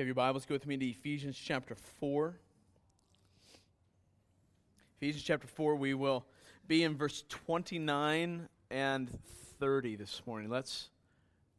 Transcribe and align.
have 0.00 0.06
your 0.06 0.14
Bibles, 0.14 0.46
go 0.46 0.54
with 0.54 0.66
me 0.66 0.78
to 0.78 0.86
Ephesians 0.86 1.36
chapter 1.36 1.74
4. 1.74 2.34
Ephesians 4.96 5.22
chapter 5.22 5.46
4, 5.46 5.74
we 5.74 5.92
will 5.92 6.24
be 6.66 6.84
in 6.84 6.96
verse 6.96 7.22
29 7.28 8.48
and 8.70 9.18
30 9.58 9.96
this 9.96 10.22
morning. 10.24 10.48
Let's 10.48 10.88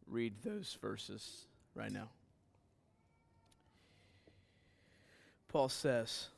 read 0.08 0.34
those 0.44 0.76
verses 0.82 1.46
right 1.76 1.92
now. 1.92 2.10
Paul 5.48 5.70
says, 5.70 6.30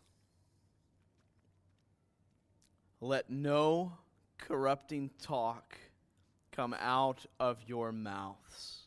Let 2.99 3.29
no 3.29 3.93
corrupting 4.39 5.09
talk 5.21 5.77
come 6.51 6.75
out 6.81 7.25
of 7.39 7.59
your 7.65 7.93
mouths 7.93 8.82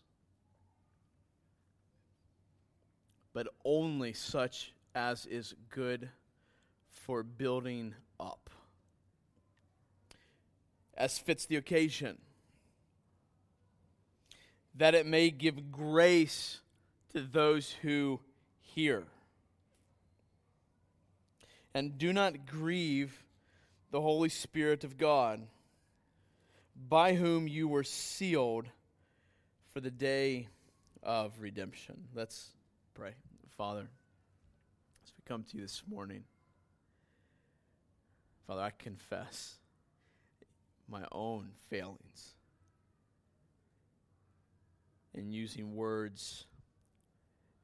but 3.37 3.49
only 3.67 4.15
such 4.15 4.73
as 4.95 5.27
is 5.27 5.55
good 5.69 6.09
for 6.89 7.23
building 7.23 7.95
up, 8.19 8.49
as 10.95 11.19
fits 11.19 11.45
the 11.45 11.57
occasion, 11.57 12.17
that 14.75 14.95
it 14.95 15.05
may 15.05 15.29
give 15.29 15.71
grace 15.71 16.61
to 17.13 17.21
those 17.21 17.77
who 17.83 18.19
hear. 18.59 19.05
And 21.75 21.99
do 21.99 22.15
not 22.15 22.47
grieve 22.47 23.23
the 23.91 24.01
Holy 24.01 24.31
Spirit 24.31 24.83
of 24.83 24.97
God, 24.97 25.47
by 26.89 27.13
whom 27.13 27.47
you 27.47 27.69
were 27.69 27.85
sealed 27.85 28.65
for 29.75 29.83
the 29.83 29.91
day 29.91 30.49
of 31.03 31.35
redemption. 31.39 32.05
Let's 32.15 32.49
pray. 32.95 33.13
Father, 33.57 33.89
as 35.03 35.13
we 35.17 35.23
come 35.25 35.43
to 35.43 35.57
you 35.57 35.63
this 35.63 35.83
morning, 35.89 36.25
Father, 38.47 38.61
I 38.61 38.71
confess 38.71 39.57
my 40.87 41.05
own 41.11 41.49
failings 41.71 42.35
in 45.15 45.33
using 45.33 45.75
words 45.75 46.45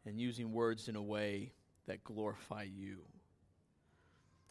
and 0.07 0.19
using 0.19 0.51
words 0.51 0.89
in 0.89 0.97
a 0.97 1.03
way 1.03 1.53
that 1.87 2.03
glorify 2.05 2.62
you, 2.62 3.03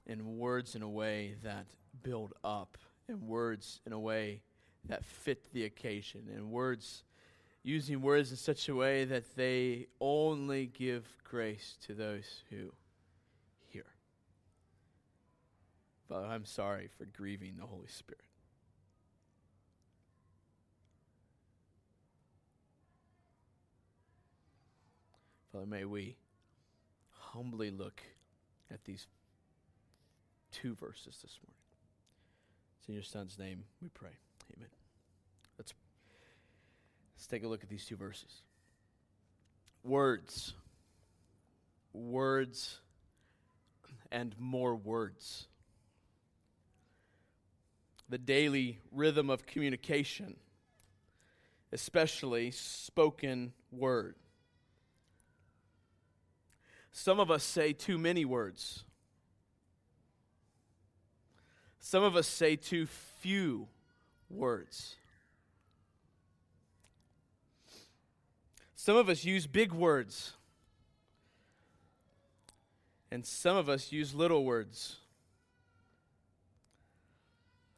in 0.06 0.38
words 0.38 0.76
in 0.76 0.84
a 0.84 0.90
way 0.90 1.38
that 1.42 1.66
build 2.04 2.34
up, 2.44 2.78
in 3.10 3.26
words 3.26 3.82
in 3.88 3.94
a 3.94 4.00
way 4.00 4.42
that 4.86 5.04
fit 5.04 5.52
the 5.54 5.66
occasion, 5.66 6.30
in 6.32 6.52
words 6.52 7.04
using 7.64 8.02
words 8.02 8.32
in 8.32 8.38
such 8.38 8.70
a 8.70 8.76
way 8.76 9.06
that 9.06 9.36
they 9.36 9.88
only 10.00 10.66
give 10.66 11.06
grace 11.24 11.78
to 11.86 11.94
those 11.94 12.44
who 12.50 12.72
hear. 13.68 13.86
Father, 16.10 16.28
I'm 16.28 16.46
sorry 16.46 16.90
for 16.98 17.06
grieving 17.06 17.56
the 17.58 17.66
Holy 17.66 17.88
Spirit. 17.88 18.24
Father, 25.52 25.66
may 25.66 25.86
we 25.86 26.16
humbly 27.10 27.72
look 27.72 28.02
at 28.72 28.84
these 28.86 29.08
two 30.52 30.76
verses 30.76 31.20
this 31.22 31.40
morning. 31.46 31.56
It's 32.80 32.88
in 32.88 32.94
your 32.96 33.04
Son's 33.04 33.38
name 33.38 33.64
we 33.82 33.90
pray. 33.90 34.12
Amen. 34.58 34.81
Let's 37.22 37.28
take 37.28 37.44
a 37.44 37.48
look 37.48 37.62
at 37.62 37.70
these 37.70 37.86
two 37.86 37.96
verses. 37.96 38.42
Words. 39.84 40.56
Words 41.94 42.80
and 44.12 44.34
more 44.40 44.76
words. 44.76 45.46
The 48.10 48.18
daily 48.18 48.80
rhythm 48.92 49.30
of 49.30 49.46
communication, 49.46 50.38
especially 51.72 52.50
spoken 52.50 53.54
word. 53.72 54.16
Some 56.92 57.20
of 57.20 57.30
us 57.30 57.44
say 57.44 57.72
too 57.72 58.00
many 58.00 58.26
words. 58.26 58.84
Some 61.80 62.02
of 62.02 62.16
us 62.16 62.26
say 62.26 62.56
too 62.56 62.88
few 62.88 63.68
words. 64.28 64.96
Some 68.84 68.98
of 68.98 69.10
us 69.10 69.24
use 69.24 69.46
big 69.46 69.74
words, 69.74 70.34
and 73.12 73.24
some 73.24 73.56
of 73.56 73.70
us 73.70 73.92
use 73.92 74.16
little 74.16 74.44
words. 74.44 74.96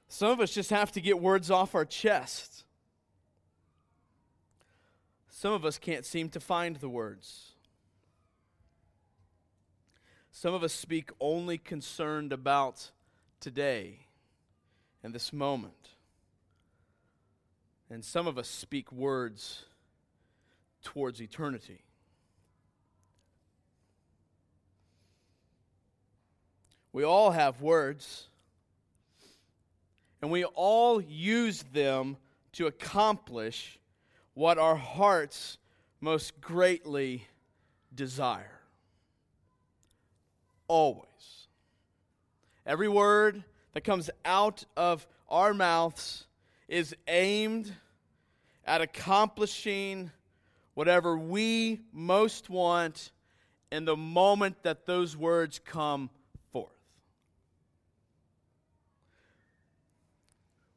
Some 0.08 0.32
of 0.32 0.40
us 0.40 0.54
just 0.54 0.70
have 0.70 0.94
to 0.94 1.02
get 1.02 1.20
words 1.20 1.52
off 1.52 1.76
our 1.76 1.84
chest. 1.84 2.64
Some 5.28 5.52
of 5.52 5.66
us 5.66 5.78
can't 5.78 6.06
seem 6.06 6.30
to 6.30 6.40
find 6.40 6.78
the 6.78 6.88
words. 6.88 7.52
Some 10.32 10.54
of 10.54 10.64
us 10.64 10.72
speak 10.72 11.12
only 11.20 11.58
concerned 11.58 12.32
about 12.32 12.92
today 13.42 14.08
and 15.04 15.14
this 15.14 15.34
moment. 15.34 15.90
And 17.90 18.06
some 18.06 18.26
of 18.26 18.38
us 18.38 18.48
speak 18.48 18.90
words 18.90 19.66
towards 20.84 21.22
eternity. 21.22 21.84
We 26.92 27.04
all 27.04 27.32
have 27.32 27.62
words, 27.62 28.28
and 30.22 30.30
we 30.30 30.44
all 30.44 31.02
use 31.02 31.64
them 31.74 32.18
to 32.54 32.68
accomplish 32.68 33.80
what 34.36 34.60
our 34.60 34.76
hearts 34.76 35.58
most 36.00 36.40
greatly 36.40 37.28
desire. 37.94 38.60
Always. 40.68 41.08
Every 42.66 42.88
word 42.88 43.44
that 43.74 43.84
comes 43.84 44.10
out 44.24 44.64
of 44.78 45.08
our 45.30 45.54
mouths 45.54 46.26
is 46.68 46.96
aimed 47.08 47.74
at 48.66 48.82
accomplishing 48.82 50.12
whatever 50.74 51.18
we 51.18 51.82
most 51.92 52.50
want 52.50 53.12
in 53.72 53.86
the 53.86 53.96
moment 53.96 54.64
that 54.64 54.86
those 54.86 55.16
words 55.16 55.60
come 55.60 56.10
forth. 56.52 56.72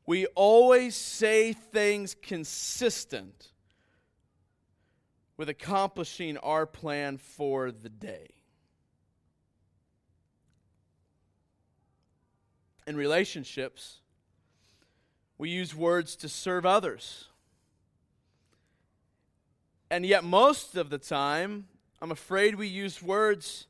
We 0.06 0.26
always 0.26 0.94
say 0.94 1.52
things 1.52 2.14
consistent 2.14 3.52
with 5.36 5.48
accomplishing 5.48 6.38
our 6.38 6.64
plan 6.64 7.18
for 7.18 7.70
the 7.70 7.88
day. 7.88 8.28
In 12.86 12.96
relationships, 12.96 14.00
we 15.38 15.50
use 15.50 15.74
words 15.74 16.16
to 16.16 16.28
serve 16.28 16.64
others 16.64 17.28
and 19.90 20.04
yet, 20.04 20.24
most 20.24 20.76
of 20.76 20.90
the 20.90 20.98
time, 20.98 21.66
I'm 22.02 22.10
afraid 22.10 22.56
we 22.56 22.66
use 22.66 23.02
words 23.02 23.66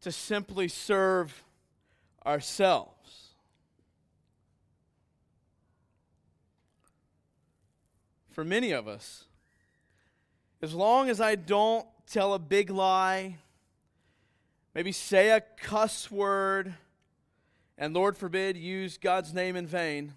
to 0.00 0.12
simply 0.12 0.68
serve 0.68 1.44
ourselves. 2.26 3.28
For 8.30 8.44
many 8.44 8.72
of 8.72 8.86
us, 8.86 9.24
as 10.62 10.74
long 10.74 11.08
as 11.08 11.20
I 11.20 11.34
don't 11.34 11.86
tell 12.06 12.34
a 12.34 12.38
big 12.38 12.70
lie, 12.70 13.36
maybe 14.74 14.92
say 14.92 15.30
a 15.30 15.40
cuss 15.40 16.10
word, 16.10 16.74
and 17.76 17.94
Lord 17.94 18.16
forbid, 18.16 18.56
use 18.56 18.98
God's 18.98 19.32
name 19.32 19.56
in 19.56 19.66
vain, 19.66 20.14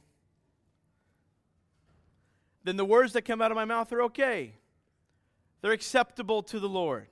then 2.63 2.77
the 2.77 2.85
words 2.85 3.13
that 3.13 3.24
come 3.24 3.41
out 3.41 3.51
of 3.51 3.56
my 3.56 3.65
mouth 3.65 3.91
are 3.91 4.03
okay. 4.03 4.53
They're 5.62 5.72
acceptable 5.72 6.44
to 6.44 6.60
the 6.60 6.69
Lord. 6.69 7.08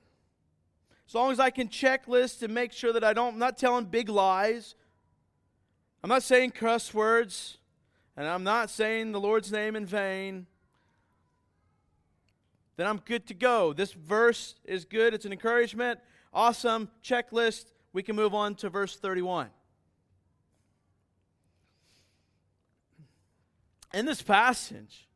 As 1.08 1.14
long 1.14 1.32
as 1.32 1.40
I 1.40 1.50
can 1.50 1.68
checklist 1.68 2.42
and 2.42 2.54
make 2.54 2.72
sure 2.72 2.92
that 2.92 3.02
I 3.02 3.12
don't, 3.12 3.34
I'm 3.34 3.38
not 3.38 3.58
telling 3.58 3.86
big 3.86 4.08
lies, 4.08 4.74
I'm 6.02 6.08
not 6.08 6.22
saying 6.22 6.52
cuss 6.52 6.94
words, 6.94 7.58
and 8.16 8.26
I'm 8.26 8.44
not 8.44 8.70
saying 8.70 9.12
the 9.12 9.20
Lord's 9.20 9.50
name 9.50 9.76
in 9.76 9.86
vain, 9.86 10.46
then 12.76 12.86
I'm 12.86 12.98
good 12.98 13.26
to 13.26 13.34
go. 13.34 13.72
This 13.72 13.92
verse 13.92 14.54
is 14.64 14.84
good, 14.84 15.12
it's 15.12 15.24
an 15.26 15.32
encouragement. 15.32 16.00
Awesome. 16.32 16.88
Checklist. 17.04 17.66
We 17.92 18.02
can 18.02 18.14
move 18.16 18.34
on 18.34 18.54
to 18.56 18.70
verse 18.70 18.96
31. 18.96 19.48
In 23.92 24.06
this 24.06 24.22
passage, 24.22 25.08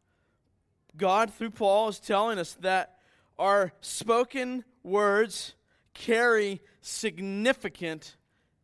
God, 0.97 1.33
through 1.33 1.51
Paul, 1.51 1.89
is 1.89 2.01
telling 2.01 2.39
us 2.39 2.55
that 2.61 2.94
our 3.39 3.73
spoken 3.81 4.65
words 4.83 5.55
carry 5.95 6.61
significant 6.81 8.17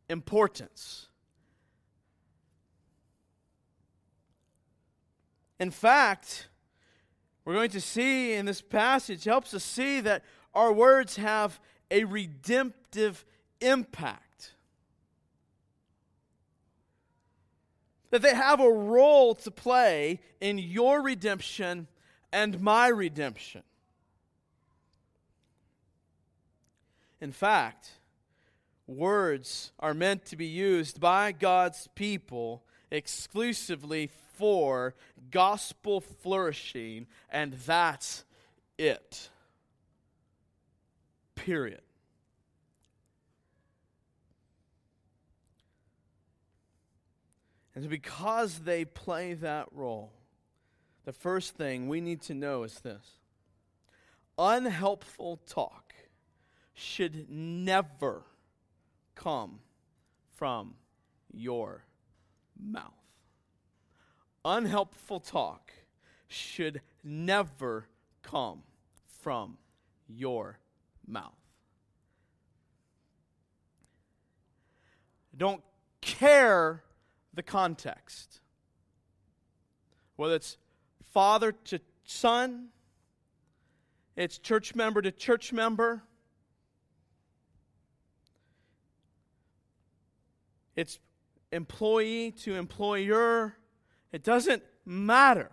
importance. 0.08 1.06
In 5.58 5.70
fact, 5.70 6.48
we're 7.44 7.54
going 7.54 7.70
to 7.70 7.80
see 7.80 8.32
in 8.32 8.46
this 8.46 8.62
passage 8.62 9.24
helps 9.24 9.54
us 9.54 9.64
see 9.64 10.00
that 10.00 10.24
our 10.54 10.72
words 10.72 11.16
have 11.16 11.60
a 11.90 12.04
redemptive 12.04 13.24
impact. 13.60 14.54
That 18.10 18.22
they 18.22 18.34
have 18.34 18.60
a 18.60 18.70
role 18.70 19.34
to 19.36 19.50
play 19.50 20.20
in 20.40 20.58
your 20.58 21.02
redemption 21.02 21.86
and 22.32 22.60
my 22.60 22.88
redemption. 22.88 23.62
In 27.20 27.32
fact, 27.32 27.90
words 28.86 29.72
are 29.78 29.94
meant 29.94 30.24
to 30.26 30.36
be 30.36 30.46
used 30.46 31.00
by 31.00 31.32
God's 31.32 31.88
people 31.94 32.64
exclusively 32.90 34.10
for 34.34 34.94
gospel 35.30 36.00
flourishing, 36.00 37.06
and 37.30 37.52
that's 37.52 38.24
it. 38.78 39.28
Period. 41.34 41.82
And 47.74 47.88
because 47.88 48.60
they 48.60 48.84
play 48.84 49.34
that 49.34 49.68
role, 49.72 50.12
the 51.04 51.12
first 51.12 51.54
thing 51.54 51.88
we 51.88 52.00
need 52.00 52.22
to 52.22 52.34
know 52.34 52.64
is 52.64 52.80
this 52.80 53.18
unhelpful 54.38 55.38
talk 55.46 55.89
should 56.80 57.26
never 57.28 58.22
come 59.14 59.60
from 60.36 60.74
your 61.32 61.84
mouth. 62.58 62.92
Unhelpful 64.44 65.20
talk 65.20 65.72
should 66.28 66.80
never 67.04 67.86
come 68.22 68.62
from 69.22 69.58
your 70.08 70.58
mouth. 71.06 71.34
Don't 75.36 75.62
care 76.00 76.82
the 77.34 77.42
context. 77.42 78.40
Whether 80.16 80.36
it's 80.36 80.56
father 81.12 81.52
to 81.52 81.80
son, 82.04 82.68
it's 84.16 84.38
church 84.38 84.74
member 84.74 85.02
to 85.02 85.10
church 85.10 85.52
member, 85.52 86.02
it's 90.76 90.98
employee 91.52 92.32
to 92.42 92.54
employer. 92.54 93.56
It 94.12 94.22
doesn't 94.22 94.62
matter. 94.84 95.50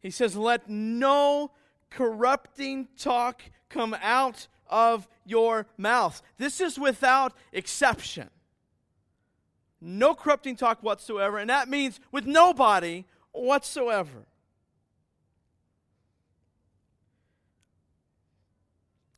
He 0.00 0.10
says, 0.10 0.36
Let 0.36 0.68
no 0.68 1.52
corrupting 1.90 2.88
talk 2.98 3.42
come 3.68 3.96
out 4.02 4.48
of 4.66 5.08
your 5.24 5.66
mouth. 5.76 6.20
This 6.36 6.60
is 6.60 6.78
without 6.78 7.32
exception. 7.52 8.30
No 9.80 10.14
corrupting 10.14 10.56
talk 10.56 10.82
whatsoever, 10.82 11.38
and 11.38 11.50
that 11.50 11.68
means 11.68 12.00
with 12.10 12.26
nobody 12.26 13.04
whatsoever. 13.32 14.26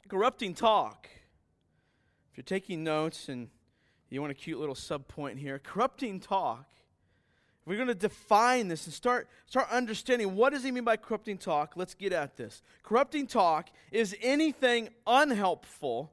Corrupting 0.08 0.54
talk. 0.54 1.08
If 2.30 2.36
you're 2.36 2.44
taking 2.44 2.84
notes 2.84 3.28
and 3.28 3.48
you 4.10 4.20
want 4.20 4.30
a 4.30 4.34
cute 4.34 4.58
little 4.58 4.74
sub 4.74 5.08
point 5.08 5.38
here, 5.38 5.58
corrupting 5.58 6.20
talk 6.20 6.66
we're 7.66 7.76
going 7.76 7.88
to 7.88 7.94
define 7.96 8.68
this 8.68 8.86
and 8.86 8.94
start, 8.94 9.28
start 9.46 9.66
understanding 9.72 10.36
what 10.36 10.52
does 10.52 10.62
he 10.62 10.70
mean 10.70 10.84
by 10.84 10.96
corrupting 10.96 11.36
talk. 11.36 11.72
Let's 11.74 11.94
get 11.94 12.12
at 12.12 12.36
this. 12.36 12.62
Corrupting 12.84 13.26
talk 13.26 13.70
is 13.90 14.14
anything 14.22 14.88
unhelpful, 15.04 16.12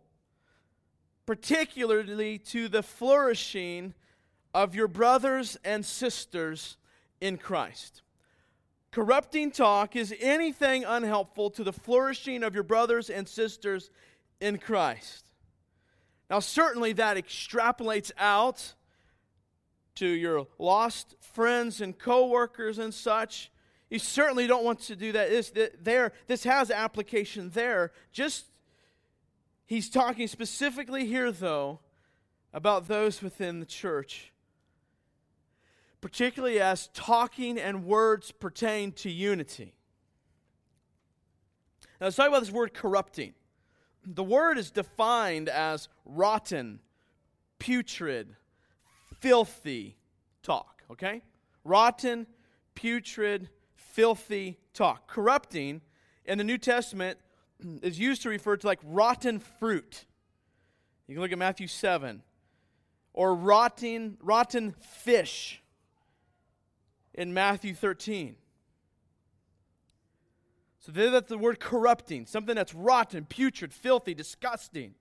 particularly 1.27 2.39
to 2.39 2.67
the 2.67 2.81
flourishing 2.81 3.93
of 4.55 4.73
your 4.73 4.87
brothers 4.87 5.55
and 5.63 5.85
sisters 5.85 6.77
in 7.21 7.37
Christ. 7.37 8.01
Corrupting 8.89 9.51
talk 9.51 9.95
is 9.95 10.13
anything 10.19 10.85
unhelpful 10.85 11.51
to 11.51 11.63
the 11.63 11.73
flourishing 11.73 12.41
of 12.41 12.55
your 12.55 12.63
brothers 12.63 13.11
and 13.11 13.27
sisters 13.29 13.91
in 14.41 14.57
Christ. 14.57 15.32
Now, 16.33 16.39
certainly 16.39 16.93
that 16.93 17.15
extrapolates 17.15 18.11
out 18.17 18.73
to 19.93 20.07
your 20.07 20.47
lost 20.57 21.13
friends 21.19 21.79
and 21.79 21.95
coworkers 21.95 22.79
and 22.79 22.91
such. 22.91 23.51
You 23.91 23.99
certainly 23.99 24.47
don't 24.47 24.63
want 24.63 24.79
to 24.79 24.95
do 24.95 25.11
that. 25.11 25.29
This, 25.29 25.53
there, 25.79 26.11
this 26.25 26.43
has 26.43 26.71
application 26.71 27.51
there. 27.51 27.91
Just, 28.11 28.45
he's 29.67 29.91
talking 29.91 30.27
specifically 30.27 31.05
here, 31.05 31.31
though, 31.31 31.81
about 32.51 32.87
those 32.87 33.21
within 33.21 33.59
the 33.59 33.67
church, 33.67 34.33
particularly 36.01 36.59
as 36.59 36.89
talking 36.95 37.59
and 37.59 37.85
words 37.85 38.31
pertain 38.31 38.91
to 38.93 39.11
unity. 39.11 39.75
Now, 42.01 42.07
let's 42.07 42.15
talk 42.15 42.29
about 42.29 42.39
this 42.39 42.51
word 42.51 42.73
corrupting. 42.73 43.35
The 44.05 44.23
word 44.23 44.57
is 44.57 44.71
defined 44.71 45.49
as 45.49 45.87
rotten, 46.05 46.79
putrid, 47.59 48.35
filthy 49.19 49.97
talk, 50.41 50.83
okay? 50.91 51.21
Rotten, 51.63 52.27
putrid, 52.75 53.49
filthy 53.75 54.57
talk. 54.73 55.07
Corrupting 55.07 55.81
in 56.25 56.37
the 56.37 56.43
New 56.43 56.57
Testament 56.57 57.17
is 57.81 57.97
used 57.99 58.21
to 58.23 58.29
refer 58.29 58.57
to 58.57 58.67
like 58.67 58.79
rotten 58.83 59.39
fruit. 59.39 60.05
You 61.07 61.15
can 61.15 61.21
look 61.21 61.31
at 61.31 61.37
Matthew 61.37 61.67
7. 61.67 62.21
Or 63.13 63.35
rotten, 63.35 64.17
rotten 64.21 64.73
fish 64.81 65.61
in 67.13 67.33
Matthew 67.33 67.75
13. 67.75 68.35
So 70.85 70.91
that's 70.91 71.29
the 71.29 71.37
word 71.37 71.61
corrupting, 71.61 72.25
something 72.25 72.55
that's 72.55 72.73
rotten, 72.73 73.23
putrid, 73.23 73.73
filthy, 73.73 74.13
disgusting. 74.13 74.95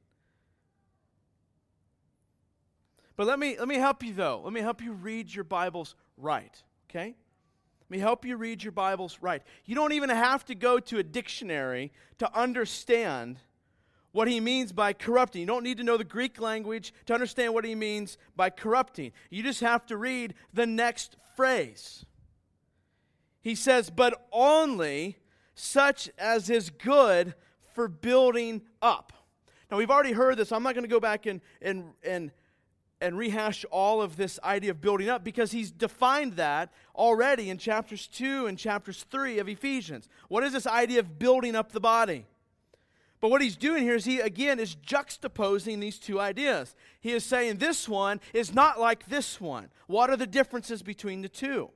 But 3.16 3.26
let 3.26 3.40
me, 3.40 3.56
let 3.58 3.66
me 3.66 3.74
help 3.76 4.04
you, 4.04 4.14
though. 4.14 4.42
Let 4.44 4.52
me 4.52 4.60
help 4.60 4.80
you 4.80 4.92
read 4.92 5.34
your 5.34 5.42
Bibles 5.42 5.96
right, 6.16 6.62
okay? 6.88 7.16
Let 7.80 7.90
me 7.90 7.98
help 7.98 8.24
you 8.24 8.36
read 8.36 8.62
your 8.62 8.70
Bibles 8.70 9.18
right. 9.20 9.42
You 9.64 9.74
don't 9.74 9.92
even 9.92 10.08
have 10.08 10.44
to 10.44 10.54
go 10.54 10.78
to 10.78 10.98
a 10.98 11.02
dictionary 11.02 11.90
to 12.18 12.32
understand 12.38 13.38
what 14.12 14.28
he 14.28 14.38
means 14.38 14.70
by 14.70 14.92
corrupting. 14.92 15.40
You 15.40 15.48
don't 15.48 15.64
need 15.64 15.78
to 15.78 15.84
know 15.84 15.96
the 15.96 16.04
Greek 16.04 16.40
language 16.40 16.94
to 17.06 17.14
understand 17.14 17.54
what 17.54 17.64
he 17.64 17.74
means 17.74 18.18
by 18.36 18.50
corrupting. 18.50 19.10
You 19.30 19.42
just 19.42 19.60
have 19.62 19.84
to 19.86 19.96
read 19.96 20.34
the 20.54 20.66
next 20.66 21.16
phrase. 21.34 22.06
He 23.40 23.56
says, 23.56 23.90
but 23.90 24.28
only 24.30 25.16
such 25.62 26.10
as 26.18 26.50
is 26.50 26.70
good 26.70 27.34
for 27.72 27.86
building 27.86 28.62
up. 28.82 29.12
Now, 29.70 29.76
we've 29.78 29.90
already 29.90 30.12
heard 30.12 30.36
this. 30.36 30.50
I'm 30.50 30.64
not 30.64 30.74
going 30.74 30.84
to 30.84 30.90
go 30.90 31.00
back 31.00 31.26
and, 31.26 31.40
and, 31.62 31.92
and 32.02 32.32
and 33.00 33.18
rehash 33.18 33.64
all 33.72 34.00
of 34.00 34.16
this 34.16 34.38
idea 34.44 34.70
of 34.70 34.80
building 34.80 35.08
up 35.08 35.24
because 35.24 35.50
he's 35.50 35.72
defined 35.72 36.34
that 36.34 36.72
already 36.94 37.50
in 37.50 37.58
chapters 37.58 38.06
2 38.06 38.46
and 38.46 38.56
chapters 38.56 39.04
3 39.10 39.40
of 39.40 39.48
Ephesians. 39.48 40.08
What 40.28 40.44
is 40.44 40.52
this 40.52 40.68
idea 40.68 41.00
of 41.00 41.18
building 41.18 41.56
up 41.56 41.72
the 41.72 41.80
body? 41.80 42.26
But 43.20 43.32
what 43.32 43.42
he's 43.42 43.56
doing 43.56 43.82
here 43.82 43.96
is 43.96 44.04
he, 44.04 44.20
again, 44.20 44.60
is 44.60 44.76
juxtaposing 44.76 45.80
these 45.80 45.98
two 45.98 46.20
ideas. 46.20 46.76
He 47.00 47.10
is 47.10 47.24
saying 47.24 47.56
this 47.56 47.88
one 47.88 48.20
is 48.32 48.54
not 48.54 48.78
like 48.78 49.06
this 49.06 49.40
one. 49.40 49.70
What 49.88 50.08
are 50.08 50.16
the 50.16 50.26
differences 50.26 50.80
between 50.80 51.22
the 51.22 51.28
two? 51.28 51.70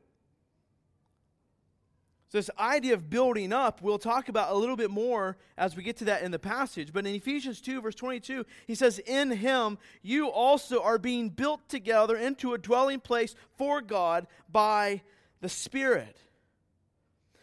So, 2.28 2.38
this 2.38 2.50
idea 2.58 2.94
of 2.94 3.08
building 3.08 3.52
up, 3.52 3.80
we'll 3.80 4.00
talk 4.00 4.28
about 4.28 4.50
a 4.50 4.56
little 4.56 4.74
bit 4.74 4.90
more 4.90 5.36
as 5.56 5.76
we 5.76 5.84
get 5.84 5.96
to 5.98 6.04
that 6.06 6.22
in 6.22 6.32
the 6.32 6.40
passage. 6.40 6.92
But 6.92 7.06
in 7.06 7.14
Ephesians 7.14 7.60
2, 7.60 7.80
verse 7.80 7.94
22, 7.94 8.44
he 8.66 8.74
says, 8.74 8.98
In 8.98 9.30
him 9.30 9.78
you 10.02 10.28
also 10.28 10.82
are 10.82 10.98
being 10.98 11.28
built 11.28 11.68
together 11.68 12.16
into 12.16 12.52
a 12.52 12.58
dwelling 12.58 12.98
place 12.98 13.36
for 13.56 13.80
God 13.80 14.26
by 14.50 15.02
the 15.40 15.48
Spirit. 15.48 16.16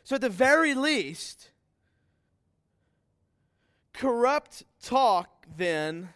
So, 0.04 0.16
at 0.16 0.22
the 0.22 0.28
very 0.28 0.74
least, 0.74 1.52
corrupt 3.94 4.64
talk 4.82 5.46
then 5.56 6.10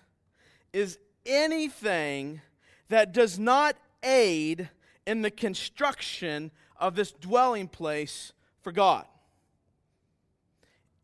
is 0.74 1.00
anything 1.26 2.42
that 2.90 3.14
does 3.14 3.40
not 3.40 3.78
aid 4.04 4.70
in 5.06 5.22
the 5.22 5.32
construction 5.32 6.52
of 6.78 6.96
this 6.96 7.14
dwelling 7.14 7.70
place 7.70 8.34
for 8.68 8.74
God. 8.74 9.06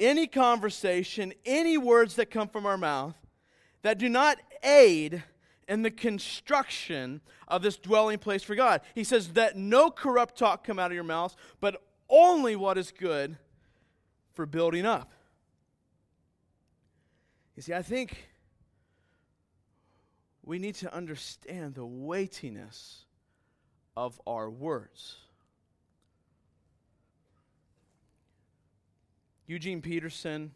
any 0.03 0.27
conversation, 0.27 1.33
any 1.45 1.77
words 1.77 2.15
that 2.15 2.27
come 2.27 2.49
from 2.49 2.65
our 2.65 2.77
mouth 2.77 3.15
that 3.81 3.97
do 3.97 4.09
not 4.09 4.37
aid 4.63 5.23
in 5.67 5.81
the 5.81 5.91
construction 5.91 7.21
of 7.47 7.61
this 7.61 7.77
dwelling 7.77 8.19
place 8.19 8.43
for 8.43 8.55
God. 8.55 8.81
He 8.95 9.03
says 9.03 9.29
that 9.29 9.55
no 9.55 9.89
corrupt 9.89 10.37
talk 10.37 10.65
come 10.65 10.77
out 10.77 10.91
of 10.91 10.95
your 10.95 11.03
mouths, 11.03 11.35
but 11.61 11.81
only 12.09 12.55
what 12.55 12.77
is 12.77 12.91
good 12.91 13.37
for 14.33 14.45
building 14.45 14.85
up. 14.85 15.11
You 17.55 17.61
see, 17.61 17.73
I 17.73 17.81
think 17.81 18.29
we 20.43 20.59
need 20.59 20.75
to 20.75 20.93
understand 20.93 21.75
the 21.75 21.85
weightiness 21.85 23.05
of 23.95 24.19
our 24.27 24.49
words. 24.49 25.15
Eugene 29.53 29.83
Peterson 29.83 30.49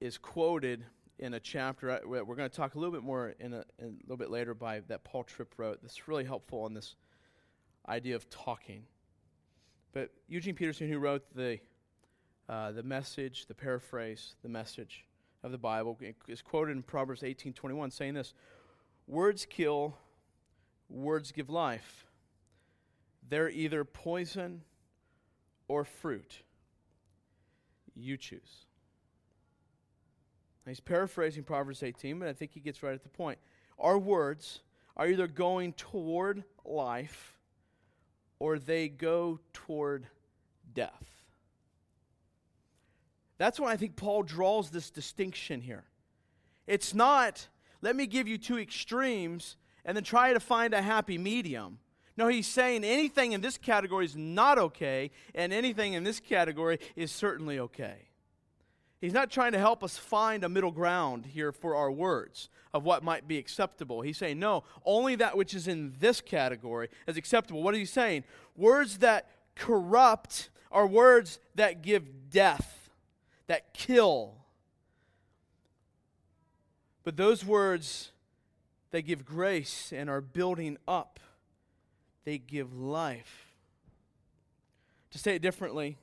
is 0.00 0.18
quoted 0.18 0.84
in 1.18 1.34
a 1.34 1.40
chapter. 1.40 2.00
We're 2.06 2.22
going 2.22 2.48
to 2.48 2.56
talk 2.56 2.76
a 2.76 2.78
little 2.78 2.92
bit 2.92 3.02
more 3.02 3.34
in 3.40 3.52
a, 3.52 3.64
in 3.80 3.86
a 3.86 4.02
little 4.04 4.18
bit 4.18 4.30
later 4.30 4.54
by 4.54 4.82
that 4.86 5.02
Paul 5.02 5.24
Tripp 5.24 5.54
wrote. 5.56 5.80
That's 5.82 6.06
really 6.06 6.24
helpful 6.24 6.60
on 6.60 6.74
this 6.74 6.94
idea 7.88 8.14
of 8.14 8.30
talking. 8.30 8.84
But 9.92 10.10
Eugene 10.28 10.54
Peterson, 10.54 10.88
who 10.88 11.00
wrote 11.00 11.24
the 11.34 11.58
uh, 12.48 12.70
the 12.70 12.84
message, 12.84 13.46
the 13.46 13.54
paraphrase, 13.54 14.36
the 14.44 14.48
message 14.48 15.06
of 15.42 15.50
the 15.50 15.58
Bible, 15.58 15.98
is 16.28 16.40
quoted 16.40 16.76
in 16.76 16.84
Proverbs 16.84 17.22
18:21, 17.22 17.92
saying 17.92 18.14
this: 18.14 18.32
"Words 19.08 19.44
kill, 19.44 19.98
words 20.88 21.32
give 21.32 21.50
life. 21.50 22.06
They're 23.28 23.50
either 23.50 23.82
poison 23.84 24.62
or 25.68 25.84
fruit. 25.84 26.42
You 27.94 28.16
choose." 28.16 28.66
He's 30.66 30.80
paraphrasing 30.80 31.44
Proverbs 31.44 31.82
18, 31.82 32.18
but 32.18 32.28
I 32.28 32.32
think 32.32 32.52
he 32.52 32.60
gets 32.60 32.82
right 32.82 32.94
at 32.94 33.04
the 33.04 33.08
point. 33.08 33.38
Our 33.78 33.98
words 33.98 34.62
are 34.96 35.06
either 35.06 35.28
going 35.28 35.74
toward 35.74 36.42
life 36.64 37.38
or 38.38 38.58
they 38.58 38.88
go 38.88 39.38
toward 39.52 40.08
death. 40.74 41.04
That's 43.38 43.60
why 43.60 43.72
I 43.72 43.76
think 43.76 43.96
Paul 43.96 44.22
draws 44.22 44.70
this 44.70 44.90
distinction 44.90 45.60
here. 45.60 45.84
It's 46.66 46.94
not, 46.94 47.48
let 47.80 47.94
me 47.94 48.06
give 48.06 48.26
you 48.26 48.38
two 48.38 48.58
extremes 48.58 49.56
and 49.84 49.96
then 49.96 50.04
try 50.04 50.32
to 50.32 50.40
find 50.40 50.74
a 50.74 50.82
happy 50.82 51.18
medium. 51.18 51.78
No, 52.16 52.28
he's 52.28 52.46
saying 52.46 52.82
anything 52.82 53.32
in 53.32 53.42
this 53.42 53.58
category 53.58 54.06
is 54.06 54.16
not 54.16 54.58
okay, 54.58 55.10
and 55.34 55.52
anything 55.52 55.92
in 55.92 56.02
this 56.02 56.18
category 56.18 56.78
is 56.94 57.12
certainly 57.12 57.58
okay. 57.58 58.08
He's 59.00 59.12
not 59.12 59.30
trying 59.30 59.52
to 59.52 59.58
help 59.58 59.84
us 59.84 59.98
find 59.98 60.42
a 60.42 60.48
middle 60.48 60.70
ground 60.70 61.26
here 61.26 61.52
for 61.52 61.76
our 61.76 61.90
words 61.90 62.48
of 62.72 62.84
what 62.84 63.04
might 63.04 63.28
be 63.28 63.36
acceptable. 63.36 64.00
He's 64.00 64.16
saying, 64.16 64.38
no, 64.38 64.64
only 64.84 65.16
that 65.16 65.36
which 65.36 65.52
is 65.52 65.68
in 65.68 65.94
this 66.00 66.22
category 66.22 66.88
is 67.06 67.18
acceptable. 67.18 67.62
What 67.62 67.74
is 67.74 67.80
he 67.80 67.84
saying? 67.84 68.24
Words 68.56 68.98
that 68.98 69.28
corrupt 69.54 70.48
are 70.72 70.86
words 70.86 71.38
that 71.54 71.82
give 71.82 72.30
death, 72.30 72.90
that 73.46 73.74
kill. 73.74 74.34
But 77.04 77.18
those 77.18 77.44
words 77.44 78.12
that 78.90 79.02
give 79.02 79.24
grace 79.24 79.92
and 79.94 80.08
are 80.08 80.22
building 80.22 80.78
up, 80.88 81.20
they 82.26 82.38
give 82.38 82.74
life. 82.74 83.54
To 85.12 85.18
say 85.18 85.36
it 85.36 85.42
differently, 85.42 85.96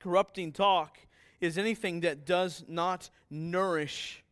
corrupting 0.00 0.52
talk 0.52 0.98
is 1.40 1.56
anything 1.56 2.00
that 2.00 2.26
does 2.26 2.64
not 2.68 3.08
nourish 3.30 4.22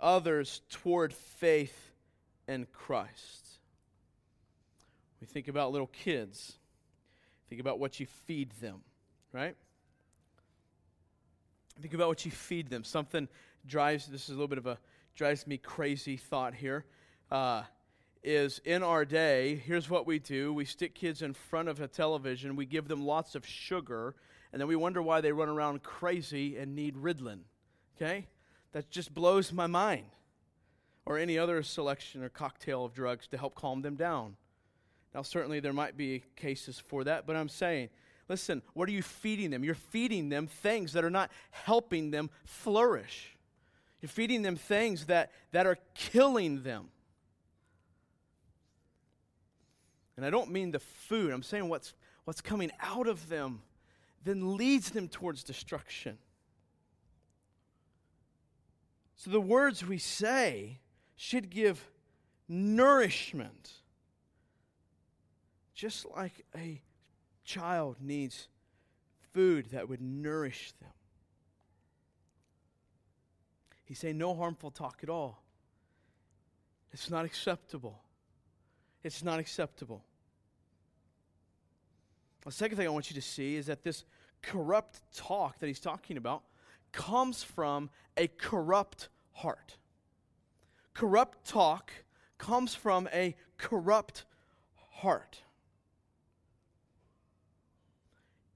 others 0.00 0.62
toward 0.70 1.12
faith 1.12 1.92
in 2.48 2.66
Christ. 2.72 3.46
We 5.20 5.26
think 5.26 5.48
about 5.48 5.70
little 5.70 5.88
kids. 5.88 6.54
Think 7.50 7.60
about 7.60 7.78
what 7.78 8.00
you 8.00 8.06
feed 8.26 8.50
them, 8.62 8.80
right? 9.32 9.54
Think 11.80 11.92
about 11.92 12.08
what 12.08 12.24
you 12.24 12.30
feed 12.30 12.70
them. 12.70 12.84
Something 12.84 13.28
drives, 13.66 14.06
this 14.06 14.24
is 14.24 14.30
a 14.30 14.32
little 14.32 14.48
bit 14.48 14.58
of 14.58 14.66
a 14.66 14.78
drives 15.14 15.46
me 15.46 15.58
crazy 15.58 16.16
thought 16.16 16.54
here. 16.54 16.86
Uh, 17.30 17.64
is 18.22 18.60
in 18.64 18.82
our 18.82 19.04
day, 19.04 19.56
here's 19.56 19.88
what 19.88 20.06
we 20.06 20.18
do 20.18 20.52
we 20.52 20.64
stick 20.64 20.94
kids 20.94 21.22
in 21.22 21.34
front 21.34 21.68
of 21.68 21.80
a 21.80 21.88
television, 21.88 22.56
we 22.56 22.66
give 22.66 22.88
them 22.88 23.04
lots 23.04 23.34
of 23.34 23.46
sugar, 23.46 24.14
and 24.52 24.60
then 24.60 24.68
we 24.68 24.76
wonder 24.76 25.02
why 25.02 25.20
they 25.20 25.32
run 25.32 25.48
around 25.48 25.82
crazy 25.82 26.56
and 26.56 26.74
need 26.74 26.96
Ritalin. 26.96 27.40
Okay? 27.96 28.26
That 28.72 28.90
just 28.90 29.14
blows 29.14 29.52
my 29.52 29.66
mind. 29.66 30.06
Or 31.06 31.18
any 31.18 31.38
other 31.38 31.62
selection 31.62 32.22
or 32.22 32.28
cocktail 32.28 32.84
of 32.84 32.92
drugs 32.92 33.26
to 33.28 33.38
help 33.38 33.54
calm 33.54 33.80
them 33.80 33.96
down. 33.96 34.36
Now, 35.14 35.22
certainly 35.22 35.60
there 35.60 35.72
might 35.72 35.96
be 35.96 36.22
cases 36.36 36.78
for 36.78 37.04
that, 37.04 37.26
but 37.26 37.34
I'm 37.34 37.48
saying, 37.48 37.88
listen, 38.28 38.62
what 38.74 38.88
are 38.88 38.92
you 38.92 39.02
feeding 39.02 39.50
them? 39.50 39.64
You're 39.64 39.74
feeding 39.74 40.28
them 40.28 40.46
things 40.46 40.92
that 40.92 41.04
are 41.04 41.10
not 41.10 41.30
helping 41.50 42.10
them 42.10 42.30
flourish. 42.44 43.36
You're 44.00 44.10
feeding 44.10 44.42
them 44.42 44.56
things 44.56 45.06
that, 45.06 45.32
that 45.52 45.66
are 45.66 45.78
killing 45.94 46.62
them. 46.62 46.88
And 50.18 50.26
I 50.26 50.30
don't 50.30 50.50
mean 50.50 50.72
the 50.72 50.80
food, 50.80 51.32
I'm 51.32 51.44
saying 51.44 51.68
what's, 51.68 51.94
what's 52.24 52.40
coming 52.40 52.72
out 52.80 53.06
of 53.06 53.28
them 53.28 53.62
then 54.24 54.56
leads 54.56 54.90
them 54.90 55.06
towards 55.06 55.44
destruction. 55.44 56.18
So 59.14 59.30
the 59.30 59.40
words 59.40 59.86
we 59.86 59.98
say 59.98 60.80
should 61.14 61.50
give 61.50 61.88
nourishment, 62.48 63.70
just 65.72 66.04
like 66.16 66.44
a 66.52 66.82
child 67.44 67.98
needs 68.00 68.48
food 69.32 69.66
that 69.70 69.88
would 69.88 70.00
nourish 70.00 70.72
them. 70.80 70.90
He's 73.84 74.00
saying 74.00 74.18
no 74.18 74.34
harmful 74.34 74.72
talk 74.72 74.98
at 75.04 75.08
all. 75.08 75.44
It's 76.92 77.08
not 77.08 77.24
acceptable. 77.24 78.00
It's 79.02 79.22
not 79.22 79.38
acceptable. 79.38 80.04
The 82.44 82.52
second 82.52 82.76
thing 82.76 82.86
I 82.86 82.90
want 82.90 83.10
you 83.10 83.14
to 83.14 83.22
see 83.22 83.56
is 83.56 83.66
that 83.66 83.82
this 83.82 84.04
corrupt 84.42 85.00
talk 85.14 85.58
that 85.58 85.66
he's 85.66 85.80
talking 85.80 86.16
about 86.16 86.42
comes 86.92 87.42
from 87.42 87.90
a 88.16 88.28
corrupt 88.28 89.08
heart. 89.32 89.76
Corrupt 90.94 91.46
talk 91.46 91.92
comes 92.38 92.74
from 92.74 93.08
a 93.12 93.34
corrupt 93.56 94.24
heart. 94.90 95.42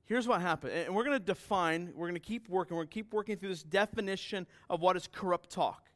Here's 0.05 0.27
what 0.27 0.41
happened. 0.41 0.73
And 0.73 0.95
we're 0.95 1.05
going 1.05 1.19
to 1.19 1.25
define, 1.25 1.93
we're 1.95 2.09
going 2.09 2.15
to 2.15 2.21
keep 2.21 2.49
working, 2.49 2.77
we're 2.77 2.83
going 2.83 2.89
to 2.89 2.95
keep 2.95 3.13
working 3.13 3.37
through 3.37 3.51
this 3.51 3.63
definition 3.63 4.47
of 4.69 4.81
what 4.81 4.97
is 4.97 5.09
corrupt 5.11 5.51
talk. 5.51 5.89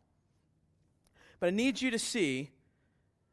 But 1.41 1.49
I 1.49 1.51
need 1.51 1.81
you 1.81 1.91
to 1.91 1.99
see 1.99 2.51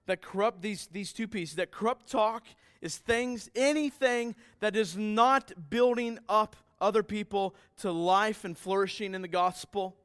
that 0.05 0.21
corrupt 0.21 0.61
these, 0.61 0.87
these 0.91 1.13
two 1.13 1.27
pieces 1.27 1.55
that 1.55 1.71
corrupt 1.71 2.09
talk 2.09 2.43
is 2.81 2.97
things, 2.97 3.49
anything 3.55 4.35
that 4.59 4.75
is 4.75 4.97
not 4.97 5.51
building 5.69 6.19
up 6.27 6.55
other 6.81 7.03
people 7.03 7.55
to 7.77 7.91
life 7.91 8.43
and 8.43 8.57
flourishing 8.57 9.15
in 9.15 9.21
the 9.21 9.27
gospel. 9.27 9.95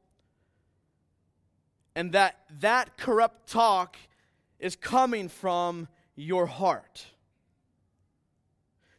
And 1.95 2.13
that 2.13 2.39
that 2.61 2.97
corrupt 2.97 3.49
talk 3.49 3.97
is 4.59 4.77
coming 4.77 5.27
from 5.27 5.89
your 6.15 6.45
heart. 6.45 7.05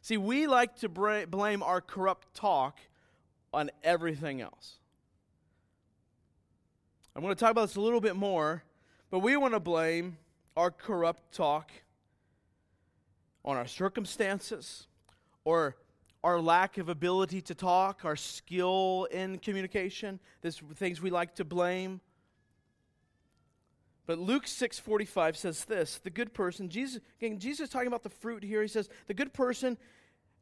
See, 0.03 0.19
we 0.19 0.47
like 0.47 0.77
to 0.81 0.89
blame 0.89 1.63
our 1.63 1.81
corrupt 1.81 2.35
talk 2.35 2.79
on 3.53 3.71
everything 3.83 4.41
else. 4.41 4.79
I'm 7.15 7.23
going 7.23 7.35
to 7.35 7.41
talk 7.41 7.51
about 7.51 7.69
this 7.69 7.77
a 7.77 7.81
little 7.81 8.01
bit 8.01 8.17
more, 8.17 8.63
but 9.11 9.21
we 9.21 9.37
want 9.37 9.55
to 9.55 9.61
blame 9.61 10.17
our 10.57 10.71
corrupt 10.71 11.35
talk 11.35 11.71
on 13.45 13.57
our 13.57 13.67
circumstances 13.67 14.87
or 15.45 15.77
our 16.23 16.41
lack 16.41 16.77
of 16.77 16.89
ability 16.89 17.41
to 17.41 17.55
talk, 17.55 18.05
our 18.05 18.17
skill 18.17 19.09
in 19.11 19.39
communication, 19.39 20.21
these 20.43 20.61
things 20.75 21.01
we 21.01 21.11
like 21.11 21.35
to 21.37 21.45
blame. 21.45 22.01
But 24.07 24.19
Luke 24.19 24.45
6:45 24.45 25.37
says 25.37 25.65
this, 25.65 25.99
the 25.99 26.11
good 26.11 26.35
person, 26.35 26.69
Jesus 26.69 27.01
again, 27.21 27.39
Jesus 27.39 27.65
is 27.65 27.71
talking 27.71 27.87
about 27.87 28.03
the 28.03 28.11
fruit 28.11 28.43
here. 28.43 28.61
He 28.61 28.69
says, 28.69 28.89
the 29.07 29.15
good 29.15 29.33
person 29.33 29.79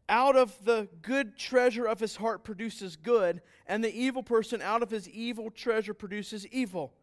out 0.09 0.37
of 0.37 0.65
the 0.65 0.89
good 1.03 1.37
treasure 1.37 1.85
of 1.85 2.01
his 2.01 2.17
heart 2.17 2.43
produces 2.43 2.97
good, 2.97 3.43
and 3.67 3.85
the 3.85 3.95
evil 3.95 4.23
person 4.23 4.63
out 4.63 4.83
of 4.83 4.91
his 4.91 5.09
evil 5.09 5.51
treasure 5.51 5.93
produces 5.93 6.47
evil. 6.47 6.95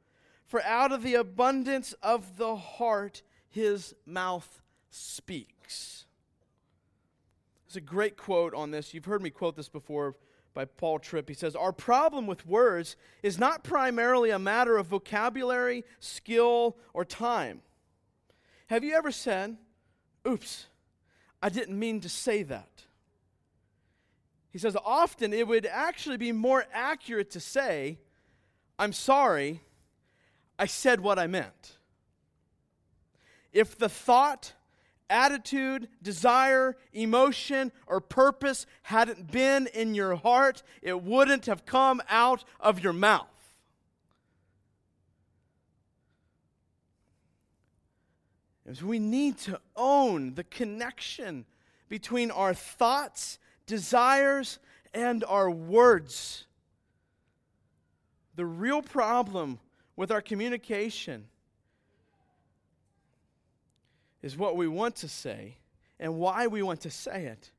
For 0.45 0.61
out 0.63 0.91
of 0.91 1.03
the 1.03 1.15
abundance 1.15 1.93
of 2.03 2.37
the 2.37 2.55
heart 2.55 3.23
his 3.49 3.95
mouth 4.05 4.61
speaks. 4.89 6.05
It's 7.65 7.75
a 7.75 7.81
great 7.81 8.15
quote 8.15 8.53
on 8.53 8.71
this. 8.71 8.93
You've 8.93 9.05
heard 9.05 9.21
me 9.21 9.29
quote 9.29 9.55
this 9.55 9.69
before 9.69 10.15
by 10.53 10.65
Paul 10.65 10.99
Tripp. 10.99 11.27
He 11.27 11.35
says, 11.35 11.55
Our 11.55 11.73
problem 11.73 12.27
with 12.27 12.47
words 12.47 12.95
is 13.21 13.37
not 13.37 13.63
primarily 13.63 14.29
a 14.29 14.39
matter 14.39 14.77
of 14.77 14.87
vocabulary, 14.87 15.83
skill, 15.99 16.77
or 16.93 17.03
time. 17.03 17.61
Have 18.67 18.83
you 18.83 18.95
ever 18.95 19.11
said, 19.11 19.57
Oops, 20.27 20.67
I 21.41 21.49
didn't 21.49 21.77
mean 21.77 21.99
to 22.01 22.09
say 22.09 22.43
that? 22.43 22.83
He 24.51 24.57
says, 24.57 24.77
Often 24.85 25.33
it 25.33 25.47
would 25.47 25.65
actually 25.65 26.17
be 26.17 26.31
more 26.31 26.65
accurate 26.73 27.31
to 27.31 27.39
say, 27.39 27.99
I'm 28.79 28.93
sorry, 28.93 29.61
I 30.57 30.65
said 30.65 31.01
what 31.01 31.19
I 31.19 31.27
meant. 31.27 31.77
If 33.51 33.77
the 33.77 33.89
thought, 33.89 34.53
attitude, 35.09 35.88
desire, 36.01 36.75
emotion, 36.93 37.71
or 37.88 38.01
purpose 38.01 38.65
hadn't 38.83 39.31
been 39.31 39.67
in 39.67 39.95
your 39.95 40.15
heart, 40.15 40.63
it 40.81 41.01
wouldn't 41.01 41.45
have 41.45 41.65
come 41.65 42.01
out 42.09 42.43
of 42.59 42.79
your 42.79 42.93
mouth. 42.93 43.27
Is 48.65 48.83
we 48.83 48.97
need 48.97 49.38
to 49.39 49.59
own 49.75 50.33
the 50.33 50.43
connection 50.43 51.45
between 51.88 52.31
our 52.31 52.53
thoughts, 52.53 53.38
desires, 53.67 54.57
and 54.93 55.24
our 55.25 55.51
words. 55.51 56.45
The 58.35 58.45
real 58.45 58.81
problem 58.81 59.59
with 59.95 60.11
our 60.11 60.21
communication 60.21 61.25
is 64.21 64.37
what 64.37 64.55
we 64.55 64.67
want 64.67 64.95
to 64.97 65.07
say 65.07 65.57
and 65.99 66.15
why 66.15 66.47
we 66.47 66.61
want 66.61 66.81
to 66.81 66.89
say 66.89 67.25
it, 67.25 67.51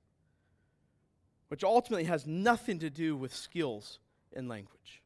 which 1.49 1.65
ultimately 1.65 2.05
has 2.05 2.27
nothing 2.27 2.79
to 2.81 2.91
do 2.91 3.17
with 3.17 3.35
skills 3.35 3.99
in 4.33 4.49
language. 4.49 5.03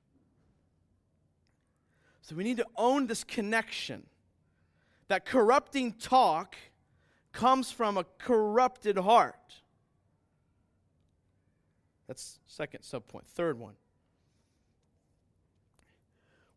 So 2.23 2.35
we 2.35 2.45
need 2.45 2.59
to 2.59 2.67
own 2.77 3.07
this 3.07 3.25
connection 3.25 4.07
that 5.09 5.25
corrupting 5.25 5.95
talk 5.95 6.57
comes 7.33 7.71
from 7.71 7.97
a 7.97 8.05
corrupted 8.19 8.97
heart. 8.97 9.35
That's 12.07 12.39
second 12.47 12.83
subpoint. 12.83 13.27
Third 13.27 13.59
one. 13.59 13.75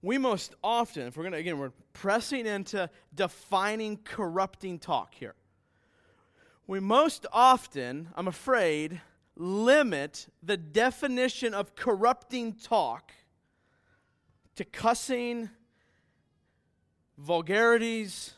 We 0.03 0.17
most 0.17 0.53
often, 0.61 1.07
if 1.07 1.15
we're 1.15 1.23
going 1.23 1.31
to, 1.31 1.39
again, 1.39 1.57
we're 1.57 1.71
pressing 1.93 2.45
into 2.45 2.89
defining 3.15 3.97
corrupting 4.03 4.79
talk 4.79 5.15
here. 5.15 5.33
We 6.67 6.81
most 6.81 7.25
often, 7.31 8.09
I'm 8.13 8.27
afraid, 8.27 8.99
limit 9.37 10.27
the 10.43 10.57
definition 10.57 11.53
of 11.53 11.75
corrupting 11.75 12.55
talk 12.55 13.13
to 14.57 14.65
cussing, 14.65 15.49
vulgarities, 17.17 18.33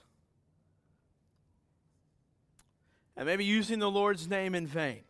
and 3.18 3.26
maybe 3.26 3.44
using 3.44 3.80
the 3.80 3.90
Lord's 3.90 4.28
name 4.30 4.54
in 4.54 4.68
vain. 4.68 5.02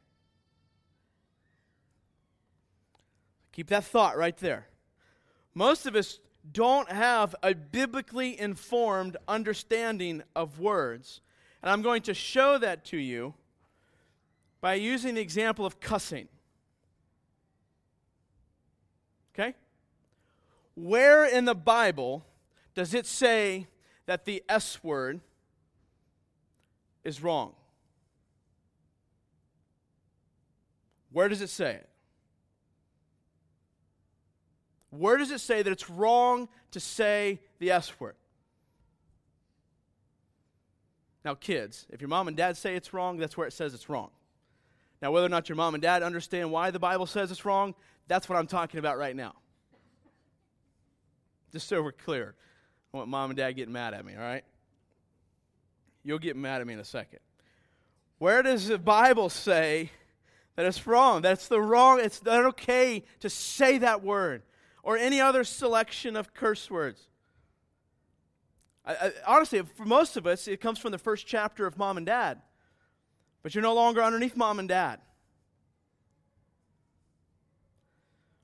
Keep 3.51 3.67
that 3.67 3.83
thought 3.83 4.17
right 4.17 4.37
there. 4.37 4.67
Most 5.53 5.85
of 5.85 5.95
us 5.95 6.19
don't 6.51 6.91
have 6.91 7.35
a 7.43 7.53
biblically 7.53 8.39
informed 8.39 9.17
understanding 9.27 10.23
of 10.35 10.59
words. 10.59 11.21
And 11.61 11.71
I'm 11.71 11.81
going 11.81 12.03
to 12.03 12.13
show 12.13 12.57
that 12.57 12.85
to 12.85 12.97
you 12.97 13.33
by 14.61 14.75
using 14.75 15.15
the 15.15 15.21
example 15.21 15.65
of 15.65 15.79
cussing. 15.79 16.27
Okay? 19.33 19.55
Where 20.75 21.25
in 21.25 21.45
the 21.45 21.55
Bible 21.55 22.25
does 22.73 22.93
it 22.93 23.05
say 23.05 23.67
that 24.05 24.25
the 24.25 24.43
S 24.47 24.83
word 24.83 25.21
is 27.03 27.21
wrong? 27.21 27.53
Where 31.11 31.29
does 31.29 31.41
it 31.41 31.49
say 31.49 31.75
it? 31.75 31.89
Where 34.97 35.17
does 35.17 35.31
it 35.31 35.39
say 35.39 35.61
that 35.61 35.71
it's 35.71 35.89
wrong 35.89 36.47
to 36.71 36.79
say 36.79 37.39
the 37.59 37.71
S 37.71 37.99
word? 37.99 38.15
Now, 41.23 41.33
kids, 41.33 41.87
if 41.89 42.01
your 42.01 42.07
mom 42.07 42.27
and 42.27 42.37
dad 42.37 42.55
say 42.55 42.75
it's 42.75 42.93
wrong, 42.93 43.17
that's 43.17 43.35
where 43.35 43.47
it 43.47 43.53
says 43.53 43.73
it's 43.73 43.89
wrong. 43.89 44.11
Now, 45.01 45.11
whether 45.11 45.25
or 45.25 45.29
not 45.29 45.49
your 45.49 45.55
mom 45.55 45.73
and 45.73 45.81
dad 45.81 46.03
understand 46.03 46.51
why 46.51 46.71
the 46.71 46.79
Bible 46.79 47.05
says 47.05 47.31
it's 47.31 47.45
wrong, 47.45 47.73
that's 48.07 48.29
what 48.29 48.37
I'm 48.37 48.47
talking 48.47 48.79
about 48.79 48.97
right 48.97 49.15
now. 49.15 49.33
Just 51.51 51.67
so 51.67 51.81
we're 51.81 51.91
clear. 51.91 52.35
I 52.93 52.97
want 52.97 53.09
mom 53.09 53.31
and 53.31 53.37
dad 53.37 53.53
getting 53.53 53.73
mad 53.73 53.93
at 53.93 54.05
me, 54.05 54.13
all 54.13 54.21
right? 54.21 54.43
You'll 56.03 56.19
get 56.19 56.35
mad 56.35 56.61
at 56.61 56.67
me 56.67 56.73
in 56.73 56.79
a 56.79 56.85
second. 56.85 57.19
Where 58.19 58.43
does 58.43 58.67
the 58.67 58.77
Bible 58.77 59.29
say 59.29 59.89
that 60.55 60.65
it's 60.65 60.87
wrong. 60.87 61.21
That's 61.21 61.47
the 61.47 61.61
wrong, 61.61 61.99
it's 61.99 62.23
not 62.23 62.45
okay 62.45 63.03
to 63.19 63.29
say 63.29 63.77
that 63.79 64.03
word 64.03 64.43
or 64.85 64.97
any 64.97 65.19
other 65.19 65.43
selection 65.43 66.15
of 66.15 66.33
curse 66.33 66.69
words. 66.69 67.09
I, 68.85 68.93
I, 68.93 69.11
honestly, 69.25 69.59
for 69.63 69.83
most 69.83 70.15
of 70.15 70.27
us, 70.27 70.47
it 70.47 70.61
comes 70.61 70.77
from 70.77 70.91
the 70.91 70.99
first 70.99 71.25
chapter 71.25 71.65
of 71.65 71.75
Mom 71.75 71.97
and 71.97 72.05
Dad. 72.05 72.39
But 73.41 73.55
you're 73.55 73.63
no 73.63 73.73
longer 73.73 74.01
underneath 74.01 74.37
Mom 74.37 74.59
and 74.59 74.69
Dad. 74.69 74.99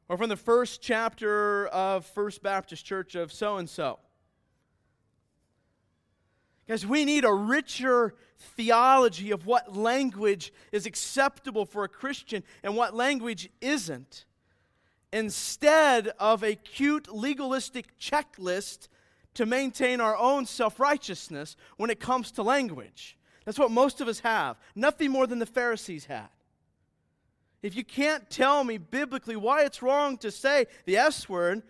Or 0.09 0.17
from 0.17 0.29
the 0.29 0.35
first 0.35 0.81
chapter 0.81 1.67
of 1.67 2.07
First 2.07 2.41
Baptist 2.41 2.85
Church 2.85 3.13
of 3.13 3.31
so 3.31 3.57
and 3.57 3.69
so. 3.69 3.99
Guys, 6.67 6.87
we 6.87 7.05
need 7.05 7.23
a 7.23 7.33
richer 7.33 8.15
theology 8.39 9.29
of 9.29 9.45
what 9.45 9.77
language 9.77 10.51
is 10.71 10.87
acceptable 10.87 11.65
for 11.65 11.83
a 11.83 11.87
Christian 11.87 12.43
and 12.63 12.75
what 12.75 12.95
language 12.95 13.49
isn't, 13.61 14.25
instead 15.13 16.09
of 16.19 16.43
a 16.43 16.55
cute 16.55 17.13
legalistic 17.13 17.97
checklist 17.99 18.87
to 19.33 19.45
maintain 19.45 20.01
our 20.01 20.15
own 20.17 20.45
self 20.45 20.79
righteousness 20.79 21.55
when 21.77 21.89
it 21.89 21.99
comes 21.99 22.31
to 22.31 22.43
language. 22.43 23.17
That's 23.45 23.59
what 23.59 23.71
most 23.71 24.01
of 24.01 24.07
us 24.07 24.19
have, 24.19 24.57
nothing 24.75 25.11
more 25.11 25.27
than 25.27 25.39
the 25.39 25.45
Pharisees 25.45 26.05
had. 26.05 26.29
If 27.61 27.75
you 27.75 27.83
can't 27.83 28.29
tell 28.29 28.63
me 28.63 28.77
biblically 28.77 29.35
why 29.35 29.63
it's 29.63 29.81
wrong 29.81 30.17
to 30.19 30.31
say 30.31 30.65
the 30.85 30.97
S 30.97 31.29
word, 31.29 31.63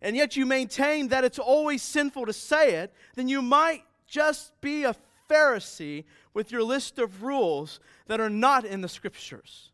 and 0.00 0.16
yet 0.16 0.36
you 0.36 0.46
maintain 0.46 1.08
that 1.08 1.24
it's 1.24 1.38
always 1.38 1.82
sinful 1.82 2.26
to 2.26 2.32
say 2.32 2.74
it, 2.74 2.92
then 3.14 3.28
you 3.28 3.42
might 3.42 3.82
just 4.06 4.58
be 4.60 4.84
a 4.84 4.94
Pharisee 5.28 6.04
with 6.34 6.52
your 6.52 6.62
list 6.62 6.98
of 6.98 7.22
rules 7.22 7.80
that 8.06 8.20
are 8.20 8.30
not 8.30 8.64
in 8.64 8.80
the 8.80 8.88
scriptures. 8.88 9.70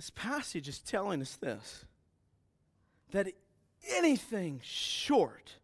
This 0.00 0.08
passage 0.08 0.66
is 0.66 0.78
telling 0.78 1.20
us 1.20 1.36
this 1.36 1.84
that 3.10 3.26
anything 3.98 4.62
short 4.64 5.56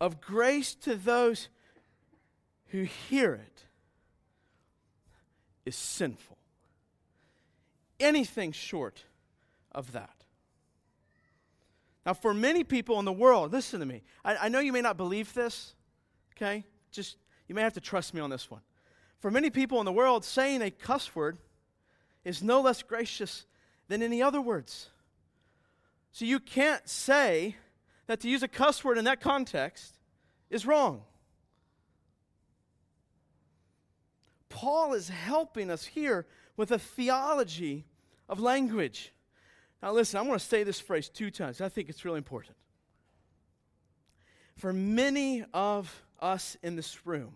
of 0.00 0.18
grace 0.18 0.74
to 0.76 0.96
those 0.96 1.50
who 2.68 2.84
hear 2.84 3.34
it 3.34 3.64
is 5.66 5.76
sinful. 5.76 6.38
Anything 7.98 8.52
short 8.52 9.04
of 9.72 9.92
that. 9.92 10.24
Now, 12.06 12.14
for 12.14 12.32
many 12.32 12.64
people 12.64 12.98
in 12.98 13.04
the 13.04 13.12
world, 13.12 13.52
listen 13.52 13.78
to 13.80 13.84
me. 13.84 14.00
I, 14.24 14.36
I, 14.36 14.48
know 14.48 14.60
you 14.60 14.72
may 14.72 14.80
not 14.80 14.96
believe 14.96 15.34
this, 15.34 15.74
okay? 16.34 16.64
Just, 16.92 17.18
you 17.46 17.54
may 17.54 17.60
have 17.60 17.74
to 17.74 17.80
trust 17.80 18.14
me 18.14 18.22
on 18.22 18.30
this 18.30 18.50
one. 18.50 18.62
For 19.18 19.30
many 19.30 19.50
people 19.50 19.80
in 19.80 19.84
the 19.84 19.92
world, 19.92 20.24
saying 20.24 20.62
a 20.62 20.70
cuss 20.70 21.14
word 21.14 21.36
is 22.24 22.42
no 22.42 22.62
less 22.62 22.82
gracious 22.82 23.44
than 23.90 24.04
any 24.04 24.22
other 24.22 24.40
words. 24.40 24.88
So 26.12 26.24
you 26.24 26.38
can't 26.38 26.88
say 26.88 27.56
that 28.06 28.20
to 28.20 28.28
use 28.28 28.44
a 28.44 28.48
cuss 28.48 28.84
word 28.84 28.98
in 28.98 29.04
that 29.04 29.20
context 29.20 29.98
is 30.48 30.64
wrong. 30.64 31.02
Paul 34.48 34.92
is 34.94 35.08
helping 35.08 35.72
us 35.72 35.84
here 35.84 36.24
with 36.56 36.70
a 36.70 36.78
theology 36.78 37.84
of 38.28 38.38
language. 38.38 39.12
Now, 39.82 39.90
listen, 39.90 40.20
I'm 40.20 40.26
going 40.26 40.38
to 40.38 40.44
say 40.44 40.62
this 40.62 40.78
phrase 40.78 41.08
two 41.08 41.32
times. 41.32 41.60
I 41.60 41.68
think 41.68 41.88
it's 41.88 42.04
really 42.04 42.18
important. 42.18 42.56
For 44.56 44.72
many 44.72 45.44
of 45.52 46.04
us 46.20 46.56
in 46.62 46.76
this 46.76 47.04
room, 47.04 47.34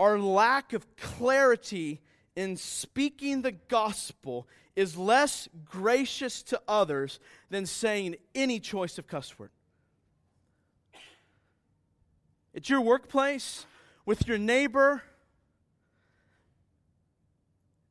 our 0.00 0.18
lack 0.18 0.72
of 0.72 0.96
clarity 0.96 2.00
in 2.38 2.56
speaking 2.56 3.42
the 3.42 3.50
gospel 3.50 4.46
is 4.76 4.96
less 4.96 5.48
gracious 5.64 6.40
to 6.44 6.62
others 6.68 7.18
than 7.50 7.66
saying 7.66 8.14
any 8.32 8.60
choice 8.60 8.96
of 8.96 9.08
cuss 9.08 9.36
word. 9.40 9.50
at 12.54 12.70
your 12.70 12.80
workplace, 12.80 13.66
with 14.06 14.28
your 14.28 14.38
neighbor, 14.38 15.02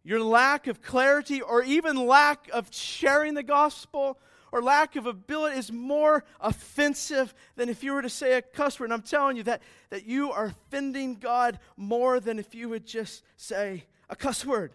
your 0.05 0.21
lack 0.21 0.67
of 0.67 0.81
clarity 0.81 1.41
or 1.41 1.61
even 1.63 2.07
lack 2.07 2.49
of 2.53 2.69
sharing 2.71 3.33
the 3.33 3.43
gospel 3.43 4.17
or 4.53 4.61
lack 4.61 4.95
of 4.95 5.05
ability 5.05 5.57
is 5.57 5.73
more 5.73 6.23
offensive 6.39 7.33
than 7.57 7.67
if 7.67 7.83
you 7.83 7.91
were 7.91 8.01
to 8.01 8.09
say 8.09 8.37
a 8.37 8.41
cuss 8.41 8.79
word. 8.79 8.85
And 8.85 8.93
I'm 8.93 9.01
telling 9.01 9.35
you 9.35 9.43
that, 9.43 9.61
that 9.89 10.05
you 10.05 10.31
are 10.31 10.45
offending 10.45 11.15
God 11.15 11.59
more 11.75 12.21
than 12.21 12.39
if 12.39 12.55
you 12.55 12.69
would 12.69 12.85
just 12.85 13.23
say 13.35 13.83
a 14.09 14.15
cuss 14.15 14.45
word. 14.45 14.71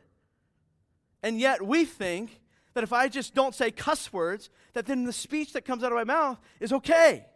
And 1.22 1.40
yet 1.40 1.62
we 1.62 1.84
think 1.84 2.40
that 2.74 2.84
if 2.84 2.92
I 2.92 3.08
just 3.08 3.34
don't 3.34 3.54
say 3.54 3.70
cuss 3.70 4.12
words, 4.12 4.50
that 4.72 4.86
then 4.86 5.04
the 5.04 5.12
speech 5.12 5.52
that 5.52 5.64
comes 5.64 5.84
out 5.84 5.92
of 5.92 5.96
my 5.96 6.04
mouth 6.04 6.38
is 6.60 6.72
okay. 6.72 7.26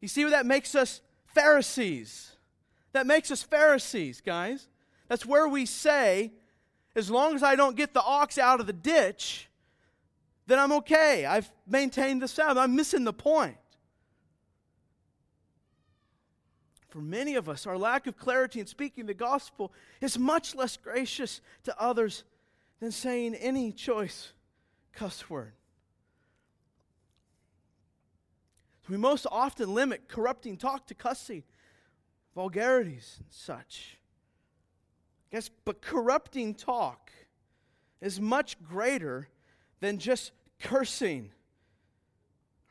You 0.00 0.08
see 0.08 0.24
what 0.24 0.30
that 0.30 0.46
makes 0.46 0.74
us 0.74 1.00
Pharisees? 1.26 2.32
That 2.92 3.06
makes 3.06 3.30
us 3.30 3.42
Pharisees, 3.42 4.20
guys. 4.20 4.68
That's 5.08 5.24
where 5.24 5.48
we 5.48 5.66
say, 5.66 6.32
as 6.94 7.10
long 7.10 7.34
as 7.34 7.42
I 7.42 7.56
don't 7.56 7.76
get 7.76 7.94
the 7.94 8.02
ox 8.02 8.38
out 8.38 8.60
of 8.60 8.66
the 8.66 8.72
ditch, 8.72 9.48
then 10.46 10.58
I'm 10.58 10.72
okay. 10.72 11.24
I've 11.24 11.50
maintained 11.66 12.22
the 12.22 12.28
Sabbath. 12.28 12.58
I'm 12.58 12.76
missing 12.76 13.04
the 13.04 13.12
point. 13.12 13.56
For 16.92 17.00
many 17.00 17.36
of 17.36 17.48
us, 17.48 17.66
our 17.66 17.78
lack 17.78 18.06
of 18.06 18.18
clarity 18.18 18.60
in 18.60 18.66
speaking 18.66 19.06
the 19.06 19.14
gospel 19.14 19.72
is 20.02 20.18
much 20.18 20.54
less 20.54 20.76
gracious 20.76 21.40
to 21.64 21.80
others 21.80 22.22
than 22.80 22.92
saying 22.92 23.34
any 23.34 23.72
choice 23.72 24.34
cuss 24.92 25.30
word. 25.30 25.54
we 28.90 28.98
most 28.98 29.26
often 29.32 29.72
limit 29.72 30.06
corrupting 30.06 30.58
talk 30.58 30.86
to 30.88 30.94
cussing, 30.94 31.44
vulgarities, 32.34 33.16
and 33.20 33.26
such. 33.30 33.96
Yes, 35.30 35.48
but 35.64 35.80
corrupting 35.80 36.56
talk 36.56 37.10
is 38.02 38.20
much 38.20 38.62
greater 38.62 39.28
than 39.80 39.96
just 39.96 40.32
cursing 40.60 41.30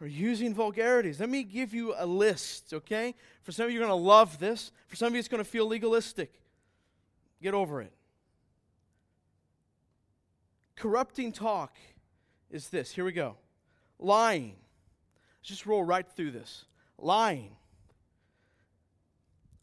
or 0.01 0.07
using 0.07 0.53
vulgarities. 0.53 1.19
Let 1.19 1.29
me 1.29 1.43
give 1.43 1.75
you 1.75 1.93
a 1.95 2.05
list, 2.05 2.73
okay? 2.73 3.13
For 3.43 3.51
some 3.51 3.65
of 3.65 3.71
you, 3.71 3.77
you're 3.77 3.87
going 3.87 3.97
to 3.97 4.03
love 4.03 4.39
this. 4.39 4.71
For 4.87 4.95
some 4.95 5.07
of 5.07 5.13
you, 5.13 5.19
it's 5.19 5.27
going 5.27 5.43
to 5.43 5.49
feel 5.49 5.67
legalistic. 5.67 6.33
Get 7.41 7.53
over 7.53 7.81
it. 7.81 7.93
Corrupting 10.75 11.31
talk 11.31 11.75
is 12.49 12.69
this. 12.69 12.91
Here 12.91 13.05
we 13.05 13.11
go. 13.11 13.37
Lying. 13.99 14.55
Let's 15.39 15.49
just 15.49 15.67
roll 15.67 15.83
right 15.83 16.07
through 16.07 16.31
this. 16.31 16.65
Lying. 16.97 17.55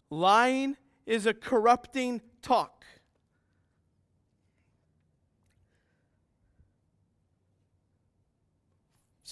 Lying 0.09 0.77
is 1.05 1.27
a 1.27 1.35
corrupting 1.35 2.23
talk. 2.43 2.85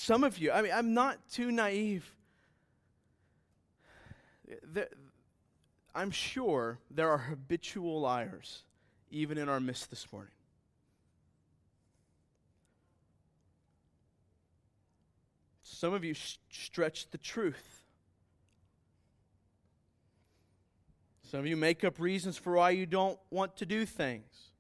Some 0.07 0.23
of 0.23 0.39
you, 0.39 0.53
I 0.53 0.63
mean, 0.63 0.71
I'm 0.73 0.95
not 0.95 1.19
too 1.33 1.51
naive. 1.51 2.15
I'm 5.97 6.13
sure 6.13 6.79
there 6.93 7.11
are 7.11 7.19
habitual 7.19 8.01
liars 8.01 8.63
even 9.11 9.37
in 9.37 9.49
our 9.49 9.59
midst 9.59 9.91
this 9.91 10.07
morning. 10.13 10.31
Some 15.65 15.93
of 15.93 16.05
you 16.05 16.15
stretch 16.53 17.11
the 17.11 17.19
truth. 17.19 17.83
Some 21.25 21.41
of 21.41 21.47
you 21.49 21.57
make 21.57 21.83
up 21.83 21.99
reasons 21.99 22.37
for 22.37 22.53
why 22.53 22.71
you 22.71 22.87
don't 22.87 23.19
want 23.33 23.57
to 23.57 23.67
do 23.67 23.85
things. 23.85 24.53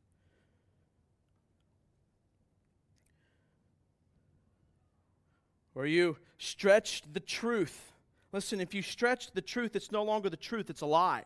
Or 5.76 5.86
you 5.86 6.16
stretched 6.38 7.12
the 7.12 7.20
truth. 7.20 7.92
Listen, 8.32 8.60
if 8.60 8.74
you 8.74 8.80
stretch 8.80 9.30
the 9.32 9.42
truth, 9.42 9.76
it's 9.76 9.92
no 9.92 10.02
longer 10.02 10.30
the 10.30 10.36
truth, 10.36 10.70
it's 10.70 10.80
a 10.80 10.86
lie. 10.86 11.24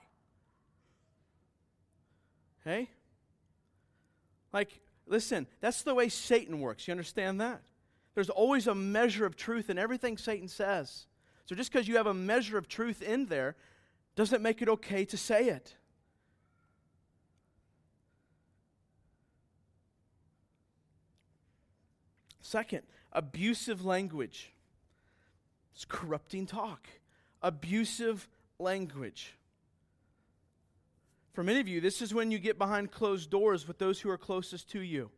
Okay? 2.60 2.90
Like, 4.52 4.80
listen, 5.06 5.46
that's 5.60 5.82
the 5.82 5.94
way 5.94 6.08
Satan 6.08 6.60
works. 6.60 6.88
You 6.88 6.92
understand 6.92 7.40
that? 7.40 7.62
There's 8.14 8.28
always 8.28 8.66
a 8.66 8.74
measure 8.74 9.24
of 9.24 9.36
truth 9.36 9.70
in 9.70 9.78
everything 9.78 10.18
Satan 10.18 10.48
says. 10.48 11.06
So 11.46 11.54
just 11.54 11.72
because 11.72 11.86
you 11.86 11.96
have 11.96 12.08
a 12.08 12.14
measure 12.14 12.58
of 12.58 12.68
truth 12.68 13.02
in 13.02 13.26
there 13.26 13.54
doesn't 14.16 14.42
make 14.42 14.60
it 14.60 14.68
okay 14.68 15.04
to 15.04 15.16
say 15.16 15.44
it. 15.46 15.74
Second, 22.40 22.82
abusive 23.12 23.84
language. 23.84 24.52
It's 25.74 25.84
corrupting 25.84 26.46
talk. 26.46 26.86
Abusive 27.42 28.28
language. 28.58 29.34
For 31.32 31.42
many 31.42 31.60
of 31.60 31.68
you, 31.68 31.80
this 31.80 32.02
is 32.02 32.12
when 32.12 32.30
you 32.30 32.38
get 32.38 32.58
behind 32.58 32.90
closed 32.90 33.30
doors 33.30 33.66
with 33.66 33.78
those 33.78 34.00
who 34.00 34.10
are 34.10 34.18
closest 34.18 34.68
to 34.70 34.80
you. 34.80 35.10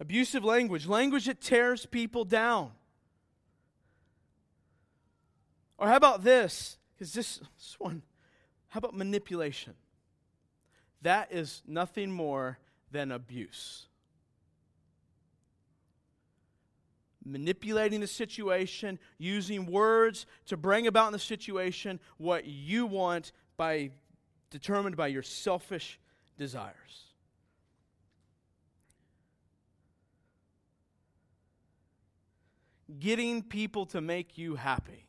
Abusive 0.00 0.44
language, 0.44 0.86
language 0.86 1.26
that 1.26 1.40
tears 1.40 1.86
people 1.86 2.24
down. 2.24 2.72
Or 5.78 5.86
how 5.88 5.96
about 5.96 6.24
this? 6.24 6.76
Because 6.94 7.12
this, 7.12 7.38
this 7.38 7.76
one, 7.78 8.02
how 8.68 8.78
about 8.78 8.94
manipulation? 8.94 9.74
That 11.02 11.32
is 11.32 11.62
nothing 11.66 12.10
more 12.10 12.58
than 12.90 13.12
abuse. 13.12 13.86
Manipulating 17.24 18.00
the 18.00 18.06
situation, 18.06 18.98
using 19.18 19.66
words 19.66 20.26
to 20.46 20.56
bring 20.56 20.86
about 20.86 21.06
in 21.06 21.12
the 21.12 21.18
situation 21.18 22.00
what 22.18 22.46
you 22.46 22.86
want 22.86 23.32
by 23.56 23.90
determined 24.50 24.96
by 24.96 25.06
your 25.06 25.22
selfish 25.22 25.98
desires. 26.36 27.12
getting 32.98 33.42
people 33.42 33.86
to 33.86 34.00
make 34.00 34.38
you 34.38 34.54
happy. 34.54 35.06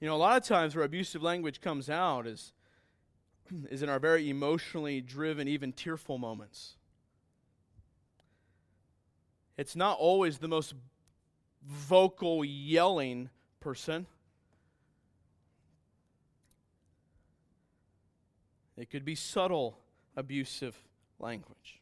You 0.00 0.08
know, 0.08 0.14
a 0.14 0.16
lot 0.16 0.36
of 0.36 0.44
times 0.44 0.74
where 0.74 0.84
abusive 0.84 1.22
language 1.22 1.60
comes 1.60 1.88
out 1.88 2.26
is, 2.26 2.52
is 3.70 3.82
in 3.82 3.88
our 3.88 3.98
very 3.98 4.30
emotionally 4.30 5.00
driven, 5.00 5.48
even 5.48 5.72
tearful 5.72 6.18
moments. 6.18 6.74
It's 9.56 9.76
not 9.76 9.98
always 9.98 10.38
the 10.38 10.48
most 10.48 10.74
vocal 11.66 12.44
yelling 12.44 13.30
person. 13.60 14.06
It 18.76 18.90
could 18.90 19.04
be 19.04 19.14
subtle 19.14 19.78
abusive 20.16 20.76
language. 21.18 21.80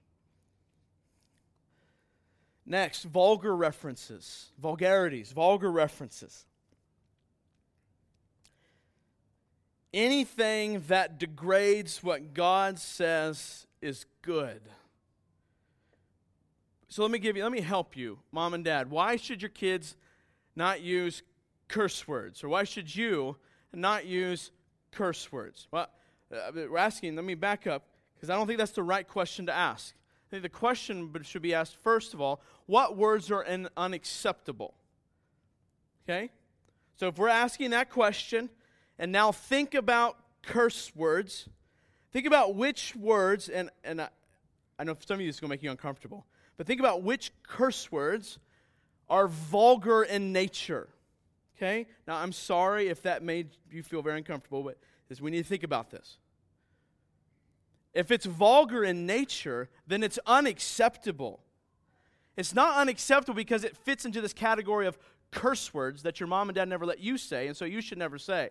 Next, 2.67 3.05
vulgar 3.05 3.57
references, 3.57 4.51
vulgarities, 4.59 5.33
vulgar 5.33 5.71
references. 5.71 6.47
Anything 9.93 10.85
that 10.89 11.19
degrades 11.19 12.03
what 12.03 12.33
God 12.33 12.79
says 12.79 13.67
is 13.83 14.07
good. 14.23 14.61
So 16.89 17.03
let 17.03 17.11
me 17.11 17.19
give 17.19 17.37
you, 17.37 17.43
let 17.43 17.53
me 17.53 17.61
help 17.61 17.97
you, 17.97 18.19
mom 18.33 18.55
and 18.55 18.65
dad. 18.65 18.91
Why 18.91 19.17
should 19.17 19.43
your 19.43 19.49
kids 19.49 19.97
not 20.57 20.81
use 20.81 21.23
curse 21.69 22.07
words? 22.07 22.43
Or 22.43 22.49
why 22.49 22.65
should 22.65 22.95
you 22.95 23.37
not 23.73 24.07
use 24.07 24.51
curse 24.91 25.31
words? 25.31 25.69
Well, 25.71 25.89
uh, 26.35 26.51
we're 26.55 26.79
asking, 26.79 27.17
let 27.17 27.25
me 27.25 27.35
back 27.35 27.67
up. 27.67 27.85
Because 28.15 28.29
I 28.29 28.37
don't 28.37 28.47
think 28.47 28.59
that's 28.59 28.73
the 28.73 28.83
right 28.83 29.07
question 29.07 29.47
to 29.47 29.53
ask. 29.53 29.95
I 29.97 30.31
think 30.31 30.43
the 30.43 30.49
question 30.49 31.11
should 31.23 31.43
be 31.43 31.55
asked, 31.55 31.77
first 31.77 32.13
of 32.13 32.21
all, 32.21 32.43
what 32.67 32.97
words 32.97 33.31
are 33.31 33.45
unacceptable? 33.77 34.75
Okay? 36.05 36.31
So 36.97 37.09
if 37.09 37.19
we're 37.19 37.29
asking 37.29 37.71
that 37.71 37.89
question, 37.89 38.51
and 39.01 39.11
now 39.11 39.33
think 39.33 39.73
about 39.73 40.19
curse 40.43 40.95
words, 40.95 41.49
think 42.13 42.27
about 42.27 42.55
which 42.55 42.95
words, 42.95 43.49
and, 43.49 43.71
and 43.83 44.03
I, 44.03 44.09
I 44.79 44.85
know 44.85 44.95
some 45.01 45.15
of 45.15 45.21
you 45.23 45.27
this 45.27 45.37
is 45.37 45.41
going 45.41 45.49
to 45.49 45.55
make 45.55 45.63
you 45.63 45.71
uncomfortable, 45.71 46.27
but 46.59 46.67
think 46.67 46.81
about 46.81 47.03
which 47.03 47.33
curse 47.43 47.91
words 47.91 48.39
are 49.09 49.27
vulgar 49.27 50.03
in 50.03 50.35
nature. 50.35 50.91
Okay? 51.57 51.87
Now, 52.07 52.17
I'm 52.17 52.31
sorry 52.33 52.89
if 52.89 53.03
that 53.03 53.23
made 53.23 53.49
you 53.73 53.83
feel 53.83 54.03
very 54.03 54.19
uncomfortable, 54.19 54.63
but 54.63 54.77
we 55.19 55.31
need 55.31 55.43
to 55.43 55.49
think 55.49 55.65
about 55.65 55.91
this. 55.91 56.19
if 57.95 58.11
it's 58.11 58.27
vulgar 58.27 58.85
in 58.85 59.07
nature, 59.07 59.71
then 59.87 60.03
it's 60.03 60.19
unacceptable. 60.27 61.41
It's 62.37 62.55
not 62.55 62.77
unacceptable 62.77 63.35
because 63.35 63.65
it 63.65 63.79
fits 63.79 64.05
into 64.05 64.21
this 64.21 64.35
category 64.35 64.87
of 64.87 64.99
curse 65.31 65.73
words 65.73 66.03
that 66.03 66.21
your 66.21 66.27
mom 66.27 66.51
and 66.51 66.55
dad 66.55 66.69
never 66.69 66.85
let 66.85 67.01
you 67.01 67.17
say, 67.17 67.47
and 67.47 67.57
so 67.57 67.65
you 67.65 67.81
should 67.81 67.99
never 67.99 68.19
say. 68.19 68.51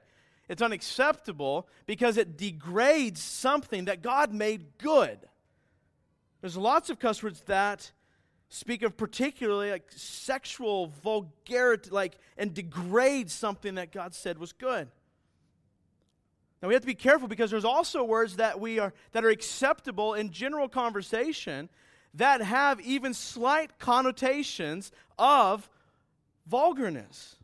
It's 0.50 0.64
unacceptable 0.64 1.68
because 1.86 2.18
it 2.18 2.36
degrades 2.36 3.22
something 3.22 3.86
that 3.86 4.02
God 4.02 4.34
made 4.34 4.78
good. 4.80 5.20
There's 6.42 6.58
lots 6.58 6.90
of 6.90 7.00
cuss 7.00 7.22
words 7.22 7.42
that 7.42 7.92
speak 8.50 8.82
of 8.82 8.98
particularly 8.98 9.70
like 9.70 9.92
sexual 9.96 10.88
vulgarity, 11.04 11.92
like 11.92 12.18
and 12.36 12.52
degrade 12.54 13.30
something 13.30 13.76
that 13.76 13.92
God 13.92 14.16
said 14.16 14.40
was 14.40 14.52
good. 14.52 14.88
Now 16.62 16.68
we 16.68 16.74
have 16.74 16.82
to 16.82 16.88
be 16.88 16.96
careful 16.96 17.28
because 17.28 17.52
there's 17.52 17.64
also 17.64 18.04
words 18.04 18.38
that 18.38 18.60
we 18.60 18.80
are 18.80 18.94
that 19.12 19.24
are 19.24 19.30
acceptable 19.30 20.16
in 20.16 20.32
general 20.32 20.68
conversation 20.68 21.70
that 22.16 22.42
have 22.42 22.82
even 22.82 23.14
slight 23.14 23.78
connotations 23.78 24.92
of 25.20 25.70
vulgarness. 26.48 27.36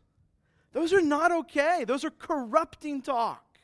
Those 0.76 0.92
are 0.92 1.00
not 1.00 1.32
okay. 1.32 1.84
Those 1.86 2.04
are 2.04 2.10
corrupting 2.10 3.00
talk. 3.00 3.58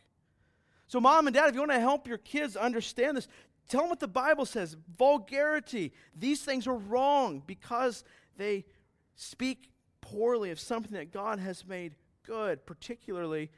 So, 0.86 0.98
mom 0.98 1.26
and 1.26 1.36
dad, 1.36 1.50
if 1.50 1.54
you 1.54 1.60
want 1.60 1.72
to 1.72 1.78
help 1.78 2.08
your 2.08 2.16
kids 2.16 2.56
understand 2.56 3.18
this, 3.18 3.28
tell 3.68 3.82
them 3.82 3.90
what 3.90 4.00
the 4.00 4.08
Bible 4.08 4.46
says. 4.46 4.78
Vulgarity. 4.96 5.92
These 6.18 6.40
things 6.40 6.66
are 6.66 6.74
wrong 6.74 7.42
because 7.46 8.02
they 8.38 8.64
speak 9.14 9.68
poorly 10.00 10.52
of 10.52 10.58
something 10.58 10.92
that 10.92 11.12
God 11.12 11.38
has 11.38 11.66
made 11.66 11.96
good, 12.22 12.64
particularly 12.64 13.50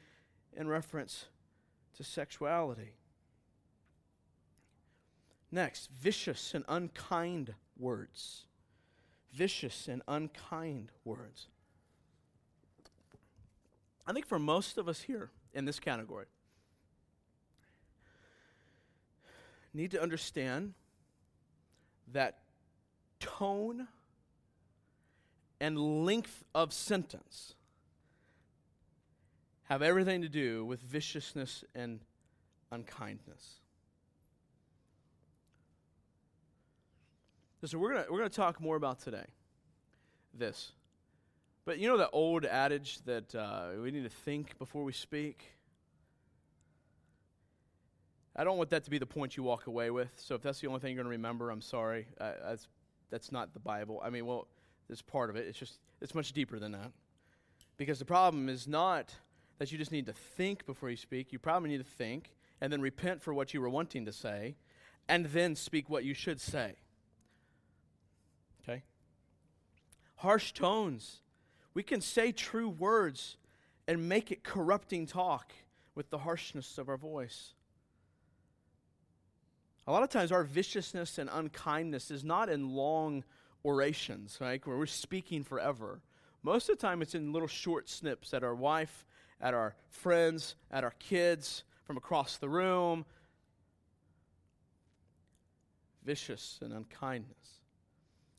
in 0.51 0.67
reference 0.67 1.27
to 1.95 2.03
sexuality. 2.03 2.91
Next, 5.49 5.89
vicious 5.91 6.53
and 6.53 6.65
unkind 6.67 7.53
words. 7.77 8.47
Vicious 9.31 9.87
and 9.87 10.01
unkind 10.09 10.91
words. 11.05 11.47
I 14.07 14.13
think 14.13 14.27
for 14.27 14.39
most 14.39 14.77
of 14.77 14.87
us 14.87 15.01
here 15.01 15.31
in 15.53 15.65
this 15.65 15.79
category, 15.79 16.25
need 19.73 19.91
to 19.91 20.01
understand 20.01 20.73
that 22.13 22.39
tone 23.19 23.87
and 25.59 26.05
length 26.05 26.43
of 26.53 26.71
sentence 26.71 27.55
have 29.63 29.81
everything 29.81 30.21
to 30.21 30.29
do 30.29 30.63
with 30.63 30.79
viciousness 30.81 31.63
and 31.73 31.99
unkindness. 32.71 33.59
So 37.63 37.79
we're 37.79 37.93
gonna 37.93 38.05
we're 38.11 38.19
gonna 38.19 38.29
talk 38.29 38.61
more 38.61 38.75
about 38.75 38.99
today. 38.99 39.25
This, 40.35 40.71
but 41.65 41.79
you 41.79 41.87
know 41.87 41.97
that 41.97 42.11
old 42.13 42.45
adage 42.45 42.99
that 43.05 43.33
uh, 43.33 43.69
we 43.81 43.91
need 43.91 44.03
to 44.03 44.09
think 44.09 44.57
before 44.57 44.83
we 44.83 44.93
speak. 44.93 45.43
I 48.35 48.43
don't 48.43 48.57
want 48.57 48.69
that 48.69 48.83
to 48.83 48.89
be 48.89 48.97
the 48.97 49.05
point 49.05 49.37
you 49.37 49.43
walk 49.43 49.67
away 49.67 49.89
with. 49.89 50.09
So 50.17 50.35
if 50.35 50.41
that's 50.41 50.59
the 50.59 50.67
only 50.67 50.79
thing 50.79 50.91
you're 50.91 51.03
going 51.03 51.11
to 51.11 51.17
remember, 51.17 51.49
I'm 51.49 51.61
sorry. 51.61 52.07
Uh, 52.19 52.33
that's 52.45 52.67
that's 53.09 53.31
not 53.31 53.53
the 53.53 53.59
Bible. 53.59 54.01
I 54.03 54.09
mean, 54.09 54.25
well, 54.25 54.47
it's 54.89 55.01
part 55.01 55.29
of 55.29 55.35
it. 55.35 55.47
It's 55.47 55.57
just 55.57 55.79
it's 56.01 56.13
much 56.13 56.33
deeper 56.33 56.59
than 56.59 56.73
that. 56.73 56.91
Because 57.77 57.99
the 57.99 58.05
problem 58.05 58.47
is 58.47 58.67
not 58.67 59.15
that 59.57 59.71
you 59.71 59.77
just 59.77 59.91
need 59.91 60.05
to 60.05 60.13
think 60.13 60.65
before 60.65 60.89
you 60.89 60.97
speak. 60.97 61.31
You 61.33 61.39
probably 61.39 61.69
need 61.69 61.77
to 61.77 61.83
think 61.83 62.31
and 62.61 62.71
then 62.71 62.81
repent 62.81 63.21
for 63.21 63.33
what 63.33 63.53
you 63.53 63.61
were 63.61 63.69
wanting 63.69 64.05
to 64.05 64.13
say 64.13 64.55
and 65.07 65.25
then 65.27 65.55
speak 65.55 65.89
what 65.89 66.03
you 66.03 66.13
should 66.13 66.41
say. 66.41 66.75
Okay? 68.63 68.83
Harsh 70.15 70.51
tones. 70.53 71.21
We 71.75 71.83
can 71.83 72.01
say 72.01 72.31
true 72.31 72.69
words 72.69 73.37
and 73.87 74.09
make 74.09 74.31
it 74.31 74.43
corrupting 74.43 75.05
talk 75.05 75.53
with 75.93 76.09
the 76.09 76.17
harshness 76.17 76.79
of 76.79 76.89
our 76.89 76.97
voice. 76.97 77.53
A 79.85 79.91
lot 79.91 80.01
of 80.01 80.09
times, 80.09 80.31
our 80.31 80.43
viciousness 80.43 81.19
and 81.19 81.29
unkindness 81.31 82.09
is 82.09 82.23
not 82.23 82.49
in 82.49 82.69
long 82.69 83.23
orations, 83.63 84.37
right, 84.41 84.65
where 84.65 84.77
we're 84.77 84.87
speaking 84.87 85.43
forever. 85.43 86.01
Most 86.41 86.69
of 86.69 86.77
the 86.77 86.81
time, 86.81 87.01
it's 87.03 87.13
in 87.13 87.33
little 87.33 87.47
short 87.47 87.87
snips 87.89 88.33
at 88.33 88.43
our 88.43 88.55
wife, 88.55 89.05
at 89.39 89.53
our 89.53 89.75
friends, 89.89 90.55
at 90.71 90.83
our 90.83 90.93
kids, 90.97 91.63
from 91.83 91.97
across 91.97 92.37
the 92.37 92.49
room. 92.49 93.05
Vicious 96.03 96.57
and 96.63 96.73
unkindness. 96.73 97.59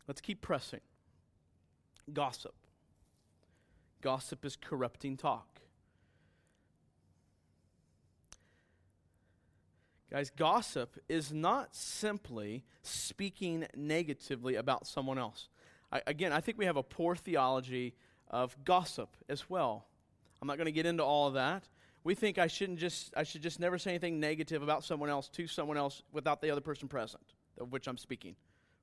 Let's 0.09 0.21
keep 0.21 0.41
pressing. 0.41 0.81
Gossip. 2.13 2.55
Gossip 4.07 4.45
is 4.45 4.55
corrupting 4.55 5.17
talk. 5.17 5.49
Guys, 10.13 10.31
gossip 10.31 10.97
is 11.09 11.33
not 11.33 11.75
simply 11.75 12.63
speaking 12.85 13.67
negatively 13.75 14.55
about 14.55 14.87
someone 14.87 15.19
else. 15.19 15.49
I, 15.91 16.03
again, 16.07 16.33
I 16.33 16.41
think 16.41 16.57
we 16.57 16.67
have 16.67 16.77
a 16.77 16.85
poor 16.85 17.17
theology 17.17 17.97
of 18.29 18.57
gossip 18.65 19.09
as 19.29 19.51
well. 19.51 19.89
I'm 20.41 20.47
not 20.47 20.57
going 20.57 20.67
to 20.67 20.73
get 20.73 20.87
into 20.87 21.03
all 21.03 21.27
of 21.27 21.35
that. 21.35 21.65
We 22.05 22.15
think 22.15 22.39
I 22.39 22.47
shouldn't 22.47 22.79
just 22.79 23.13
I 23.17 23.25
should 23.25 23.43
just 23.43 23.59
never 23.59 23.77
say 23.77 23.91
anything 23.91 24.21
negative 24.21 24.63
about 24.63 24.85
someone 24.85 25.11
else 25.11 25.29
to 25.31 25.49
someone 25.49 25.79
else 25.79 26.05
without 26.13 26.41
the 26.41 26.53
other 26.53 26.61
person 26.61 26.87
present, 26.87 27.25
of 27.61 27.73
which 27.73 27.89
I'm 27.89 27.99
speaking. 27.99 28.37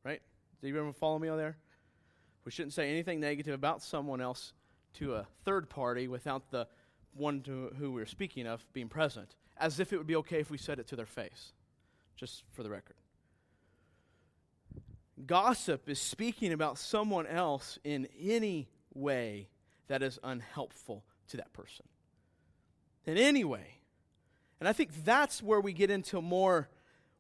Right? 0.04 0.22
Do 0.62 0.68
you 0.68 0.78
ever 0.78 0.92
follow 0.92 1.18
me 1.18 1.30
there? 1.30 1.56
We 2.44 2.52
shouldn't 2.52 2.74
say 2.74 2.92
anything 2.92 3.22
negative 3.22 3.54
about 3.54 3.82
someone 3.82 4.20
else 4.20 4.52
to 4.94 5.16
a 5.16 5.28
third 5.46 5.70
party 5.70 6.08
without 6.08 6.52
the 6.52 6.68
one 7.14 7.42
to 7.42 7.74
who 7.78 7.92
we're 7.92 8.06
speaking 8.06 8.48
of 8.48 8.66
being 8.74 8.90
present 8.90 9.36
as 9.58 9.80
if 9.80 9.94
it 9.94 9.98
would 9.98 10.08
be 10.08 10.16
okay 10.16 10.40
if 10.40 10.50
we 10.50 10.58
said 10.58 10.80
it 10.80 10.88
to 10.88 10.96
their 10.96 11.06
face, 11.06 11.54
just 12.16 12.44
for 12.52 12.64
the 12.64 12.70
record. 12.70 12.96
Gossip 15.26 15.88
is 15.88 16.02
speaking 16.02 16.52
about 16.52 16.78
someone 16.78 17.28
else 17.28 17.78
in 17.84 18.08
any 18.20 18.68
way 18.94 19.48
that 19.88 20.02
is 20.02 20.20
unhelpful 20.24 21.04
to 21.30 21.38
that 21.38 21.54
person. 21.54 21.86
In 23.06 23.18
any 23.18 23.44
way. 23.44 23.80
And 24.60 24.68
I 24.68 24.74
think 24.74 25.04
that's 25.04 25.44
where 25.44 25.62
we 25.62 25.74
get 25.74 25.92
into 25.92 26.22
more 26.22 26.70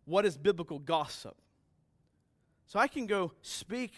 what 0.05 0.25
is 0.25 0.38
biblical 0.38 0.79
gossip. 0.79 1.36
So 2.67 2.79
I 2.79 2.88
can 2.88 3.05
go 3.05 3.33
speak, 3.41 3.93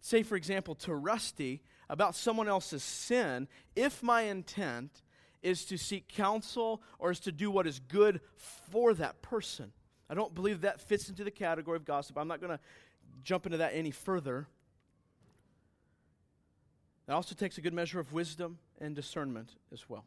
say, 0.00 0.22
for 0.22 0.36
example, 0.36 0.74
to 0.76 0.94
Rusty 0.94 1.62
about 1.90 2.14
someone 2.14 2.48
else's 2.48 2.84
sin 2.84 3.48
if 3.74 4.02
my 4.02 4.22
intent 4.22 5.02
is 5.42 5.64
to 5.66 5.76
seek 5.76 6.06
counsel 6.08 6.80
or 6.98 7.10
is 7.10 7.18
to 7.20 7.32
do 7.32 7.50
what 7.50 7.66
is 7.66 7.80
good 7.80 8.20
for 8.36 8.94
that 8.94 9.20
person. 9.22 9.72
I 10.08 10.14
don't 10.14 10.34
believe 10.34 10.60
that 10.60 10.80
fits 10.80 11.08
into 11.08 11.24
the 11.24 11.30
category 11.30 11.76
of 11.76 11.84
gossip. 11.84 12.16
I'm 12.16 12.28
not 12.28 12.40
going 12.40 12.56
to 12.56 12.60
jump 13.24 13.44
into 13.44 13.58
that 13.58 13.72
any 13.74 13.90
further. 13.90 14.46
It 17.08 17.12
also 17.12 17.34
takes 17.34 17.58
a 17.58 17.60
good 17.60 17.74
measure 17.74 17.98
of 17.98 18.12
wisdom 18.12 18.58
and 18.80 18.94
discernment 18.94 19.56
as 19.72 19.88
well. 19.88 20.04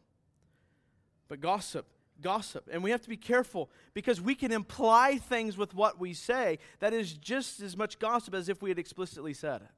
But 1.28 1.42
gossip, 1.42 1.86
gossip. 2.22 2.70
And 2.72 2.82
we 2.82 2.92
have 2.92 3.02
to 3.02 3.10
be 3.10 3.18
careful 3.18 3.70
because 3.94 4.22
we 4.22 4.36
can 4.36 4.54
imply 4.54 5.18
things 5.18 5.58
with 5.58 5.74
what 5.74 6.00
we 6.00 6.14
say 6.14 6.60
that 6.80 6.94
is 6.94 7.14
just 7.14 7.60
as 7.60 7.76
much 7.76 8.00
gossip 8.00 8.34
as 8.36 8.48
if 8.48 8.62
we 8.62 8.70
had 8.70 8.80
explicitly 8.80 9.34
said 9.34 9.62
it. 9.64 9.72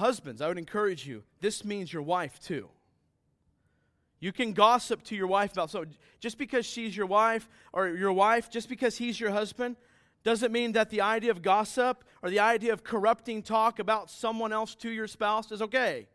Husbands, 0.00 0.40
I 0.40 0.48
would 0.48 0.56
encourage 0.56 1.06
you, 1.06 1.24
this 1.42 1.62
means 1.62 1.92
your 1.92 2.00
wife 2.00 2.40
too. 2.40 2.70
You 4.18 4.32
can 4.32 4.54
gossip 4.54 5.04
to 5.04 5.14
your 5.14 5.26
wife 5.26 5.52
about 5.52 5.68
so 5.68 5.84
just 6.20 6.38
because 6.38 6.64
she's 6.64 6.96
your 6.96 7.04
wife 7.04 7.46
or 7.70 7.88
your 7.88 8.10
wife, 8.10 8.50
just 8.50 8.70
because 8.70 8.96
he's 8.96 9.20
your 9.20 9.30
husband, 9.30 9.76
doesn't 10.24 10.52
mean 10.52 10.72
that 10.72 10.88
the 10.88 11.02
idea 11.02 11.30
of 11.30 11.42
gossip 11.42 12.02
or 12.22 12.30
the 12.30 12.38
idea 12.38 12.72
of 12.72 12.82
corrupting 12.82 13.42
talk 13.42 13.78
about 13.78 14.10
someone 14.10 14.54
else 14.54 14.74
to 14.76 14.88
your 14.88 15.06
spouse 15.06 15.52
is 15.52 15.60
okay. 15.60 16.08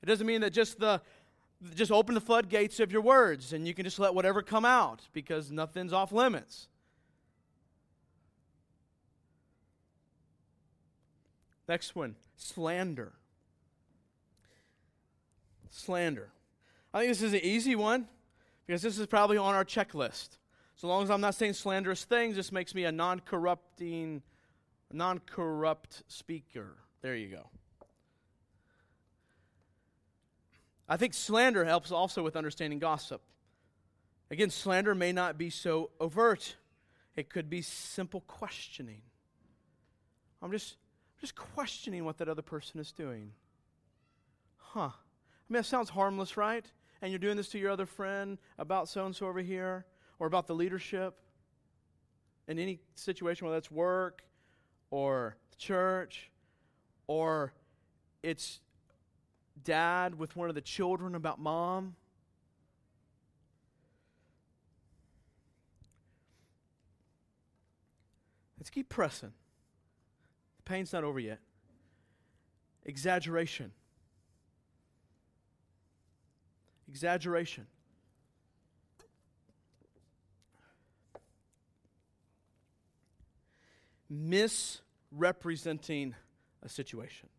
It 0.00 0.06
doesn't 0.06 0.26
mean 0.26 0.40
that 0.42 0.50
just 0.50 0.78
the 0.78 1.02
just 1.74 1.90
open 1.90 2.14
the 2.14 2.20
floodgates 2.20 2.78
of 2.78 2.92
your 2.92 3.02
words 3.02 3.52
and 3.52 3.66
you 3.66 3.74
can 3.74 3.82
just 3.82 3.98
let 3.98 4.14
whatever 4.14 4.42
come 4.42 4.64
out 4.64 5.02
because 5.12 5.50
nothing's 5.50 5.92
off 5.92 6.12
limits. 6.12 6.68
Next 11.66 11.96
one 11.96 12.14
slander. 12.38 13.12
Slander. 15.70 16.30
I 16.94 17.00
think 17.00 17.10
this 17.10 17.22
is 17.22 17.34
an 17.34 17.40
easy 17.44 17.76
one 17.76 18.08
because 18.66 18.80
this 18.80 18.98
is 18.98 19.06
probably 19.06 19.36
on 19.36 19.54
our 19.54 19.64
checklist. 19.64 20.38
So 20.76 20.88
long 20.88 21.02
as 21.02 21.10
I'm 21.10 21.20
not 21.20 21.34
saying 21.34 21.54
slanderous 21.54 22.04
things, 22.04 22.36
this 22.36 22.52
makes 22.52 22.74
me 22.74 22.84
a 22.84 22.92
non 22.92 23.20
corrupting, 23.20 24.22
non 24.92 25.18
corrupt 25.18 26.04
speaker. 26.08 26.76
There 27.02 27.16
you 27.16 27.28
go. 27.28 27.50
I 30.88 30.96
think 30.96 31.12
slander 31.12 31.64
helps 31.64 31.90
also 31.92 32.22
with 32.22 32.36
understanding 32.36 32.78
gossip. 32.78 33.20
Again, 34.30 34.50
slander 34.50 34.94
may 34.94 35.12
not 35.12 35.36
be 35.36 35.50
so 35.50 35.90
overt, 36.00 36.56
it 37.16 37.28
could 37.28 37.50
be 37.50 37.62
simple 37.62 38.20
questioning. 38.22 39.02
I'm 40.40 40.52
just, 40.52 40.76
just 41.20 41.34
questioning 41.34 42.04
what 42.04 42.18
that 42.18 42.28
other 42.28 42.42
person 42.42 42.80
is 42.80 42.92
doing. 42.92 43.32
Huh. 44.56 44.90
I 44.90 45.52
mean, 45.52 45.60
that 45.60 45.66
sounds 45.66 45.90
harmless, 45.90 46.36
right? 46.36 46.64
And 47.02 47.10
you're 47.10 47.18
doing 47.18 47.36
this 47.36 47.48
to 47.50 47.58
your 47.58 47.70
other 47.70 47.86
friend 47.86 48.38
about 48.58 48.88
so 48.88 49.06
and 49.06 49.14
so 49.14 49.26
over 49.26 49.40
here, 49.40 49.86
or 50.18 50.26
about 50.26 50.46
the 50.46 50.54
leadership 50.54 51.18
in 52.46 52.58
any 52.58 52.80
situation, 52.94 53.46
whether 53.46 53.58
it's 53.58 53.70
work 53.70 54.22
or 54.90 55.36
church, 55.58 56.30
or 57.06 57.52
it's 58.22 58.60
dad 59.64 60.18
with 60.18 60.36
one 60.36 60.48
of 60.48 60.54
the 60.54 60.60
children 60.60 61.14
about 61.14 61.38
mom. 61.38 61.94
Let's 68.58 68.70
keep 68.70 68.88
pressing. 68.88 69.32
Pain's 70.68 70.92
not 70.92 71.02
over 71.02 71.18
yet. 71.18 71.40
Exaggeration. 72.84 73.72
Exaggeration. 76.90 77.66
Misrepresenting 84.10 86.14
a 86.62 86.68
situation. 86.68 87.30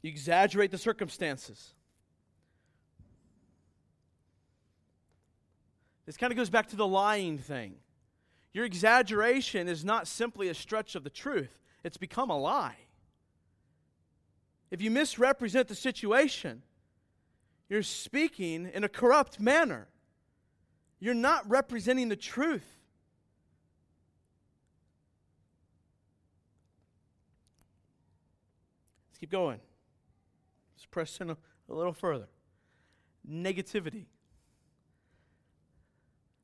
You 0.00 0.08
exaggerate 0.08 0.70
the 0.70 0.78
circumstances. 0.78 1.74
This 6.06 6.16
kind 6.16 6.32
of 6.32 6.38
goes 6.38 6.48
back 6.48 6.68
to 6.68 6.76
the 6.76 6.86
lying 6.86 7.36
thing. 7.36 7.74
Your 8.54 8.64
exaggeration 8.64 9.68
is 9.68 9.84
not 9.84 10.06
simply 10.06 10.48
a 10.48 10.54
stretch 10.54 10.94
of 10.94 11.02
the 11.02 11.10
truth, 11.10 11.58
it's 11.82 11.98
become 11.98 12.30
a 12.30 12.38
lie. 12.38 12.76
If 14.70 14.80
you 14.80 14.90
misrepresent 14.90 15.68
the 15.68 15.74
situation, 15.74 16.62
you're 17.68 17.82
speaking 17.82 18.70
in 18.72 18.84
a 18.84 18.88
corrupt 18.88 19.38
manner. 19.38 19.88
You're 21.00 21.14
not 21.14 21.48
representing 21.48 22.08
the 22.08 22.16
truth. 22.16 22.66
Let's 29.10 29.18
keep 29.18 29.30
going. 29.30 29.60
Let's 30.76 30.86
press 30.86 31.20
in 31.20 31.30
a, 31.30 31.36
a 31.68 31.74
little 31.74 31.92
further. 31.92 32.28
Negativity. 33.28 34.06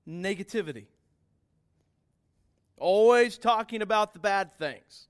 Negativity. 0.09 0.87
Always 2.81 3.37
talking 3.37 3.83
about 3.83 4.15
the 4.15 4.19
bad 4.19 4.53
things. 4.59 5.07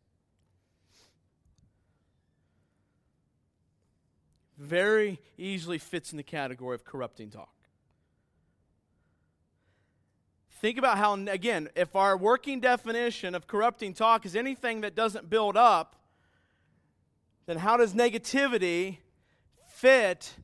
Very 4.59 5.21
easily 5.39 5.79
fits 5.79 6.13
in 6.13 6.17
the 6.17 6.25
category 6.25 6.75
of 6.75 6.85
corrupting 6.85 7.31
talk. 7.31 7.55
Think 10.61 10.77
about 10.79 10.99
how, 10.99 11.15
again, 11.15 11.71
if 11.75 11.97
our 11.97 12.17
working 12.17 12.61
definition 12.61 13.35
of 13.35 13.47
corrupting 13.47 13.95
talk 13.95 14.27
is 14.27 14.37
anything 14.37 14.83
that 14.83 14.95
doesn't 14.95 15.31
build 15.31 15.57
up, 15.57 15.97
then 17.47 17.57
how 17.57 17.77
does 17.77 17.95
negativity 17.95 18.99
fit 19.69 20.35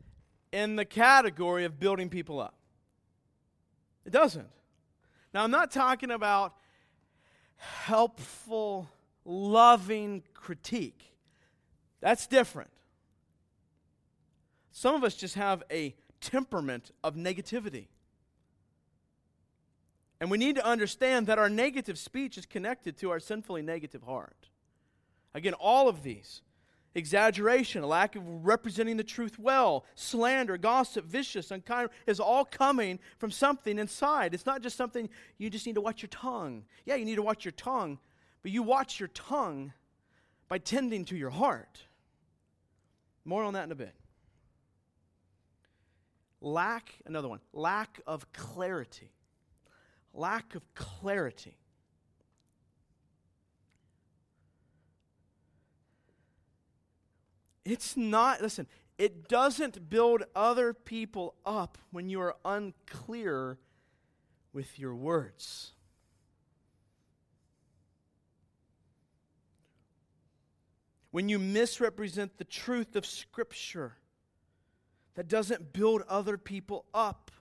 in 0.53 0.77
the 0.77 0.85
category 0.85 1.65
of 1.65 1.79
building 1.79 2.09
people 2.09 2.41
up? 2.41 2.55
It 4.07 4.13
doesn't. 4.13 4.49
Now, 5.35 5.43
I'm 5.43 5.51
not 5.51 5.71
talking 5.71 6.11
about 6.13 6.55
helpful, 7.57 8.89
loving 9.25 10.23
critique. 10.35 11.15
That's 12.01 12.27
different. 12.27 12.71
Some 14.71 14.95
of 14.95 15.05
us 15.05 15.15
just 15.15 15.35
have 15.37 15.63
a 15.71 15.95
temperament 16.21 16.91
of 17.03 17.15
negativity. 17.15 17.87
And 20.21 20.31
we 20.31 20.39
need 20.39 20.57
to 20.57 20.65
understand 20.65 21.27
that 21.27 21.39
our 21.39 21.49
negative 21.49 21.99
speech 21.99 22.39
is 22.39 22.47
connected 22.47 22.97
to 22.99 23.11
our 23.11 23.21
sinfully 23.21 23.63
negative 23.63 24.03
heart. 24.03 24.49
Again, 25.35 25.55
all 25.55 25.89
of 25.89 26.03
these 26.03 26.41
exaggeration, 26.97 27.83
a 27.83 27.87
lack 27.87 28.17
of 28.17 28.23
representing 28.45 28.97
the 28.97 29.05
truth 29.05 29.39
well, 29.39 29.85
slander, 29.95 30.57
gossip, 30.57 31.05
vicious, 31.05 31.51
unkind 31.51 31.91
is 32.07 32.19
all 32.19 32.45
coming 32.45 32.99
from 33.19 33.31
something 33.31 33.79
inside. 33.79 34.33
It's 34.35 34.47
not 34.47 34.63
just 34.63 34.77
something 34.77 35.09
you 35.39 35.51
just 35.51 35.67
need 35.67 35.75
to 35.75 35.81
watch 35.81 36.03
your 36.03 36.09
tongue. 36.09 36.65
Yeah, 36.87 36.97
you 36.97 37.05
need 37.05 37.17
to 37.17 37.23
watch 37.23 37.45
your 37.45 37.53
tongue, 37.53 37.99
but 38.43 38.51
you 38.51 38.63
watch 38.63 38.99
your 38.99 39.11
tongue 39.11 39.75
by 40.49 40.59
tending 40.59 41.05
to 41.07 41.17
your 41.17 41.31
heart. 41.31 41.83
More 43.25 43.45
on 43.45 43.53
that 43.53 43.65
in 43.65 43.73
a 43.73 43.77
bit. 43.77 43.95
Lack, 46.41 46.95
another 47.05 47.29
one, 47.29 47.41
lack 47.53 48.01
of 48.07 48.33
clarity. 48.33 49.13
Lack 50.15 50.55
of 50.55 50.63
clarity. 50.75 51.59
It's 57.67 57.97
not, 57.97 58.41
listen, 58.41 58.69
it 58.97 59.29
doesn't 59.29 59.91
build 59.91 60.23
other 60.37 60.73
people 60.73 61.35
up 61.45 61.79
when 61.91 62.09
you 62.09 62.21
are 62.21 62.37
unclear 62.45 63.59
with 64.53 64.79
your 64.79 64.95
words. 64.95 65.73
When 71.11 71.29
you 71.29 71.41
misrepresent 71.41 72.39
the 72.39 72.45
truth 72.45 72.95
of 72.95 73.05
Scripture, 73.05 73.97
that 75.17 75.27
doesn't 75.27 75.73
build 75.73 76.03
other 76.09 76.39
people 76.39 76.85
up, 76.95 77.33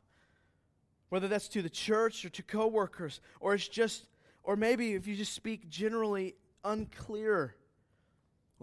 whether 1.10 1.28
that's 1.28 1.50
to 1.50 1.62
the 1.62 1.70
church 1.70 2.26
or 2.26 2.30
to 2.30 2.42
coworkers, 2.42 3.22
or 3.40 3.54
it's 3.54 3.68
just, 3.68 4.08
or 4.44 4.56
maybe 4.56 4.96
if 4.96 5.06
you 5.06 5.16
just 5.16 5.34
speak 5.34 5.70
generally 5.70 6.34
unclear 6.64 7.54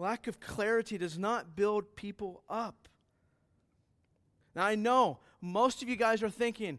Lack 0.03 0.27
of 0.27 0.41
clarity 0.41 0.97
does 0.97 1.17
not 1.17 1.55
build 1.55 1.95
people 1.95 2.43
up. 2.49 2.89
Now, 4.53 4.65
I 4.65 4.75
know 4.75 5.19
most 5.39 5.81
of 5.81 5.87
you 5.87 5.95
guys 5.95 6.21
are 6.21 6.29
thinking, 6.29 6.77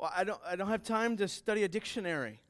well, 0.00 0.10
I 0.16 0.24
don't, 0.24 0.40
I 0.46 0.56
don't 0.56 0.68
have 0.68 0.82
time 0.82 1.18
to 1.18 1.28
study 1.28 1.62
a 1.62 1.68
dictionary. 1.68 2.40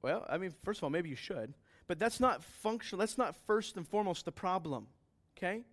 Well, 0.00 0.24
I 0.30 0.38
mean, 0.38 0.54
first 0.62 0.78
of 0.78 0.84
all, 0.84 0.90
maybe 0.90 1.08
you 1.08 1.16
should, 1.16 1.54
but 1.88 1.98
that's 1.98 2.20
not 2.20 2.44
functional. 2.44 3.00
That's 3.00 3.18
not 3.18 3.34
first 3.48 3.76
and 3.76 3.84
foremost 3.84 4.26
the 4.26 4.30
problem, 4.30 4.86
okay? 5.36 5.64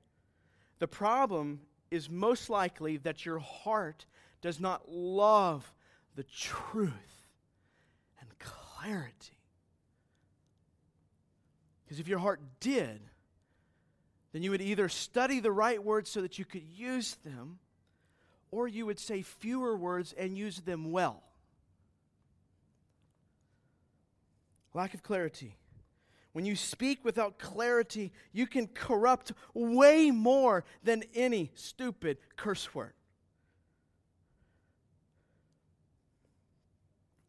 The 0.80 0.88
problem 0.88 1.60
is 1.92 2.10
most 2.10 2.50
likely 2.50 2.98
that 2.98 3.24
your 3.24 3.38
heart 3.38 4.08
does 4.42 4.60
not 4.60 4.90
love 4.92 5.76
the 6.16 6.24
truth 6.24 7.28
and 8.20 8.30
clarity. 8.40 9.39
Because 11.90 12.00
if 12.00 12.08
your 12.08 12.20
heart 12.20 12.40
did, 12.60 13.02
then 14.32 14.44
you 14.44 14.52
would 14.52 14.62
either 14.62 14.88
study 14.90 15.40
the 15.40 15.52
right 15.52 15.84
words 15.84 16.08
so 16.08 16.22
that 16.22 16.38
you 16.38 16.46
could 16.46 16.62
use 16.62 17.18
them, 17.26 17.58
or 18.52 18.68
you 18.68 18.86
would 18.86 19.00
say 19.00 19.24
fewer 19.24 19.76
words 19.76 20.14
and 20.16 20.38
use 20.38 20.62
them 20.62 20.92
well. 20.92 21.24
Lack 24.76 24.94
of 24.94 25.02
clarity. 25.02 25.56
When 26.32 26.46
you 26.46 26.56
speak 26.56 27.04
without 27.04 27.40
clarity, 27.40 28.12
you 28.34 28.46
can 28.46 28.68
corrupt 28.68 29.32
way 29.56 30.12
more 30.12 30.66
than 30.84 31.04
any 31.16 31.50
stupid 31.56 32.20
curse 32.36 32.76
word. 32.76 32.94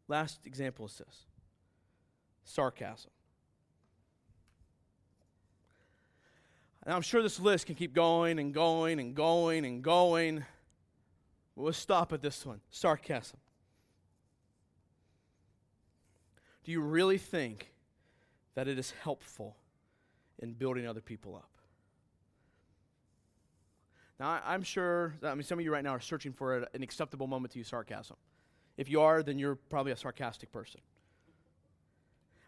Last 0.07 0.45
example 0.45 0.85
is 0.85 0.99
this 0.99 1.25
sarcasm. 2.43 3.09
And 6.83 6.93
I'm 6.93 7.01
sure 7.01 7.21
this 7.21 7.39
list 7.39 7.67
can 7.67 7.75
keep 7.75 7.93
going 7.93 8.39
and 8.39 8.53
going 8.53 8.99
and 8.99 9.13
going 9.13 9.65
and 9.65 9.83
going. 9.83 10.45
We'll 11.55 11.73
stop 11.73 12.11
at 12.13 12.21
this 12.21 12.45
one 12.45 12.61
sarcasm. 12.69 13.39
Do 16.63 16.71
you 16.71 16.81
really 16.81 17.17
think 17.17 17.71
that 18.55 18.67
it 18.67 18.79
is 18.79 18.91
helpful 19.03 19.57
in 20.39 20.53
building 20.53 20.87
other 20.87 21.01
people 21.01 21.35
up? 21.35 21.49
Now, 24.19 24.39
I'm 24.45 24.61
sure, 24.61 25.15
I 25.23 25.33
mean, 25.33 25.43
some 25.43 25.57
of 25.57 25.65
you 25.65 25.71
right 25.71 25.83
now 25.83 25.91
are 25.91 25.99
searching 25.99 26.31
for 26.31 26.67
an 26.73 26.83
acceptable 26.83 27.25
moment 27.25 27.53
to 27.53 27.59
use 27.59 27.69
sarcasm. 27.69 28.17
If 28.77 28.89
you 28.89 29.01
are, 29.01 29.23
then 29.23 29.39
you're 29.39 29.55
probably 29.55 29.91
a 29.91 29.97
sarcastic 29.97 30.51
person. 30.51 30.81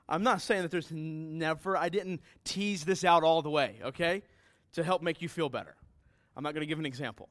I'm 0.07 0.23
not 0.23 0.41
saying 0.41 0.63
that 0.63 0.71
there's 0.71 0.91
never, 0.91 1.77
I 1.77 1.89
didn't 1.89 2.21
tease 2.43 2.83
this 2.83 3.03
out 3.03 3.23
all 3.23 3.41
the 3.41 3.49
way, 3.49 3.79
okay, 3.83 4.23
to 4.73 4.83
help 4.83 5.01
make 5.01 5.21
you 5.21 5.29
feel 5.29 5.49
better. 5.49 5.75
I'm 6.35 6.43
not 6.43 6.53
going 6.53 6.61
to 6.61 6.67
give 6.67 6.79
an 6.79 6.85
example. 6.85 7.29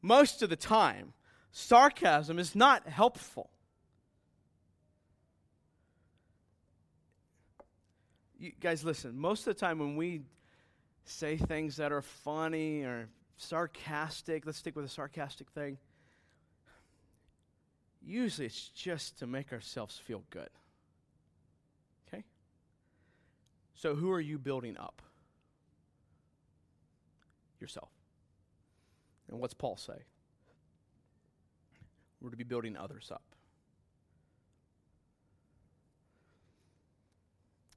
most 0.00 0.42
of 0.42 0.50
the 0.50 0.56
time, 0.56 1.12
sarcasm 1.50 2.38
is 2.38 2.54
not 2.54 2.88
helpful. 2.88 3.50
You 8.38 8.52
guys, 8.60 8.84
listen, 8.84 9.18
most 9.18 9.40
of 9.40 9.56
the 9.56 9.60
time 9.60 9.80
when 9.80 9.96
we 9.96 10.22
say 11.04 11.36
things 11.36 11.76
that 11.76 11.90
are 11.90 12.02
funny 12.02 12.82
or 12.82 13.08
sarcastic, 13.36 14.46
let's 14.46 14.58
stick 14.58 14.76
with 14.76 14.84
a 14.84 14.88
sarcastic 14.88 15.50
thing, 15.50 15.78
usually 18.04 18.46
it's 18.46 18.68
just 18.68 19.18
to 19.18 19.26
make 19.26 19.52
ourselves 19.52 19.98
feel 19.98 20.22
good. 20.30 20.50
Okay? 22.06 22.24
So, 23.78 23.94
who 23.94 24.10
are 24.10 24.20
you 24.20 24.40
building 24.40 24.76
up? 24.76 25.02
Yourself. 27.60 27.90
And 29.30 29.38
what's 29.38 29.54
Paul 29.54 29.76
say? 29.76 30.02
We're 32.20 32.30
to 32.30 32.36
be 32.36 32.42
building 32.42 32.76
others 32.76 33.12
up. 33.12 33.22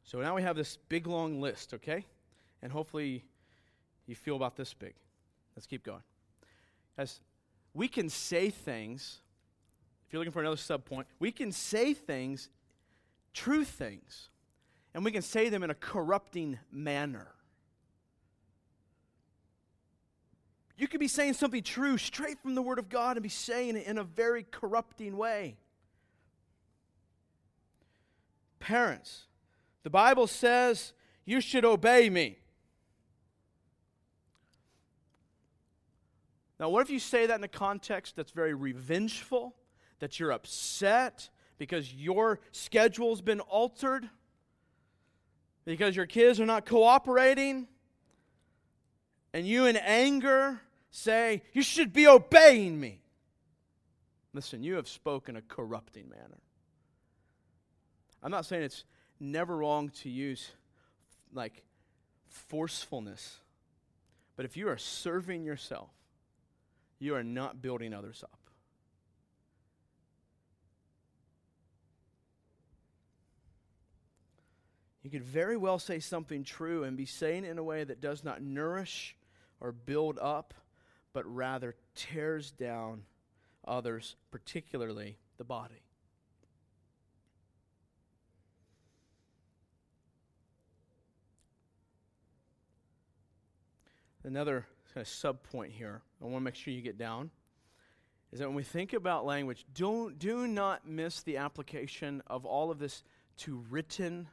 So 0.04 0.20
now 0.20 0.36
we 0.36 0.42
have 0.42 0.56
this 0.56 0.80
big 0.90 1.06
long 1.06 1.40
list, 1.40 1.76
okay? 1.76 2.04
And 2.64 2.72
hopefully 2.72 3.24
you 4.08 4.16
feel 4.16 4.36
about 4.36 4.56
this 4.56 4.74
big. 4.74 4.96
Let's 5.56 5.68
keep 5.68 5.84
going. 5.84 6.02
As 6.98 7.20
we 7.76 7.88
can 7.88 8.10
say 8.10 8.50
things, 8.50 9.20
if 10.08 10.14
you're 10.14 10.20
looking 10.20 10.34
for 10.34 10.42
another 10.42 10.58
sub 10.58 10.84
point, 10.84 11.06
we 11.20 11.32
can 11.32 11.52
say 11.52 11.94
things, 11.94 12.50
true 13.34 13.64
things, 13.64 14.31
and 14.94 15.06
we 15.06 15.12
can 15.12 15.22
say 15.22 15.50
them 15.50 15.64
in 15.64 15.70
a 15.70 15.76
corrupting 15.76 16.60
manner. 16.72 17.28
You 20.78 20.88
could 20.88 21.00
be 21.00 21.08
saying 21.08 21.34
something 21.34 21.62
true 21.62 21.98
straight 21.98 22.42
from 22.42 22.56
the 22.56 22.62
Word 22.62 22.80
of 22.80 22.90
God 22.90 23.16
and 23.16 23.24
be 23.24 23.30
saying 23.30 23.76
it 23.78 23.86
in 23.86 23.98
a 23.98 24.04
very 24.04 24.44
corrupting 24.50 25.16
way. 25.16 25.58
Parents, 28.60 29.28
the 29.84 29.90
Bible 29.90 30.28
says 30.28 30.94
you 31.24 31.40
should 31.40 31.66
obey 31.66 32.10
me. 32.10 32.40
Now, 36.60 36.70
what 36.70 36.82
if 36.82 36.90
you 36.92 37.00
say 37.00 37.26
that 37.26 37.40
in 37.40 37.44
a 37.44 37.48
context 37.48 38.16
that's 38.16 38.32
very 38.32 38.54
revengeful, 38.54 39.56
that 40.00 40.20
you're 40.20 40.32
upset 40.32 41.30
because 41.58 41.94
your 41.94 42.40
schedule's 42.52 43.22
been 43.22 43.40
altered, 43.40 44.10
because 45.66 45.96
your 45.96 46.06
kids 46.06 46.40
are 46.40 46.46
not 46.46 46.66
cooperating, 46.66 47.68
and 49.34 49.48
you 49.48 49.66
in 49.66 49.78
anger 49.78 50.62
say, 50.92 51.44
You 51.54 51.62
should 51.62 51.94
be 51.94 52.08
obeying 52.08 52.80
me. 52.80 53.02
Listen, 54.34 54.64
you 54.64 54.76
have 54.76 54.88
spoken 54.88 55.36
a 55.36 55.42
corrupting 55.42 56.10
manner. 56.10 56.40
I'm 58.24 58.32
not 58.32 58.46
saying 58.46 58.64
it's 58.64 58.86
never 59.20 59.58
wrong 59.58 59.90
to 60.02 60.10
use 60.10 60.52
like 61.34 61.64
forcefulness, 62.28 63.40
but 64.36 64.46
if 64.46 64.56
you 64.56 64.70
are 64.70 64.78
serving 64.78 65.44
yourself, 65.44 65.90
you 67.00 67.16
are 67.16 67.24
not 67.24 67.62
building 67.62 67.94
others 67.94 68.24
up. 68.24 68.41
You 75.04 75.10
could 75.10 75.24
very 75.24 75.58
well 75.58 75.80
say 75.80 76.00
something 76.00 76.44
true 76.44 76.84
and 76.84 76.96
be 76.96 77.06
saying 77.06 77.44
it 77.44 77.50
in 77.50 77.58
a 77.58 77.64
way 77.64 77.84
that 77.84 78.02
does 78.02 78.24
not 78.24 78.42
nourish 78.42 79.16
or 79.60 79.72
build 79.72 80.20
up, 80.20 80.54
but 81.14 81.26
rather 81.26 81.76
tears 81.96 82.52
down 82.52 83.04
others, 83.68 84.16
particularly 84.30 85.18
the 85.38 85.44
body. 85.44 85.82
Another 94.24 94.68
kind 94.94 95.02
of 95.02 95.08
sub 95.08 95.42
point 95.42 95.72
here, 95.72 96.04
I 96.22 96.26
want 96.26 96.38
to 96.38 96.42
make 96.42 96.56
sure 96.56 96.72
you 96.72 96.82
get 96.82 97.00
down, 97.00 97.32
is 98.32 98.40
that 98.40 98.48
when 98.48 98.56
we 98.56 98.64
think 98.64 98.94
about 98.94 99.26
language, 99.26 99.66
don't, 99.74 100.20
do 100.20 100.48
not 100.48 100.88
miss 100.88 101.24
the 101.24 101.38
application 101.38 102.22
of 102.28 102.46
all 102.46 102.70
of 102.70 102.78
this 102.78 103.04
to 103.38 103.66
written 103.72 104.28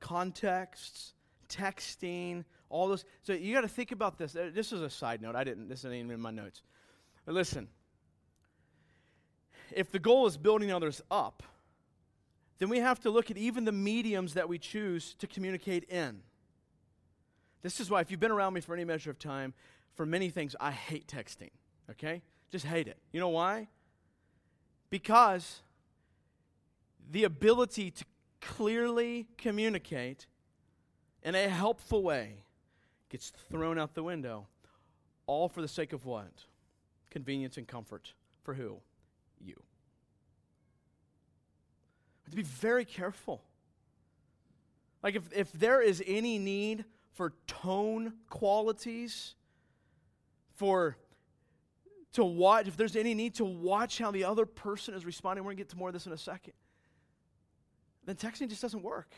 contexts, 0.00 1.14
texting, 1.48 2.44
all 2.68 2.88
those. 2.88 3.04
So 3.22 3.32
you 3.32 3.54
got 3.54 3.62
to 3.62 3.68
think 3.68 3.92
about 3.92 4.18
this. 4.18 4.36
Uh, 4.36 4.50
this 4.52 4.72
is 4.72 4.80
a 4.80 4.90
side 4.90 5.22
note. 5.22 5.34
I 5.34 5.44
didn't. 5.44 5.68
This 5.68 5.80
isn't 5.80 5.94
even 5.94 6.10
in 6.10 6.20
my 6.20 6.30
notes. 6.30 6.62
But 7.24 7.34
listen. 7.34 7.68
If 9.74 9.92
the 9.92 9.98
goal 9.98 10.26
is 10.26 10.36
building 10.36 10.72
others 10.72 11.02
up, 11.10 11.42
then 12.58 12.68
we 12.68 12.78
have 12.78 13.00
to 13.00 13.10
look 13.10 13.30
at 13.30 13.36
even 13.36 13.64
the 13.64 13.72
mediums 13.72 14.34
that 14.34 14.48
we 14.48 14.58
choose 14.58 15.14
to 15.14 15.26
communicate 15.26 15.84
in. 15.84 16.22
This 17.62 17.80
is 17.80 17.90
why, 17.90 18.00
if 18.00 18.10
you've 18.10 18.20
been 18.20 18.30
around 18.30 18.54
me 18.54 18.60
for 18.60 18.74
any 18.74 18.84
measure 18.84 19.10
of 19.10 19.18
time, 19.18 19.52
for 19.94 20.06
many 20.06 20.30
things, 20.30 20.56
I 20.60 20.70
hate 20.70 21.06
texting. 21.06 21.50
Okay? 21.90 22.22
Just 22.50 22.64
hate 22.64 22.88
it. 22.88 22.98
You 23.12 23.20
know 23.20 23.28
why? 23.28 23.68
Because 24.90 25.62
the 27.10 27.24
ability 27.24 27.90
to 27.90 28.04
clearly 28.40 29.28
communicate 29.36 30.26
in 31.22 31.34
a 31.34 31.48
helpful 31.48 32.02
way 32.02 32.44
gets 33.08 33.30
thrown 33.50 33.78
out 33.78 33.94
the 33.94 34.02
window. 34.02 34.46
All 35.26 35.48
for 35.48 35.60
the 35.60 35.68
sake 35.68 35.92
of 35.92 36.04
what? 36.06 36.44
Convenience 37.10 37.56
and 37.56 37.66
comfort. 37.66 38.12
For 38.42 38.54
who? 38.54 38.78
You. 39.40 39.60
to 42.30 42.36
be 42.36 42.42
very 42.42 42.84
careful. 42.84 43.42
Like, 45.02 45.14
if, 45.14 45.32
if 45.32 45.52
there 45.52 45.80
is 45.80 46.02
any 46.06 46.38
need 46.38 46.84
for 47.12 47.32
tone 47.46 48.14
qualities, 48.28 49.34
for 50.56 50.96
to 52.14 52.24
watch, 52.24 52.66
if 52.66 52.76
there's 52.76 52.96
any 52.96 53.14
need 53.14 53.34
to 53.36 53.44
watch 53.44 53.98
how 53.98 54.10
the 54.10 54.24
other 54.24 54.44
person 54.44 54.94
is 54.94 55.04
responding, 55.04 55.44
we're 55.44 55.50
going 55.50 55.58
to 55.58 55.60
get 55.62 55.68
to 55.70 55.76
more 55.76 55.88
of 55.88 55.92
this 55.92 56.06
in 56.06 56.12
a 56.12 56.18
second, 56.18 56.54
then 58.08 58.16
texting 58.16 58.48
just 58.48 58.62
doesn't 58.62 58.82
work. 58.82 59.10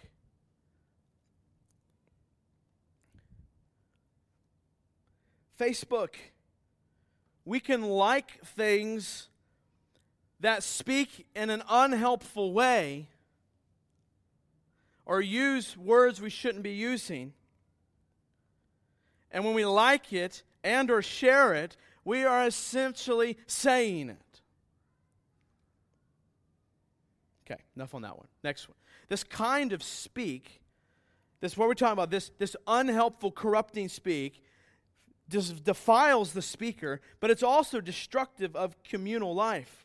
Facebook. 5.56 6.14
We 7.44 7.60
can 7.60 7.82
like 7.82 8.44
things 8.44 9.28
that 10.40 10.64
speak 10.64 11.26
in 11.36 11.50
an 11.50 11.62
unhelpful 11.70 12.52
way 12.52 13.06
or 15.06 15.20
use 15.20 15.76
words 15.76 16.20
we 16.20 16.30
shouldn't 16.30 16.64
be 16.64 16.72
using. 16.72 17.32
And 19.30 19.44
when 19.44 19.54
we 19.54 19.64
like 19.64 20.12
it 20.12 20.42
and 20.64 20.90
or 20.90 21.00
share 21.00 21.54
it, 21.54 21.76
we 22.04 22.24
are 22.24 22.44
essentially 22.44 23.38
saying 23.46 24.10
it. 24.10 24.40
Okay, 27.46 27.60
enough 27.76 27.94
on 27.94 28.02
that 28.02 28.16
one. 28.16 28.26
Next 28.42 28.68
one. 28.68 28.76
This 29.10 29.24
kind 29.24 29.72
of 29.72 29.82
speak, 29.82 30.62
this 31.40 31.56
what 31.56 31.66
we're 31.66 31.74
talking 31.74 31.94
about, 31.94 32.10
this, 32.10 32.30
this 32.38 32.54
unhelpful, 32.68 33.32
corrupting 33.32 33.88
speak, 33.88 34.40
defiles 35.28 36.32
the 36.32 36.42
speaker, 36.42 37.00
but 37.18 37.28
it's 37.28 37.42
also 37.42 37.80
destructive 37.80 38.54
of 38.54 38.80
communal 38.84 39.34
life 39.34 39.84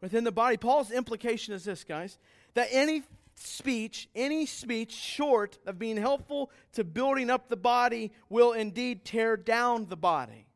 within 0.00 0.24
the 0.24 0.32
body. 0.32 0.56
Paul's 0.56 0.90
implication 0.90 1.52
is 1.52 1.64
this, 1.64 1.84
guys, 1.84 2.18
that 2.54 2.68
any 2.72 3.02
speech, 3.34 4.08
any 4.14 4.46
speech 4.46 4.92
short 4.92 5.58
of 5.66 5.78
being 5.78 5.98
helpful 5.98 6.50
to 6.72 6.84
building 6.84 7.28
up 7.28 7.50
the 7.50 7.56
body 7.56 8.10
will 8.30 8.52
indeed 8.52 9.04
tear 9.04 9.36
down 9.36 9.86
the 9.86 9.96
body. 9.98 10.46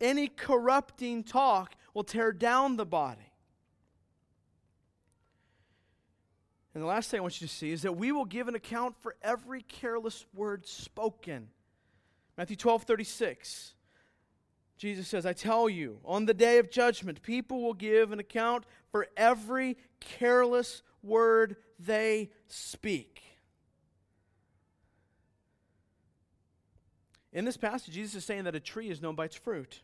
Any 0.00 0.28
corrupting 0.28 1.24
talk 1.24 1.74
will 1.92 2.02
tear 2.02 2.32
down 2.32 2.76
the 2.76 2.86
body. 2.86 3.33
And 6.74 6.82
the 6.82 6.88
last 6.88 7.10
thing 7.10 7.18
I 7.18 7.22
want 7.22 7.40
you 7.40 7.46
to 7.46 7.52
see 7.52 7.70
is 7.70 7.82
that 7.82 7.96
we 7.96 8.10
will 8.10 8.24
give 8.24 8.48
an 8.48 8.56
account 8.56 8.96
for 9.00 9.14
every 9.22 9.62
careless 9.62 10.26
word 10.34 10.66
spoken. 10.66 11.48
Matthew 12.36 12.56
12 12.56 12.82
36. 12.82 13.74
Jesus 14.76 15.06
says, 15.06 15.24
I 15.24 15.32
tell 15.32 15.68
you, 15.68 16.00
on 16.04 16.26
the 16.26 16.34
day 16.34 16.58
of 16.58 16.68
judgment, 16.68 17.22
people 17.22 17.62
will 17.62 17.74
give 17.74 18.10
an 18.10 18.18
account 18.18 18.64
for 18.90 19.06
every 19.16 19.76
careless 20.00 20.82
word 21.00 21.56
they 21.78 22.30
speak. 22.48 23.22
In 27.32 27.44
this 27.44 27.56
passage, 27.56 27.94
Jesus 27.94 28.16
is 28.16 28.24
saying 28.24 28.44
that 28.44 28.56
a 28.56 28.60
tree 28.60 28.90
is 28.90 29.00
known 29.00 29.14
by 29.14 29.26
its 29.26 29.36
fruit. 29.36 29.82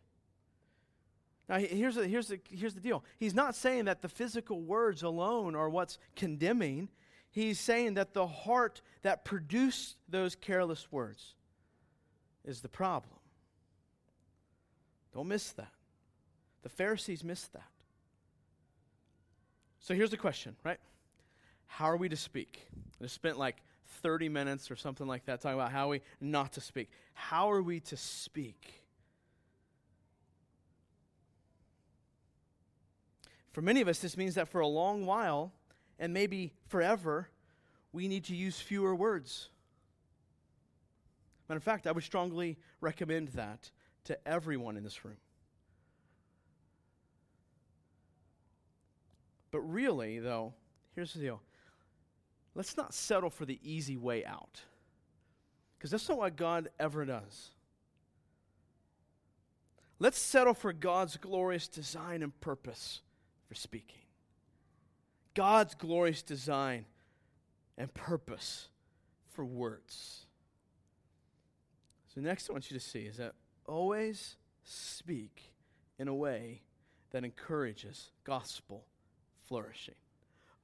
Now, 1.50 1.58
here's 1.58 1.96
the, 1.96 2.06
here's, 2.06 2.28
the, 2.28 2.38
here's 2.48 2.74
the 2.74 2.80
deal. 2.80 3.02
He's 3.18 3.34
not 3.34 3.56
saying 3.56 3.86
that 3.86 4.02
the 4.02 4.08
physical 4.08 4.60
words 4.60 5.02
alone 5.02 5.56
are 5.56 5.68
what's 5.68 5.98
condemning. 6.14 6.88
He's 7.28 7.58
saying 7.58 7.94
that 7.94 8.14
the 8.14 8.28
heart 8.28 8.82
that 9.02 9.24
produced 9.24 9.96
those 10.08 10.36
careless 10.36 10.92
words 10.92 11.34
is 12.44 12.60
the 12.60 12.68
problem. 12.68 13.16
Don't 15.12 15.26
miss 15.26 15.50
that. 15.54 15.72
The 16.62 16.68
Pharisees 16.68 17.24
missed 17.24 17.52
that. 17.54 17.66
So 19.80 19.92
here's 19.92 20.10
the 20.10 20.16
question, 20.16 20.54
right? 20.62 20.78
How 21.66 21.86
are 21.86 21.96
we 21.96 22.08
to 22.10 22.16
speak? 22.16 22.64
I 23.02 23.08
spent 23.08 23.40
like 23.40 23.56
30 24.02 24.28
minutes 24.28 24.70
or 24.70 24.76
something 24.76 25.08
like 25.08 25.24
that 25.24 25.40
talking 25.40 25.58
about 25.58 25.72
how 25.72 25.88
we 25.88 26.02
not 26.20 26.52
to 26.52 26.60
speak. 26.60 26.90
How 27.12 27.50
are 27.50 27.62
we 27.62 27.80
to 27.80 27.96
speak? 27.96 28.79
For 33.52 33.62
many 33.62 33.80
of 33.80 33.88
us, 33.88 33.98
this 33.98 34.16
means 34.16 34.34
that 34.36 34.48
for 34.48 34.60
a 34.60 34.66
long 34.66 35.06
while, 35.06 35.52
and 35.98 36.12
maybe 36.12 36.52
forever, 36.68 37.28
we 37.92 38.08
need 38.08 38.24
to 38.24 38.36
use 38.36 38.60
fewer 38.60 38.94
words. 38.94 39.48
Matter 41.48 41.56
of 41.56 41.64
fact, 41.64 41.86
I 41.86 41.92
would 41.92 42.04
strongly 42.04 42.58
recommend 42.80 43.28
that 43.30 43.70
to 44.04 44.16
everyone 44.26 44.76
in 44.76 44.84
this 44.84 45.04
room. 45.04 45.16
But 49.50 49.60
really, 49.62 50.20
though, 50.20 50.54
here's 50.94 51.12
the 51.12 51.20
deal 51.20 51.40
let's 52.54 52.76
not 52.76 52.94
settle 52.94 53.30
for 53.30 53.44
the 53.44 53.58
easy 53.62 53.96
way 53.96 54.24
out. 54.24 54.60
Because 55.76 55.90
that's 55.90 56.08
not 56.08 56.18
what 56.18 56.36
God 56.36 56.68
ever 56.78 57.04
does. 57.04 57.50
Let's 59.98 60.20
settle 60.20 60.54
for 60.54 60.72
God's 60.72 61.16
glorious 61.16 61.68
design 61.68 62.22
and 62.22 62.38
purpose 62.40 63.00
for 63.50 63.56
speaking. 63.56 64.02
God's 65.34 65.74
glorious 65.74 66.22
design 66.22 66.84
and 67.76 67.92
purpose 67.92 68.68
for 69.32 69.44
words. 69.44 70.26
So, 72.14 72.20
next, 72.20 72.48
I 72.48 72.52
want 72.52 72.70
you 72.70 72.78
to 72.78 72.84
see 72.84 73.00
is 73.00 73.16
that 73.16 73.32
always 73.66 74.36
speak 74.62 75.52
in 75.98 76.06
a 76.06 76.14
way 76.14 76.62
that 77.10 77.24
encourages 77.24 78.12
gospel 78.22 78.84
flourishing. 79.48 79.96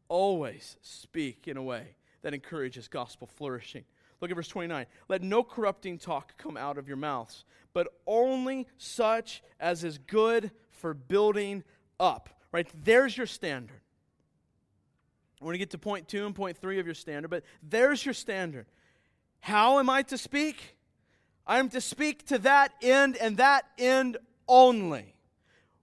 Always 0.09 0.77
speak 0.81 1.49
in 1.49 1.57
a 1.57 1.63
way 1.65 1.97
that 2.23 2.35
encourages 2.35 2.87
gospel 2.87 3.27
flourishing. 3.27 3.83
Look 4.21 4.31
at 4.31 4.37
verse 4.37 4.47
29. 4.47 4.87
Let 5.09 5.23
no 5.23 5.43
corrupting 5.43 5.99
talk 5.99 6.39
come 6.39 6.57
out 6.57 6.79
of 6.79 6.87
your 6.87 6.97
mouths, 6.97 7.45
but 7.73 7.89
only 8.07 8.69
such 8.79 9.43
as 9.59 9.83
is 9.83 9.99
good 9.99 10.53
for 10.71 10.95
building 10.95 11.65
up. 11.99 12.31
Right? 12.53 12.69
There's 12.85 13.17
your 13.17 13.27
standard. 13.27 13.81
We're 15.41 15.53
to 15.53 15.59
get 15.59 15.71
to 15.71 15.79
point 15.79 16.09
two 16.09 16.25
and 16.25 16.35
point 16.35 16.57
three 16.57 16.79
of 16.79 16.87
your 16.87 16.95
standard, 16.95 17.29
but 17.29 17.45
there's 17.63 18.05
your 18.05 18.15
standard. 18.15 18.67
How 19.41 19.79
am 19.79 19.91
I 19.91 20.03
to 20.03 20.19
speak? 20.19 20.77
I 21.47 21.59
am 21.59 21.69
to 21.71 21.81
speak 21.81 22.27
to 22.29 22.39
that 22.39 22.73
end 22.83 23.17
and 23.17 23.37
that 23.37 23.67
end 23.79 24.17
only. 24.49 25.15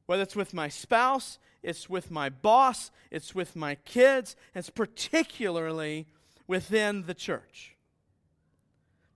Whether 0.05 0.23
it's 0.23 0.35
with 0.35 0.53
my 0.53 0.67
spouse, 0.67 1.37
it's 1.61 1.89
with 1.89 2.11
my 2.11 2.29
boss, 2.29 2.91
it's 3.09 3.33
with 3.33 3.55
my 3.55 3.75
kids, 3.75 4.35
it's 4.53 4.69
particularly 4.69 6.07
within 6.47 7.03
the 7.03 7.13
church. 7.13 7.77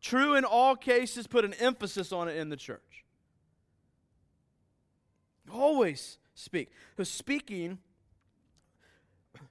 True 0.02 0.36
in 0.36 0.45
all 0.45 0.76
cases, 0.76 1.28
put 1.28 1.43
an 1.43 1.54
emphasis 1.56 2.14
on 2.14 2.30
it 2.30 2.38
in 2.38 2.50
the 2.50 2.56
church. 2.56 3.04
Always 5.52 6.20
speak. 6.38 6.70
So, 6.98 7.04
speaking, 7.04 7.80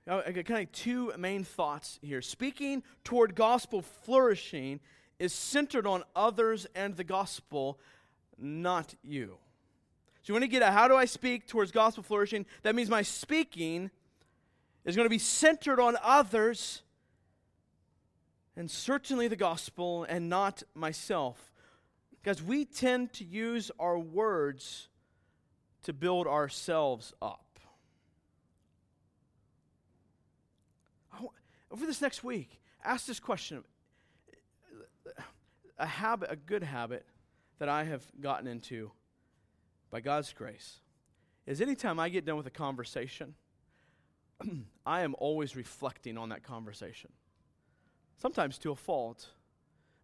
I 0.07 0.31
got 0.31 0.45
kind 0.45 0.63
of 0.63 0.73
two 0.73 1.13
main 1.19 1.45
thoughts 1.45 1.99
here. 2.03 2.23
Speaking 2.23 2.83
toward 3.05 3.35
gospel 3.35 3.83
flourishing 3.83 4.81
is 5.19 5.33
centered 5.33 5.87
on 5.87 6.05
others 6.15 6.67
and 6.75 6.97
the 6.97 7.05
gospel, 7.05 7.79
not 8.39 8.95
you. 9.03 9.39
So 10.23 10.33
you 10.33 10.35
want 10.35 10.45
to 10.45 10.49
get 10.49 10.63
at 10.63 10.73
how 10.73 10.89
do 10.89 10.97
I 10.97 11.05
speak 11.05 11.47
towards 11.47 11.71
gospel 11.71 12.03
flourishing? 12.03 12.47
That 12.63 12.75
means 12.75 12.91
my 12.91 13.03
speaking 13.03 13.91
is 14.85 14.97
going 14.97 15.07
to 15.07 15.11
be 15.11 15.19
centered 15.19 15.81
on 15.81 15.97
others 16.03 16.83
and 18.57 18.71
certainly 18.71 19.29
the 19.29 19.37
gospel 19.37 20.05
and 20.09 20.29
not 20.29 20.63
myself. 20.75 21.53
Because 22.23 22.43
we 22.43 22.65
tend 22.65 23.13
to 23.15 23.25
use 23.25 23.71
our 23.79 23.99
words 23.99 24.89
to 25.87 25.93
build 25.93 26.27
ourselves 26.27 27.15
up. 27.23 27.61
Over 31.71 31.87
this 31.87 32.01
next 32.01 32.25
week, 32.25 32.61
ask 32.85 33.07
this 33.07 33.21
question. 33.21 33.63
A 35.79 35.87
habit, 35.87 36.31
a 36.33 36.37
good 36.37 36.65
habit 36.65 37.07
that 37.61 37.69
I 37.69 37.85
have 37.85 38.03
gotten 38.21 38.49
into 38.49 38.91
by 39.91 40.01
God's 40.01 40.33
grace, 40.33 40.81
is 41.47 41.61
anytime 41.61 42.01
I 42.01 42.09
get 42.09 42.25
done 42.25 42.37
with 42.37 42.49
a 42.49 42.51
conversation, 42.51 43.35
I 44.87 45.03
am 45.03 45.15
always 45.19 45.55
reflecting 45.55 46.19
on 46.19 46.31
that 46.31 46.43
conversation. 46.43 47.13
Sometimes 48.17 48.59
to 48.59 48.73
a 48.73 48.77
fault, 48.77 49.29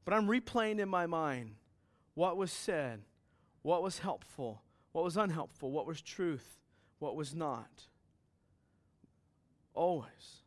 but 0.04 0.14
I'm 0.14 0.28
replaying 0.28 0.78
in 0.78 0.88
my 0.88 1.06
mind 1.06 1.56
what 2.14 2.36
was 2.36 2.52
said, 2.52 3.00
what 3.62 3.82
was 3.82 3.98
helpful, 3.98 4.62
what 4.92 5.04
was 5.04 5.16
unhelpful, 5.16 5.70
what 5.70 5.86
was 5.86 6.00
truth, 6.00 6.58
what 6.98 7.16
was 7.16 7.34
not. 7.34 7.88
Always. 9.74 10.42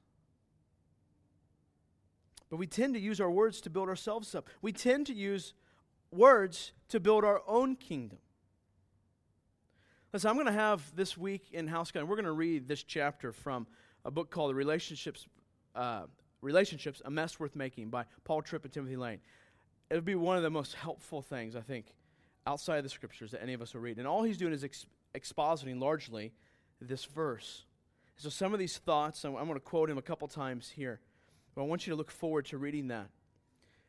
But 2.50 2.58
we 2.58 2.68
tend 2.68 2.94
to 2.94 3.00
use 3.00 3.20
our 3.20 3.32
words 3.32 3.60
to 3.62 3.70
build 3.70 3.90
ourselves 3.90 4.36
up. 4.36 4.50
We 4.62 4.72
tend 4.72 5.08
to 5.08 5.14
use 5.14 5.54
words 6.12 6.72
to 6.90 7.00
build 7.00 7.24
our 7.24 7.42
own 7.48 7.76
kingdom. 7.76 8.20
Listen, 10.14 10.30
I'm 10.30 10.36
going 10.36 10.46
to 10.46 10.54
have 10.54 10.96
this 10.96 11.18
week 11.18 11.48
in 11.52 11.68
House 11.68 11.92
Gun, 11.92 12.08
we're 12.08 12.16
going 12.16 12.26
to 12.26 12.32
read 12.32 12.68
this 12.68 12.84
chapter 12.84 13.34
from 13.34 13.68
a 14.06 14.12
book 14.12 14.30
called 14.30 14.52
The 14.52 14.56
Relationships, 14.56 15.28
uh, 15.76 16.04
Relationships, 16.42 17.02
A 17.04 17.12
Mess 17.12 17.40
Worth 17.40 17.56
Making 17.56 17.90
by 17.90 18.06
Paul 18.24 18.42
Tripp 18.42 18.64
and 18.64 18.74
Timothy 18.74 18.96
Lane. 18.96 19.20
It 19.90 19.96
would 19.96 20.06
be 20.06 20.16
one 20.16 20.38
of 20.38 20.44
the 20.44 20.50
most 20.50 20.76
helpful 20.76 21.22
things, 21.22 21.56
I 21.56 21.62
think, 21.62 21.94
outside 22.48 22.78
of 22.78 22.84
the 22.84 22.90
scriptures 22.90 23.32
that 23.32 23.42
any 23.42 23.54
of 23.54 23.62
us 23.62 23.74
will 23.74 23.82
read. 23.82 23.98
And 23.98 24.08
all 24.08 24.24
he's 24.24 24.38
doing 24.38 24.54
is 24.54 24.64
ex- 24.64 24.86
expositing 25.16 25.80
largely 25.80 26.32
this 26.82 27.06
verse. 27.06 27.66
So 28.18 28.30
some 28.30 28.54
of 28.54 28.60
these 28.60 28.78
thoughts, 28.78 29.24
I'm, 29.24 29.36
I'm 29.36 29.48
going 29.48 29.56
to 29.56 29.60
quote 29.60 29.90
him 29.90 29.98
a 29.98 30.02
couple 30.02 30.28
times 30.28 30.70
here, 30.70 31.00
but 31.54 31.62
I 31.62 31.66
want 31.66 31.86
you 31.86 31.92
to 31.92 31.98
look 31.98 32.12
forward 32.12 32.46
to 32.48 32.58
reading 32.58 32.88
that. 32.90 33.10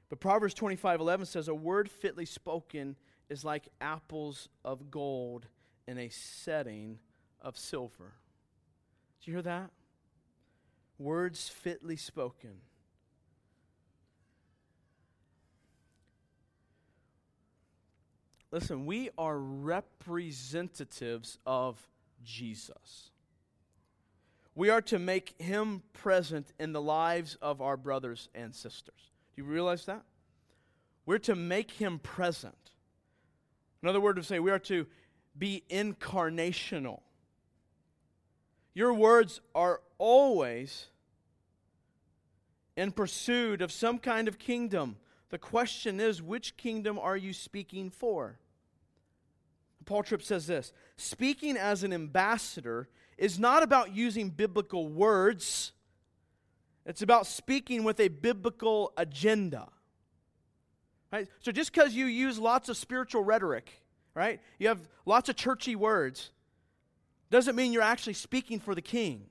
But 0.09 0.20
Proverbs 0.20 0.54
25 0.54 1.00
11 1.00 1.26
says, 1.26 1.48
A 1.48 1.54
word 1.54 1.90
fitly 1.90 2.24
spoken 2.24 2.96
is 3.28 3.44
like 3.44 3.68
apples 3.80 4.48
of 4.64 4.90
gold 4.90 5.46
in 5.86 5.98
a 5.98 6.09
setting 6.09 6.98
of 7.40 7.59
silver. 7.59 8.14
Did 9.20 9.26
you 9.26 9.32
hear 9.34 9.42
that? 9.42 9.70
Words 10.98 11.48
fitly 11.48 11.96
spoken. 11.96 12.61
Listen, 18.53 18.86
we 18.86 19.11
are 19.18 19.38
representatives 19.38 21.38
of 21.44 21.88
Jesus. 22.24 23.11
We 24.55 24.70
are 24.70 24.80
to 24.82 24.99
make 24.99 25.34
him 25.38 25.82
present 25.92 26.53
in 26.59 26.72
the 26.72 26.80
lives 26.80 27.36
of 27.42 27.61
our 27.61 27.76
brothers 27.76 28.28
and 28.34 28.55
sisters. 28.55 29.11
Do 29.34 29.42
you 29.42 29.49
realize 29.49 29.84
that? 29.86 30.03
We're 31.05 31.18
to 31.18 31.34
make 31.34 31.72
him 31.72 31.99
present. 31.99 32.57
Another 33.82 34.01
word 34.01 34.16
to 34.16 34.22
say, 34.22 34.38
we 34.38 34.51
are 34.51 34.59
to 34.61 34.86
be 35.36 35.64
incarnational. 35.68 37.01
Your 38.74 38.94
words 38.94 39.40
are 39.55 39.80
always 39.99 40.86
in 42.76 42.92
pursuit 42.92 43.61
of 43.61 43.72
some 43.72 43.99
kind 43.99 44.28
of 44.28 44.38
kingdom. 44.38 44.97
The 45.30 45.38
question 45.38 46.00
is, 46.00 46.22
which 46.22 46.56
kingdom 46.56 46.98
are 46.98 47.16
you 47.16 47.32
speaking 47.32 47.90
for? 47.90 48.38
Paul 49.84 50.02
Tripp 50.02 50.22
says 50.22 50.46
this 50.46 50.72
Speaking 50.96 51.56
as 51.56 51.82
an 51.82 51.92
ambassador 51.92 52.88
is 53.16 53.38
not 53.38 53.62
about 53.62 53.94
using 53.94 54.28
biblical 54.28 54.88
words, 54.88 55.72
it's 56.84 57.02
about 57.02 57.26
speaking 57.26 57.82
with 57.84 57.98
a 57.98 58.08
biblical 58.08 58.92
agenda. 58.96 59.68
Right? 61.12 61.28
So 61.40 61.52
just 61.52 61.72
because 61.72 61.94
you 61.94 62.06
use 62.06 62.38
lots 62.38 62.68
of 62.68 62.76
spiritual 62.76 63.24
rhetoric, 63.24 63.70
right? 64.14 64.40
You 64.58 64.68
have 64.68 64.80
lots 65.06 65.28
of 65.28 65.36
churchy 65.36 65.76
words. 65.76 66.30
Doesn't 67.30 67.56
mean 67.56 67.72
you're 67.72 67.82
actually 67.82 68.14
speaking 68.14 68.60
for 68.60 68.74
the 68.74 68.82
king. 68.82 69.26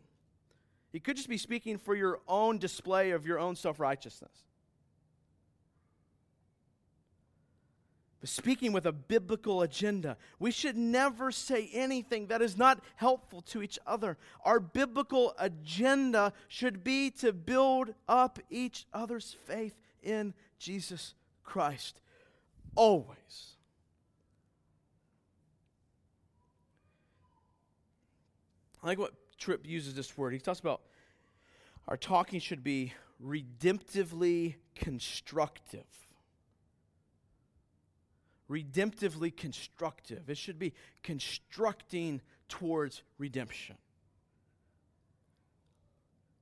You 0.93 1.01
could 1.01 1.17
just 1.17 1.29
be 1.29 1.37
speaking 1.37 1.77
for 1.77 1.95
your 1.95 2.21
own 2.27 2.57
display 2.57 3.11
of 3.11 3.25
your 3.25 3.39
own 3.39 3.55
self 3.55 3.79
righteousness. 3.79 4.31
But 8.21 8.29
speaking 8.29 8.71
with 8.71 8.85
a 8.85 8.91
biblical 8.91 9.61
agenda, 9.61 10.17
we 10.39 10.49
should 10.51 10.77
never 10.77 11.31
say 11.31 11.69
anything 11.73 12.27
that 12.27 12.41
is 12.41 12.57
not 12.57 12.81
helpful 12.95 13.41
to 13.43 13.61
each 13.61 13.77
other. 13.85 14.17
Our 14.43 14.59
biblical 14.59 15.35
agenda 15.37 16.33
should 16.47 16.83
be 16.83 17.11
to 17.11 17.33
build 17.33 17.93
up 18.07 18.39
each 18.49 18.85
other's 18.93 19.35
faith 19.45 19.75
in 20.01 20.33
Jesus 20.57 21.13
Christ. 21.43 21.99
Always. 22.75 23.55
I 28.81 28.87
like 28.87 28.99
what 28.99 29.13
Tripp 29.37 29.67
uses 29.67 29.95
this 29.95 30.17
word. 30.17 30.33
He 30.33 30.39
talks 30.39 30.59
about 30.59 30.81
our 31.87 31.97
talking 31.97 32.39
should 32.39 32.63
be 32.63 32.93
redemptively 33.23 34.55
constructive. 34.75 36.04
Redemptively 38.49 39.35
constructive. 39.35 40.29
It 40.29 40.37
should 40.37 40.59
be 40.59 40.73
constructing 41.03 42.21
towards 42.47 43.03
redemption. 43.17 43.77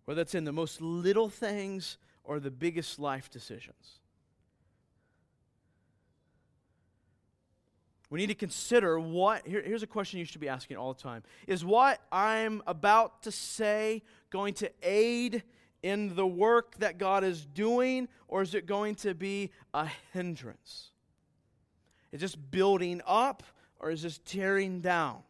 Whether 0.05 0.21
that's 0.21 0.35
in 0.35 0.43
the 0.43 0.51
most 0.51 0.81
little 0.81 1.29
things 1.29 1.97
or 2.23 2.39
the 2.39 2.51
biggest 2.51 2.99
life 2.99 3.29
decisions. 3.29 3.99
We 8.09 8.19
need 8.19 8.27
to 8.27 8.35
consider 8.35 8.99
what, 8.99 9.47
here, 9.47 9.63
here's 9.65 9.81
a 9.81 9.87
question 9.87 10.19
you 10.19 10.25
should 10.25 10.39
be 10.39 10.47
asking 10.47 10.77
all 10.77 10.93
the 10.93 11.01
time 11.01 11.23
Is 11.47 11.65
what 11.65 11.99
I'm 12.11 12.61
about 12.67 13.23
to 13.23 13.31
say 13.31 14.03
going 14.29 14.53
to 14.55 14.71
aid 14.83 15.41
in 15.81 16.15
the 16.15 16.27
work 16.27 16.77
that 16.77 16.99
God 16.99 17.23
is 17.23 17.45
doing, 17.45 18.07
or 18.27 18.43
is 18.43 18.53
it 18.53 18.67
going 18.67 18.95
to 18.95 19.15
be 19.15 19.49
a 19.73 19.89
hindrance? 20.13 20.91
Is 22.13 22.21
this 22.21 22.35
building 22.35 23.01
up, 23.07 23.41
or 23.79 23.89
is 23.89 24.03
this 24.03 24.19
tearing 24.19 24.81
down? 24.81 25.23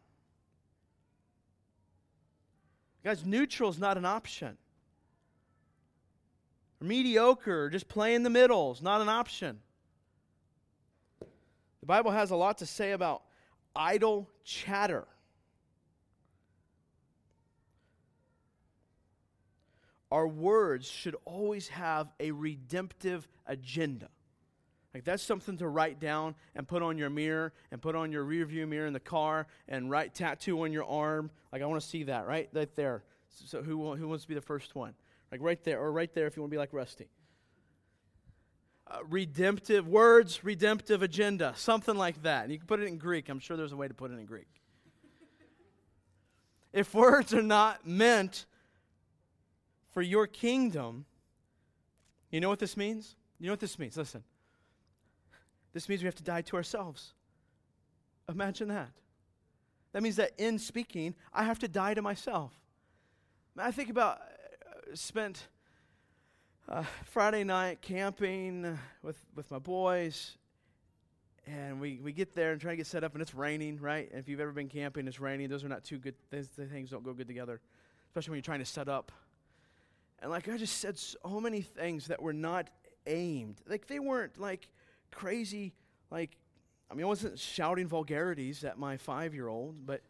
Guys, 3.02 3.24
neutral 3.24 3.70
is 3.70 3.78
not 3.78 3.96
an 3.96 4.04
option. 4.04 4.58
Mediocre, 6.80 7.70
just 7.70 7.88
play 7.88 8.14
in 8.14 8.22
the 8.22 8.28
middle 8.28 8.72
is 8.72 8.82
not 8.82 9.00
an 9.00 9.08
option. 9.08 9.60
The 11.20 11.86
Bible 11.86 12.10
has 12.10 12.30
a 12.30 12.36
lot 12.36 12.58
to 12.58 12.66
say 12.66 12.92
about 12.92 13.22
idle 13.74 14.28
chatter. 14.44 15.06
Our 20.10 20.28
words 20.28 20.86
should 20.86 21.16
always 21.24 21.68
have 21.68 22.12
a 22.20 22.30
redemptive 22.30 23.26
agenda. 23.46 24.10
Like 24.94 25.04
that's 25.04 25.22
something 25.22 25.56
to 25.58 25.68
write 25.68 25.98
down 25.98 26.36
and 26.54 26.66
put 26.66 26.82
on 26.82 26.96
your 26.96 27.10
mirror 27.10 27.52
and 27.72 27.82
put 27.82 27.96
on 27.96 28.12
your 28.12 28.22
rear 28.22 28.46
view 28.46 28.66
mirror 28.66 28.86
in 28.86 28.92
the 28.92 29.00
car 29.00 29.48
and 29.68 29.90
write 29.90 30.14
tattoo 30.14 30.62
on 30.62 30.72
your 30.72 30.84
arm. 30.84 31.30
Like 31.52 31.62
I 31.62 31.66
want 31.66 31.82
to 31.82 31.86
see 31.86 32.04
that 32.04 32.26
right, 32.26 32.48
right 32.52 32.74
there. 32.76 33.02
So 33.46 33.62
who, 33.62 33.94
who 33.96 34.06
wants 34.06 34.24
to 34.24 34.28
be 34.28 34.34
the 34.34 34.40
first 34.40 34.76
one? 34.76 34.94
Like 35.32 35.40
right 35.42 35.62
there, 35.64 35.80
or 35.80 35.90
right 35.90 36.12
there 36.14 36.28
if 36.28 36.36
you 36.36 36.42
want 36.42 36.52
to 36.52 36.54
be 36.54 36.58
like 36.58 36.72
Rusty 36.72 37.08
uh, 38.86 38.98
redemptive 39.08 39.88
words, 39.88 40.44
redemptive 40.44 41.02
agenda, 41.02 41.54
something 41.56 41.96
like 41.96 42.22
that. 42.22 42.44
And 42.44 42.52
you 42.52 42.58
can 42.58 42.66
put 42.66 42.80
it 42.80 42.86
in 42.86 42.98
Greek. 42.98 43.28
I'm 43.28 43.40
sure 43.40 43.56
there's 43.56 43.72
a 43.72 43.76
way 43.76 43.88
to 43.88 43.94
put 43.94 44.10
it 44.10 44.18
in 44.18 44.26
Greek. 44.26 44.48
if 46.72 46.94
words 46.94 47.32
are 47.32 47.42
not 47.42 47.86
meant 47.86 48.46
for 49.92 50.02
your 50.02 50.26
kingdom, 50.26 51.06
you 52.30 52.40
know 52.40 52.48
what 52.48 52.58
this 52.58 52.76
means? 52.76 53.16
You 53.38 53.46
know 53.46 53.52
what 53.52 53.60
this 53.60 53.78
means? 53.78 53.96
Listen. 53.96 54.22
This 55.74 55.88
means 55.88 56.00
we 56.00 56.06
have 56.06 56.14
to 56.14 56.22
die 56.22 56.42
to 56.42 56.56
ourselves. 56.56 57.12
Imagine 58.28 58.68
that. 58.68 58.90
That 59.92 60.02
means 60.02 60.16
that 60.16 60.32
in 60.38 60.58
speaking, 60.58 61.14
I 61.32 61.44
have 61.44 61.58
to 61.58 61.68
die 61.68 61.94
to 61.94 62.02
myself. 62.02 62.52
I 63.58 63.70
think 63.70 63.90
about 63.90 64.18
uh, 64.18 64.94
spent 64.94 65.46
uh, 66.68 66.84
Friday 67.04 67.44
night 67.44 67.82
camping 67.82 68.78
with, 69.02 69.18
with 69.34 69.50
my 69.50 69.58
boys, 69.58 70.36
and 71.46 71.80
we, 71.80 72.00
we 72.02 72.12
get 72.12 72.34
there 72.34 72.52
and 72.52 72.60
try 72.60 72.72
to 72.72 72.76
get 72.76 72.86
set 72.86 73.04
up, 73.04 73.12
and 73.12 73.22
it's 73.22 73.34
raining, 73.34 73.78
right? 73.80 74.08
And 74.10 74.18
if 74.18 74.28
you've 74.28 74.40
ever 74.40 74.52
been 74.52 74.68
camping, 74.68 75.06
it's 75.06 75.20
raining. 75.20 75.48
Those 75.48 75.64
are 75.64 75.68
not 75.68 75.84
too 75.84 75.98
good. 75.98 76.14
The 76.30 76.42
things 76.42 76.90
don't 76.90 77.04
go 77.04 77.12
good 77.12 77.28
together, 77.28 77.60
especially 78.08 78.30
when 78.30 78.38
you're 78.38 78.42
trying 78.42 78.60
to 78.60 78.64
set 78.64 78.88
up. 78.88 79.12
And 80.20 80.30
like 80.30 80.48
I 80.48 80.56
just 80.56 80.78
said, 80.78 80.98
so 80.98 81.40
many 81.40 81.60
things 81.60 82.06
that 82.06 82.22
were 82.22 82.32
not 82.32 82.70
aimed. 83.06 83.60
Like 83.68 83.86
they 83.86 83.98
weren't 83.98 84.38
like 84.40 84.70
crazy. 85.14 85.72
Like 86.10 86.36
I 86.90 86.94
mean, 86.94 87.04
I 87.04 87.08
wasn't 87.08 87.38
shouting 87.38 87.88
vulgarities 87.88 88.64
at 88.64 88.78
my 88.78 88.96
five 88.96 89.34
year 89.34 89.48
old, 89.48 89.86
but 89.86 90.02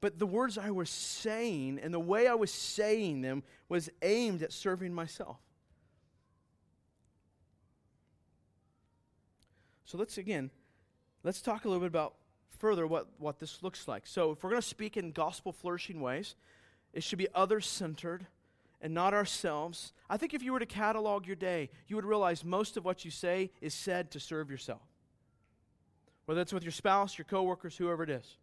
but 0.00 0.18
the 0.18 0.26
words 0.26 0.58
I 0.58 0.70
was 0.70 0.90
saying 0.90 1.78
and 1.82 1.94
the 1.94 2.00
way 2.00 2.26
I 2.26 2.34
was 2.34 2.52
saying 2.52 3.22
them 3.22 3.44
was 3.68 3.88
aimed 4.02 4.42
at 4.42 4.52
serving 4.52 4.92
myself. 4.92 5.38
So 9.84 9.98
let's 9.98 10.18
again, 10.18 10.50
let's 11.22 11.40
talk 11.40 11.64
a 11.64 11.68
little 11.68 11.80
bit 11.80 11.88
about 11.88 12.14
further 12.58 12.86
what, 12.86 13.08
what 13.18 13.38
this 13.40 13.62
looks 13.62 13.88
like. 13.88 14.06
So 14.06 14.30
if 14.30 14.42
we're 14.42 14.50
going 14.50 14.62
to 14.62 14.68
speak 14.68 14.96
in 14.96 15.10
gospel 15.12 15.52
flourishing 15.52 16.00
ways, 16.00 16.36
it 16.92 17.02
should 17.02 17.18
be 17.18 17.28
other 17.34 17.60
centered 17.60 18.26
and 18.82 18.92
not 18.92 19.14
ourselves. 19.14 19.92
I 20.10 20.16
think 20.16 20.34
if 20.34 20.42
you 20.42 20.52
were 20.52 20.58
to 20.58 20.66
catalog 20.66 21.26
your 21.26 21.36
day, 21.36 21.70
you 21.86 21.96
would 21.96 22.04
realize 22.04 22.44
most 22.44 22.76
of 22.76 22.84
what 22.84 23.04
you 23.04 23.10
say 23.10 23.50
is 23.60 23.72
said 23.72 24.10
to 24.10 24.20
serve 24.20 24.50
yourself. 24.50 24.82
Whether 26.26 26.40
it's 26.40 26.52
with 26.52 26.64
your 26.64 26.72
spouse, 26.72 27.16
your 27.16 27.24
coworkers, 27.24 27.76
whoever 27.76 28.02
it 28.02 28.10
is. 28.10 28.36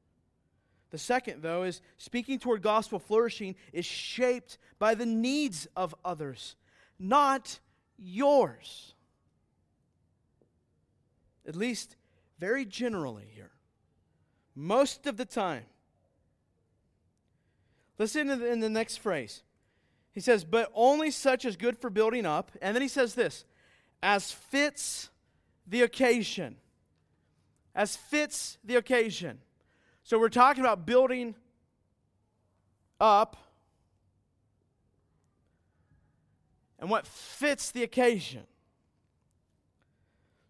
The 0.92 0.98
second, 0.98 1.44
though, 1.44 1.64
is 1.64 1.82
speaking 1.98 2.40
toward 2.40 2.62
gospel 2.62 2.98
flourishing 2.98 3.56
is 3.74 3.86
shaped 3.86 4.58
by 4.80 4.96
the 4.96 5.06
needs 5.06 5.68
of 5.76 5.94
others, 6.04 6.56
not 6.98 7.60
yours. 7.98 8.96
At 11.46 11.56
least 11.56 11.96
very 12.40 12.66
generally 12.66 13.28
here. 13.36 13.52
Most 14.56 15.06
of 15.06 15.18
the 15.18 15.26
time. 15.26 15.66
Listen 17.98 18.28
to 18.28 18.38
the, 18.38 18.52
in 18.52 18.62
the 18.62 18.70
next 18.70 18.98
phrase. 18.98 19.44
He 20.12 20.20
says, 20.20 20.44
but 20.44 20.72
only 20.74 21.12
such 21.12 21.46
as 21.46 21.56
good 21.56 21.78
for 21.78 21.90
building 21.90 22.26
up. 22.26 22.52
And 22.62 22.76
then 22.76 22.82
he 22.82 22.88
says 22.88 23.16
this, 23.16 23.46
as 24.02 24.32
fits 24.32 25.10
the 25.68 25.82
occasion. 25.82 26.56
As 27.76 27.96
fits 27.96 28.58
the 28.64 28.76
occasion. 28.76 29.40
So 30.04 30.20
we're 30.20 30.30
talking 30.30 30.64
about 30.64 30.86
building 30.86 31.36
up 33.00 33.38
and 36.80 36.90
what 36.90 37.06
fits 37.06 37.72
the 37.72 37.84
occasion. 37.84 38.44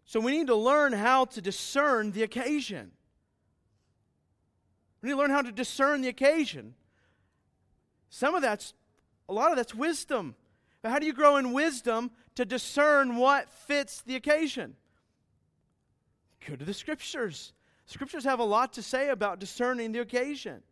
So 0.06 0.18
we 0.18 0.32
need 0.32 0.46
to 0.48 0.56
learn 0.56 0.92
how 0.92 1.26
to 1.26 1.40
discern 1.40 2.12
the 2.12 2.22
occasion. 2.22 2.92
We 5.02 5.08
need 5.08 5.14
to 5.14 5.18
learn 5.18 5.30
how 5.30 5.42
to 5.42 5.52
discern 5.52 6.00
the 6.00 6.08
occasion. 6.08 6.74
Some 8.08 8.34
of 8.34 8.42
that's, 8.42 8.74
a 9.30 9.32
lot 9.32 9.52
of 9.52 9.56
that's 9.56 9.74
wisdom. 9.74 10.34
But 10.82 10.90
how 10.90 10.98
do 10.98 11.06
you 11.06 11.12
grow 11.12 11.36
in 11.36 11.52
wisdom 11.52 12.10
to 12.34 12.44
discern 12.44 13.16
what 13.16 13.48
fits 13.48 14.02
the 14.02 14.16
occasion? 14.16 14.74
Go 16.46 16.56
to 16.56 16.64
the 16.64 16.74
scriptures. 16.74 17.52
Scriptures 17.86 18.24
have 18.24 18.40
a 18.40 18.44
lot 18.44 18.72
to 18.74 18.82
say 18.82 19.08
about 19.08 19.38
discerning 19.38 19.92
the 19.92 20.00
occasion. 20.00 20.62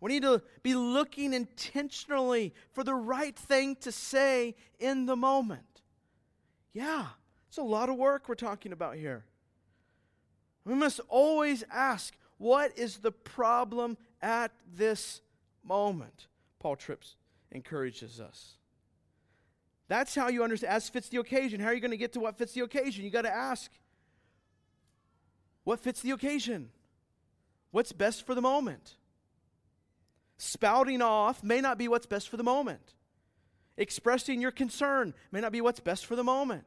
We 0.00 0.12
need 0.12 0.22
to 0.22 0.42
be 0.62 0.74
looking 0.74 1.32
intentionally 1.32 2.54
for 2.72 2.84
the 2.84 2.94
right 2.94 3.36
thing 3.36 3.76
to 3.76 3.90
say 3.90 4.54
in 4.78 5.06
the 5.06 5.16
moment. 5.16 5.82
Yeah, 6.72 7.06
it's 7.48 7.56
a 7.56 7.62
lot 7.62 7.88
of 7.88 7.96
work 7.96 8.28
we're 8.28 8.34
talking 8.34 8.72
about 8.72 8.96
here. 8.96 9.24
We 10.64 10.74
must 10.74 11.00
always 11.08 11.64
ask 11.70 12.14
what 12.36 12.76
is 12.76 12.98
the 12.98 13.12
problem 13.12 13.96
at 14.20 14.52
this 14.76 15.22
moment? 15.64 16.26
Paul 16.58 16.76
Tripps 16.76 17.16
encourages 17.52 18.20
us. 18.20 18.54
That's 19.88 20.14
how 20.14 20.28
you 20.28 20.42
understand, 20.42 20.72
as 20.72 20.88
fits 20.88 21.08
the 21.08 21.18
occasion. 21.18 21.60
How 21.60 21.68
are 21.68 21.74
you 21.74 21.80
going 21.80 21.90
to 21.90 21.96
get 21.96 22.14
to 22.14 22.20
what 22.20 22.38
fits 22.38 22.52
the 22.52 22.62
occasion? 22.62 23.04
You 23.04 23.10
got 23.10 23.22
to 23.22 23.34
ask 23.34 23.70
what 25.64 25.80
fits 25.80 26.00
the 26.00 26.12
occasion? 26.12 26.70
What's 27.70 27.92
best 27.92 28.26
for 28.26 28.34
the 28.34 28.40
moment? 28.40 28.94
Spouting 30.36 31.02
off 31.02 31.42
may 31.42 31.60
not 31.60 31.78
be 31.78 31.88
what's 31.88 32.06
best 32.06 32.28
for 32.28 32.36
the 32.36 32.44
moment. 32.44 32.94
Expressing 33.76 34.40
your 34.40 34.52
concern 34.52 35.14
may 35.32 35.40
not 35.40 35.52
be 35.52 35.60
what's 35.60 35.80
best 35.80 36.06
for 36.06 36.16
the 36.16 36.24
moment. 36.24 36.64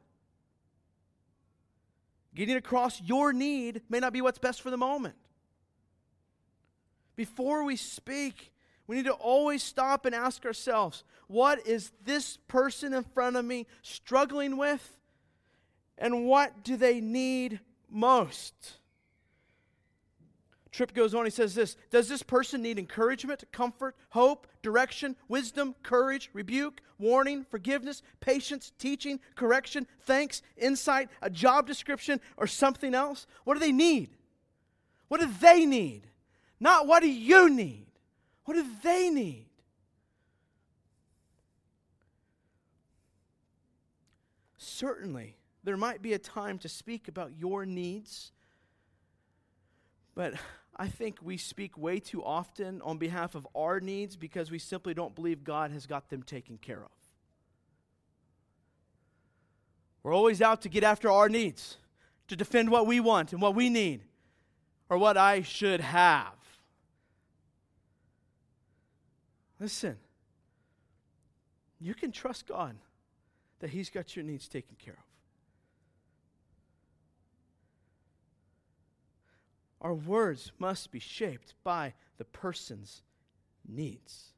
Getting 2.35 2.55
across 2.55 3.01
your 3.01 3.33
need 3.33 3.81
may 3.89 3.99
not 3.99 4.13
be 4.13 4.21
what's 4.21 4.37
best 4.37 4.61
for 4.61 4.69
the 4.69 4.77
moment. 4.77 5.15
Before 7.15 7.63
we 7.63 7.75
speak, 7.75 8.51
we 8.87 8.95
need 8.95 9.05
to 9.05 9.13
always 9.13 9.61
stop 9.61 10.05
and 10.05 10.15
ask 10.15 10.45
ourselves 10.45 11.03
what 11.27 11.67
is 11.67 11.91
this 12.05 12.37
person 12.47 12.93
in 12.93 13.03
front 13.03 13.35
of 13.35 13.43
me 13.43 13.67
struggling 13.81 14.57
with? 14.57 14.97
And 15.97 16.25
what 16.25 16.63
do 16.63 16.77
they 16.77 17.01
need 17.01 17.59
most? 17.89 18.53
Tripp 20.71 20.93
goes 20.93 21.15
on, 21.15 21.25
he 21.25 21.31
says 21.31 21.55
this 21.55 21.75
Does 21.89 22.07
this 22.07 22.21
person 22.23 22.61
need 22.61 22.77
encouragement, 22.77 23.43
comfort, 23.51 23.95
hope, 24.09 24.47
direction, 24.61 25.15
wisdom, 25.27 25.75
courage, 25.81 26.29
rebuke, 26.33 26.81
warning, 26.99 27.45
forgiveness, 27.49 28.03
patience, 28.19 28.71
teaching, 28.77 29.19
correction, 29.35 29.87
thanks, 30.03 30.43
insight, 30.55 31.09
a 31.21 31.29
job 31.29 31.67
description, 31.67 32.21
or 32.37 32.47
something 32.47 32.93
else? 32.93 33.25
What 33.43 33.55
do 33.55 33.59
they 33.59 33.71
need? 33.71 34.11
What 35.07 35.19
do 35.19 35.27
they 35.41 35.65
need? 35.65 36.03
Not 36.59 36.85
what 36.85 37.01
do 37.01 37.09
you 37.09 37.49
need? 37.49 37.86
What 38.47 38.53
do 38.53 38.65
they 38.81 39.09
need? 39.09 39.49
Certainly, 44.57 45.35
there 45.65 45.75
might 45.75 46.01
be 46.01 46.13
a 46.13 46.17
time 46.17 46.57
to 46.59 46.69
speak 46.69 47.09
about 47.09 47.33
your 47.37 47.65
needs, 47.65 48.31
but 50.15 50.35
I 50.77 50.87
think 50.87 51.17
we 51.21 51.35
speak 51.35 51.77
way 51.77 51.99
too 51.99 52.23
often 52.23 52.81
on 52.83 52.97
behalf 52.97 53.35
of 53.35 53.45
our 53.53 53.81
needs 53.81 54.15
because 54.15 54.49
we 54.49 54.59
simply 54.59 54.93
don't 54.93 55.13
believe 55.13 55.43
God 55.43 55.71
has 55.71 55.85
got 55.85 56.09
them 56.09 56.23
taken 56.23 56.57
care 56.57 56.85
of. 56.85 56.91
We're 60.03 60.15
always 60.15 60.41
out 60.41 60.61
to 60.61 60.69
get 60.69 60.85
after 60.85 61.11
our 61.11 61.27
needs, 61.27 61.75
to 62.29 62.37
defend 62.37 62.71
what 62.71 62.87
we 62.87 63.01
want 63.01 63.33
and 63.33 63.41
what 63.41 63.55
we 63.55 63.69
need, 63.69 64.03
or 64.89 64.97
what 64.97 65.17
I 65.17 65.41
should 65.41 65.81
have. 65.81 66.36
Listen, 69.59 69.97
you 71.79 71.93
can 71.93 72.11
trust 72.11 72.47
God 72.47 72.75
that 73.59 73.71
He's 73.71 73.89
got 73.89 74.15
your 74.15 74.23
needs 74.23 74.47
taken 74.47 74.75
care 74.77 74.93
of. 74.93 74.99
Our 79.81 79.93
words 79.93 80.51
must 80.57 80.91
be 80.91 80.99
shaped 80.99 81.53
by 81.63 81.93
the 82.17 82.25
person's 82.25 83.03
needs. 83.67 84.33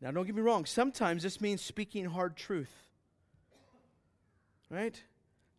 Now, 0.00 0.10
don't 0.10 0.26
get 0.26 0.34
me 0.34 0.42
wrong, 0.42 0.64
sometimes 0.64 1.22
this 1.22 1.40
means 1.40 1.62
speaking 1.62 2.04
hard 2.04 2.36
truth. 2.36 2.72
Right? 4.68 5.00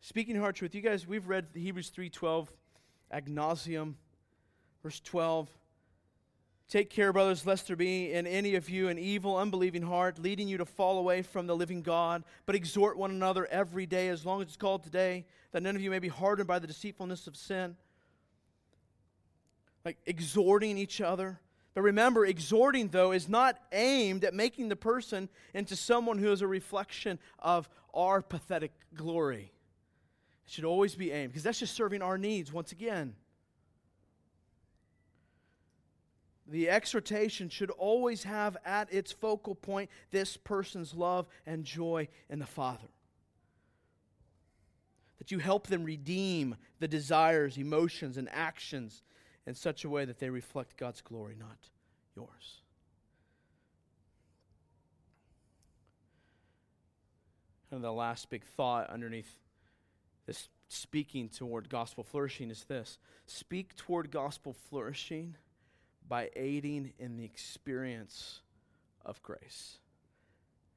Speaking 0.00 0.36
hard 0.36 0.54
truth. 0.54 0.74
You 0.74 0.82
guys, 0.82 1.06
we've 1.06 1.26
read 1.26 1.46
Hebrews 1.54 1.90
3:12, 1.90 2.48
agnosium, 3.12 3.94
verse 4.82 5.00
12. 5.00 5.48
Take 6.68 6.88
care, 6.90 7.12
brothers, 7.12 7.46
lest 7.46 7.66
there 7.66 7.76
be 7.76 8.12
in 8.12 8.26
any 8.26 8.54
of 8.54 8.70
you 8.70 8.88
an 8.88 8.98
evil, 8.98 9.36
unbelieving 9.36 9.82
heart, 9.82 10.18
leading 10.18 10.48
you 10.48 10.58
to 10.58 10.64
fall 10.64 10.98
away 10.98 11.22
from 11.22 11.46
the 11.46 11.54
living 11.54 11.82
God. 11.82 12.24
But 12.46 12.54
exhort 12.54 12.96
one 12.96 13.10
another 13.10 13.46
every 13.46 13.86
day, 13.86 14.08
as 14.08 14.24
long 14.24 14.40
as 14.40 14.48
it's 14.48 14.56
called 14.56 14.82
today, 14.82 15.26
that 15.52 15.62
none 15.62 15.76
of 15.76 15.82
you 15.82 15.90
may 15.90 15.98
be 15.98 16.08
hardened 16.08 16.48
by 16.48 16.58
the 16.58 16.66
deceitfulness 16.66 17.26
of 17.26 17.36
sin. 17.36 17.76
Like 19.84 19.98
exhorting 20.06 20.78
each 20.78 21.00
other. 21.02 21.38
But 21.74 21.82
remember, 21.82 22.24
exhorting, 22.24 22.88
though, 22.88 23.12
is 23.12 23.28
not 23.28 23.58
aimed 23.70 24.24
at 24.24 24.32
making 24.32 24.68
the 24.68 24.76
person 24.76 25.28
into 25.52 25.76
someone 25.76 26.18
who 26.18 26.32
is 26.32 26.40
a 26.40 26.46
reflection 26.46 27.18
of 27.38 27.68
our 27.92 28.22
pathetic 28.22 28.72
glory. 28.94 29.52
It 30.46 30.52
should 30.52 30.64
always 30.64 30.94
be 30.94 31.10
aimed, 31.10 31.32
because 31.32 31.42
that's 31.42 31.58
just 31.58 31.74
serving 31.74 32.00
our 32.00 32.16
needs 32.16 32.52
once 32.52 32.72
again. 32.72 33.14
The 36.46 36.68
exhortation 36.68 37.48
should 37.48 37.70
always 37.70 38.24
have 38.24 38.56
at 38.64 38.92
its 38.92 39.12
focal 39.12 39.54
point 39.54 39.90
this 40.10 40.36
person's 40.36 40.94
love 40.94 41.26
and 41.46 41.64
joy 41.64 42.08
in 42.28 42.38
the 42.38 42.46
Father. 42.46 42.88
That 45.18 45.30
you 45.30 45.38
help 45.38 45.68
them 45.68 45.84
redeem 45.84 46.56
the 46.80 46.88
desires, 46.88 47.56
emotions, 47.56 48.18
and 48.18 48.28
actions 48.30 49.02
in 49.46 49.54
such 49.54 49.84
a 49.84 49.88
way 49.88 50.04
that 50.04 50.18
they 50.18 50.28
reflect 50.28 50.76
God's 50.76 51.00
glory, 51.00 51.34
not 51.38 51.56
yours. 52.14 52.60
And 57.70 57.82
the 57.82 57.92
last 57.92 58.28
big 58.28 58.44
thought 58.44 58.90
underneath 58.90 59.38
this 60.26 60.48
speaking 60.68 61.28
toward 61.28 61.68
gospel 61.68 62.04
flourishing 62.04 62.50
is 62.50 62.64
this 62.64 62.98
speak 63.26 63.74
toward 63.76 64.10
gospel 64.10 64.54
flourishing 64.68 65.36
by 66.06 66.30
aiding 66.36 66.92
in 66.98 67.16
the 67.16 67.24
experience 67.24 68.40
of 69.04 69.22
grace. 69.22 69.78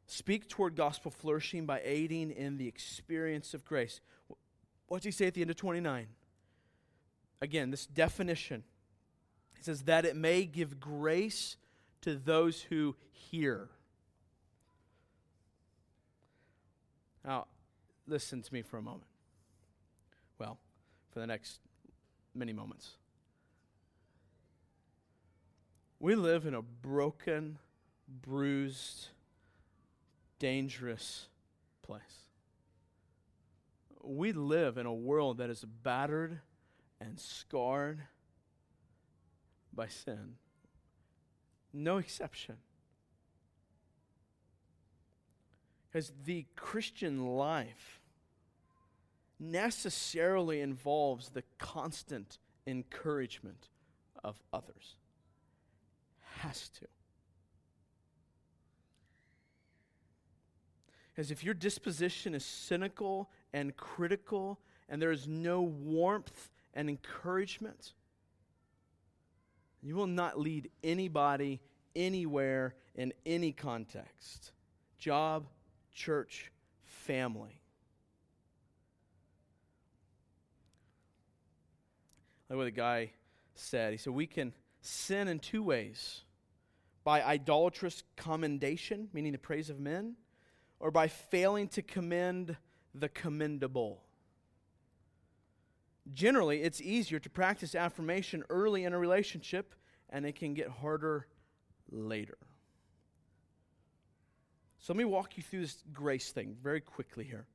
Speak 0.05 0.47
toward 0.47 0.75
gospel 0.75 1.11
flourishing 1.11 1.65
by 1.65 1.81
aiding 1.83 2.31
in 2.31 2.57
the 2.57 2.67
experience 2.67 3.53
of 3.53 3.65
grace. 3.65 3.99
What's 4.87 5.03
he 5.03 5.11
say 5.11 5.27
at 5.27 5.33
the 5.33 5.41
end 5.41 5.49
of 5.49 5.57
29? 5.57 6.07
Again, 7.41 7.71
this 7.71 7.85
definition. 7.85 8.63
He 9.57 9.63
says, 9.63 9.83
that 9.83 10.05
it 10.05 10.15
may 10.15 10.45
give 10.45 10.79
grace 10.79 11.57
to 12.01 12.15
those 12.15 12.61
who 12.61 12.95
hear. 13.11 13.69
Now, 17.25 17.47
listen 18.07 18.41
to 18.41 18.53
me 18.53 18.61
for 18.61 18.77
a 18.77 18.81
moment. 18.81 19.09
Well, 20.39 20.57
for 21.11 21.19
the 21.19 21.27
next 21.27 21.59
many 22.33 22.53
moments. 22.53 22.91
We 25.99 26.15
live 26.15 26.45
in 26.45 26.53
a 26.53 26.61
broken, 26.61 27.57
bruised, 28.07 29.07
dangerous 30.37 31.27
place. 31.81 32.01
We 34.03 34.31
live 34.31 34.77
in 34.77 34.85
a 34.85 34.93
world 34.93 35.39
that 35.39 35.49
is 35.49 35.65
battered 35.65 36.39
and 37.01 37.19
scarred 37.19 38.01
by 39.73 39.87
sin. 39.87 40.35
No 41.73 41.97
exception. 41.97 42.57
Because 45.89 46.11
the 46.25 46.45
Christian 46.55 47.25
life 47.25 48.01
necessarily 49.39 50.61
involves 50.61 51.29
the 51.29 51.43
constant 51.57 52.37
encouragement 52.67 53.69
of 54.23 54.35
others 54.53 54.95
has 56.37 56.69
to. 56.69 56.87
Because 61.09 61.31
if 61.31 61.43
your 61.43 61.55
disposition 61.55 62.35
is 62.35 62.45
cynical 62.45 63.31
and 63.51 63.75
critical 63.75 64.59
and 64.87 65.01
there 65.01 65.11
is 65.11 65.27
no 65.27 65.61
warmth 65.61 66.51
and 66.75 66.89
encouragement, 66.89 67.93
you 69.81 69.95
will 69.95 70.07
not 70.07 70.39
lead 70.39 70.69
anybody 70.83 71.59
anywhere 71.95 72.75
in 72.95 73.13
any 73.25 73.51
context 73.51 74.51
job, 74.99 75.47
church, 75.93 76.51
family. 76.83 77.61
Like 82.49 82.57
what 82.57 82.65
the 82.65 82.71
guy 82.71 83.11
said. 83.55 83.91
He 83.91 83.97
said, 83.97 84.13
We 84.13 84.27
can 84.27 84.53
sin 84.81 85.27
in 85.27 85.39
two 85.39 85.63
ways 85.63 86.21
by 87.07 87.23
idolatrous 87.23 88.03
commendation, 88.17 89.07
meaning 89.13 89.31
the 89.31 89.37
praise 89.37 89.69
of 89.69 89.79
men, 89.79 90.17
or 90.77 90.91
by 90.91 91.07
failing 91.07 91.65
to 91.69 91.81
commend 91.81 92.57
the 92.93 93.07
commendable. 93.07 94.03
Generally, 96.13 96.63
it's 96.63 96.81
easier 96.81 97.17
to 97.17 97.29
practice 97.29 97.75
affirmation 97.75 98.43
early 98.49 98.83
in 98.83 98.91
a 98.91 98.99
relationship, 98.99 99.73
and 100.09 100.25
it 100.25 100.35
can 100.35 100.53
get 100.53 100.67
harder 100.67 101.27
later. 101.89 102.37
So 104.79 104.91
let 104.91 104.97
me 104.97 105.05
walk 105.05 105.37
you 105.37 105.43
through 105.43 105.61
this 105.61 105.81
grace 105.93 106.31
thing 106.31 106.57
very 106.61 106.81
quickly 106.81 107.23
here. 107.23 107.47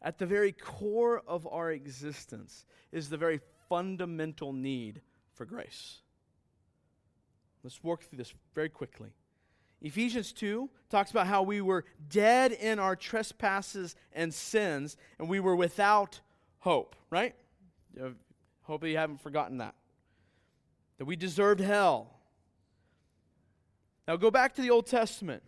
At 0.00 0.18
the 0.18 0.26
very 0.26 0.52
core 0.52 1.24
of 1.26 1.44
our 1.48 1.72
existence 1.72 2.64
is 2.92 3.08
the 3.08 3.16
very 3.16 3.40
fundamental 3.68 4.52
need 4.52 5.00
for 5.34 5.44
grace. 5.44 6.02
Let's 7.66 7.82
work 7.82 8.04
through 8.04 8.18
this 8.18 8.32
very 8.54 8.68
quickly. 8.68 9.08
Ephesians 9.82 10.32
2 10.32 10.70
talks 10.88 11.10
about 11.10 11.26
how 11.26 11.42
we 11.42 11.60
were 11.60 11.84
dead 12.08 12.52
in 12.52 12.78
our 12.78 12.94
trespasses 12.94 13.96
and 14.12 14.32
sins, 14.32 14.96
and 15.18 15.28
we 15.28 15.40
were 15.40 15.56
without 15.56 16.20
hope, 16.60 16.94
right? 17.10 17.34
Hopefully, 18.62 18.92
you 18.92 18.98
haven't 18.98 19.20
forgotten 19.20 19.58
that. 19.58 19.74
That 20.98 21.06
we 21.06 21.16
deserved 21.16 21.58
hell. 21.58 22.20
Now, 24.06 24.14
go 24.14 24.30
back 24.30 24.54
to 24.54 24.62
the 24.62 24.70
Old 24.70 24.86
Testament. 24.86 25.42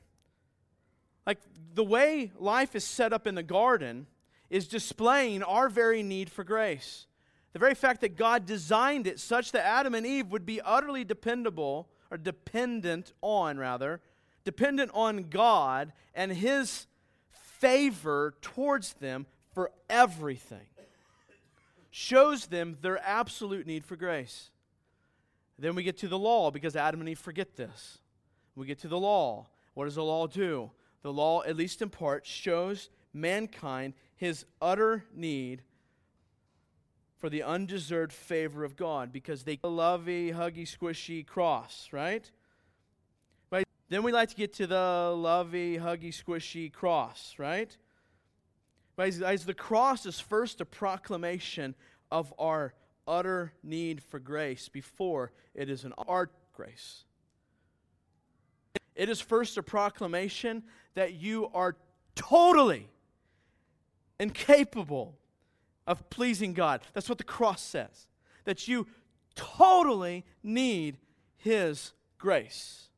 Like, 1.24 1.38
the 1.72 1.84
way 1.84 2.32
life 2.36 2.74
is 2.74 2.82
set 2.82 3.12
up 3.12 3.28
in 3.28 3.36
the 3.36 3.44
garden 3.44 4.08
is 4.50 4.66
displaying 4.66 5.44
our 5.44 5.68
very 5.68 6.02
need 6.02 6.30
for 6.30 6.42
grace. 6.42 7.06
The 7.52 7.60
very 7.60 7.76
fact 7.76 8.00
that 8.00 8.16
God 8.16 8.44
designed 8.44 9.06
it 9.06 9.20
such 9.20 9.52
that 9.52 9.64
Adam 9.64 9.94
and 9.94 10.04
Eve 10.04 10.32
would 10.32 10.44
be 10.44 10.60
utterly 10.60 11.04
dependable 11.04 11.88
are 12.10 12.18
dependent 12.18 13.12
on, 13.20 13.58
rather, 13.58 14.00
dependent 14.44 14.90
on 14.94 15.28
God 15.28 15.92
and 16.14 16.32
His 16.32 16.86
favor 17.30 18.34
towards 18.40 18.94
them 18.94 19.26
for 19.52 19.70
everything. 19.90 20.66
Shows 21.90 22.46
them 22.46 22.76
their 22.80 22.98
absolute 23.04 23.66
need 23.66 23.84
for 23.84 23.96
grace. 23.96 24.50
Then 25.58 25.74
we 25.74 25.82
get 25.82 25.98
to 25.98 26.08
the 26.08 26.18
law 26.18 26.50
because 26.50 26.76
Adam 26.76 27.00
and 27.00 27.08
Eve 27.08 27.18
forget 27.18 27.56
this. 27.56 27.98
We 28.54 28.66
get 28.66 28.78
to 28.80 28.88
the 28.88 28.98
law. 28.98 29.46
What 29.74 29.86
does 29.86 29.96
the 29.96 30.04
law 30.04 30.26
do? 30.26 30.70
The 31.02 31.12
law, 31.12 31.42
at 31.42 31.56
least 31.56 31.82
in 31.82 31.90
part, 31.90 32.26
shows 32.26 32.90
mankind 33.12 33.94
his 34.16 34.44
utter 34.60 35.04
need 35.14 35.62
for 37.18 37.28
the 37.28 37.42
undeserved 37.42 38.12
favor 38.12 38.64
of 38.64 38.76
God 38.76 39.12
because 39.12 39.42
they 39.42 39.58
lovey, 39.64 40.32
huggy, 40.32 40.62
squishy 40.62 41.26
cross, 41.26 41.88
right? 41.92 42.30
Right. 43.50 43.66
Then 43.88 44.02
we 44.02 44.12
like 44.12 44.28
to 44.30 44.36
get 44.36 44.54
to 44.54 44.66
the 44.66 45.12
lovey, 45.16 45.78
huggy, 45.78 46.14
squishy 46.14 46.72
cross, 46.72 47.34
right? 47.38 47.76
Right. 48.96 49.20
As, 49.22 49.44
the 49.44 49.54
cross 49.54 50.06
is 50.06 50.20
first 50.20 50.60
a 50.60 50.64
proclamation 50.64 51.74
of 52.10 52.32
our 52.38 52.74
utter 53.06 53.52
need 53.62 54.02
for 54.02 54.20
grace 54.20 54.68
before 54.68 55.32
it 55.54 55.68
is 55.68 55.84
an 55.84 55.94
art 56.06 56.30
grace. 56.52 57.04
It 58.94 59.08
is 59.08 59.20
first 59.20 59.56
a 59.56 59.62
proclamation 59.62 60.64
that 60.94 61.14
you 61.14 61.48
are 61.54 61.76
totally 62.14 62.88
incapable 64.18 65.16
of 65.88 66.08
pleasing 66.10 66.52
God. 66.52 66.82
That's 66.94 67.08
what 67.08 67.18
the 67.18 67.24
cross 67.24 67.60
says. 67.60 68.06
That 68.44 68.68
you 68.68 68.86
totally 69.34 70.24
need 70.42 70.98
His 71.36 71.92
grace. 72.18 72.88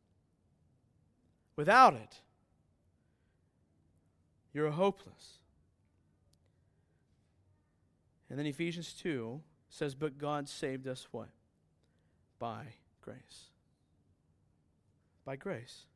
Without 1.57 1.95
it, 1.95 2.21
you're 4.53 4.71
hopeless. 4.71 5.39
And 8.29 8.39
then 8.39 8.47
Ephesians 8.47 8.93
2 8.93 9.41
says, 9.69 9.95
But 9.95 10.19
God 10.19 10.49
saved 10.49 10.87
us 10.87 11.09
what? 11.11 11.29
By 12.39 12.65
grace. 13.03 13.51
By 15.25 15.37
grace 15.37 15.87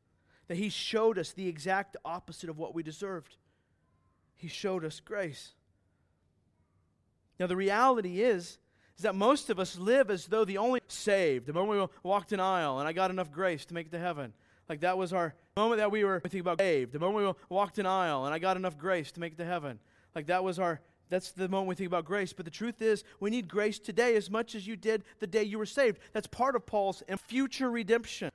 that 0.47 0.57
He 0.57 0.69
showed 0.69 1.17
us 1.17 1.31
the 1.31 1.47
exact 1.47 1.97
opposite 2.05 2.49
of 2.49 2.57
what 2.57 2.75
we 2.75 2.83
deserved. 2.83 3.37
He 4.35 4.47
showed 4.47 4.85
us 4.85 4.99
grace. 4.99 5.54
Now, 7.39 7.47
the 7.47 7.55
reality 7.55 8.21
is, 8.21 8.59
is 8.97 9.03
that 9.03 9.15
most 9.15 9.49
of 9.49 9.59
us 9.59 9.77
live 9.77 10.09
as 10.09 10.27
though 10.27 10.45
the 10.45 10.57
only 10.57 10.81
saved, 10.87 11.47
the 11.47 11.53
moment 11.53 11.91
we 12.03 12.09
walked 12.09 12.31
an 12.31 12.39
aisle 12.39 12.79
and 12.79 12.87
I 12.87 12.93
got 12.93 13.11
enough 13.11 13.31
grace 13.31 13.65
to 13.65 13.73
make 13.73 13.87
it 13.87 13.91
to 13.91 13.99
heaven. 13.99 14.33
Like 14.69 14.79
that 14.81 14.97
was 14.97 15.13
our 15.13 15.35
moment 15.57 15.79
that 15.79 15.91
we 15.91 16.03
were 16.03 16.19
thinking 16.21 16.39
about 16.39 16.59
saved, 16.59 16.93
the 16.93 16.99
moment 16.99 17.25
we 17.25 17.55
walked 17.55 17.77
an 17.77 17.85
aisle 17.85 18.25
and 18.25 18.33
I 18.33 18.39
got 18.39 18.57
enough 18.57 18.77
grace 18.77 19.11
to 19.13 19.19
make 19.19 19.33
it 19.33 19.37
to 19.37 19.45
heaven. 19.45 19.79
Like 20.15 20.27
that 20.27 20.43
was 20.43 20.59
our, 20.59 20.79
that's 21.09 21.31
the 21.31 21.49
moment 21.49 21.67
we 21.67 21.75
think 21.75 21.87
about 21.87 22.05
grace. 22.05 22.31
But 22.31 22.45
the 22.45 22.51
truth 22.51 22.81
is, 22.81 23.03
we 23.19 23.29
need 23.29 23.49
grace 23.49 23.79
today 23.79 24.15
as 24.15 24.31
much 24.31 24.55
as 24.55 24.65
you 24.65 24.77
did 24.77 25.03
the 25.19 25.27
day 25.27 25.43
you 25.43 25.57
were 25.57 25.65
saved. 25.65 25.99
That's 26.13 26.27
part 26.27 26.55
of 26.55 26.65
Paul's 26.65 27.03
future 27.27 27.69
redemption. 27.69 28.31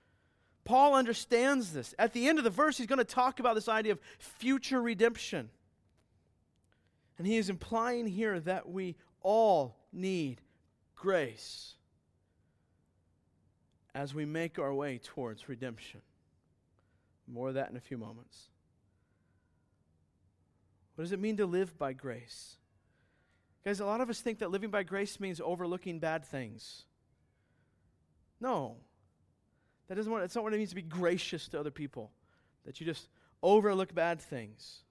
Paul 0.64 0.94
understands 0.94 1.72
this. 1.72 1.94
At 1.98 2.12
the 2.12 2.28
end 2.28 2.38
of 2.38 2.44
the 2.44 2.50
verse, 2.50 2.76
he's 2.76 2.86
going 2.86 2.98
to 2.98 3.04
talk 3.04 3.40
about 3.40 3.54
this 3.54 3.68
idea 3.68 3.92
of 3.92 4.00
future 4.18 4.80
redemption. 4.80 5.48
And 7.20 7.26
he 7.26 7.36
is 7.36 7.50
implying 7.50 8.06
here 8.06 8.40
that 8.40 8.70
we 8.70 8.96
all 9.20 9.76
need 9.92 10.40
grace 10.96 11.74
as 13.94 14.14
we 14.14 14.24
make 14.24 14.58
our 14.58 14.72
way 14.72 14.96
towards 14.96 15.46
redemption. 15.46 16.00
More 17.30 17.48
of 17.48 17.54
that 17.56 17.68
in 17.68 17.76
a 17.76 17.80
few 17.80 17.98
moments. 17.98 18.48
What 20.94 21.04
does 21.04 21.12
it 21.12 21.20
mean 21.20 21.36
to 21.36 21.44
live 21.44 21.76
by 21.76 21.92
grace? 21.92 22.56
Guys, 23.66 23.80
a 23.80 23.84
lot 23.84 24.00
of 24.00 24.08
us 24.08 24.20
think 24.20 24.38
that 24.38 24.50
living 24.50 24.70
by 24.70 24.82
grace 24.82 25.20
means 25.20 25.42
overlooking 25.44 25.98
bad 25.98 26.24
things. 26.24 26.86
No. 28.40 28.78
That 29.88 29.96
doesn't 29.96 30.10
want, 30.10 30.22
that's 30.24 30.36
not 30.36 30.44
what 30.44 30.54
it 30.54 30.56
means 30.56 30.70
to 30.70 30.74
be 30.74 30.80
gracious 30.80 31.48
to 31.48 31.60
other 31.60 31.70
people. 31.70 32.12
That 32.64 32.80
you 32.80 32.86
just 32.86 33.10
overlook 33.42 33.94
bad 33.94 34.22
things. 34.22 34.84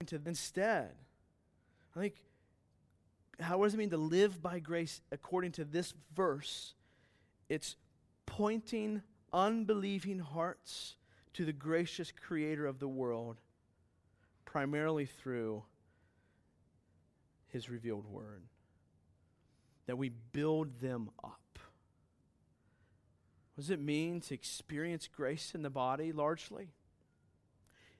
Instead, 0.00 0.94
I 1.94 2.00
think, 2.00 2.14
how 3.40 3.62
does 3.62 3.74
it 3.74 3.78
mean 3.78 3.90
to 3.90 3.96
live 3.96 4.42
by 4.42 4.58
grace 4.58 5.00
according 5.10 5.52
to 5.52 5.64
this 5.64 5.94
verse? 6.14 6.74
It's 7.48 7.76
pointing 8.26 9.02
unbelieving 9.32 10.18
hearts 10.18 10.96
to 11.34 11.44
the 11.44 11.52
gracious 11.52 12.12
creator 12.12 12.66
of 12.66 12.78
the 12.78 12.88
world, 12.88 13.40
primarily 14.44 15.06
through 15.06 15.64
his 17.48 17.68
revealed 17.68 18.06
word. 18.06 18.42
That 19.86 19.98
we 19.98 20.08
build 20.08 20.80
them 20.80 21.10
up. 21.22 21.40
What 23.54 23.62
does 23.62 23.70
it 23.70 23.80
mean 23.80 24.20
to 24.22 24.34
experience 24.34 25.08
grace 25.08 25.52
in 25.54 25.62
the 25.62 25.70
body 25.70 26.12
largely? 26.12 26.68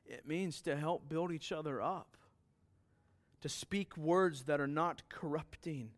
It 0.09 0.27
means 0.27 0.63
to 0.63 0.77
help 0.77 1.09
build 1.09 1.33
each 1.33 1.53
other 1.53 1.83
up, 1.83 2.17
to 3.41 3.49
speak 3.49 3.97
words 3.97 4.45
that 4.45 4.61
are 4.61 4.67
not 4.67 5.03
corrupting, 5.09 5.91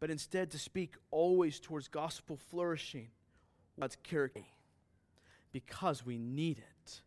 but 0.00 0.10
instead 0.10 0.50
to 0.50 0.58
speak 0.58 0.94
always 1.10 1.58
towards 1.58 1.88
gospel 1.88 2.38
flourishing, 2.50 3.08
God's 3.80 3.96
character, 4.02 4.42
because 5.52 6.04
we 6.04 6.18
need 6.18 6.58
it, 6.58 7.02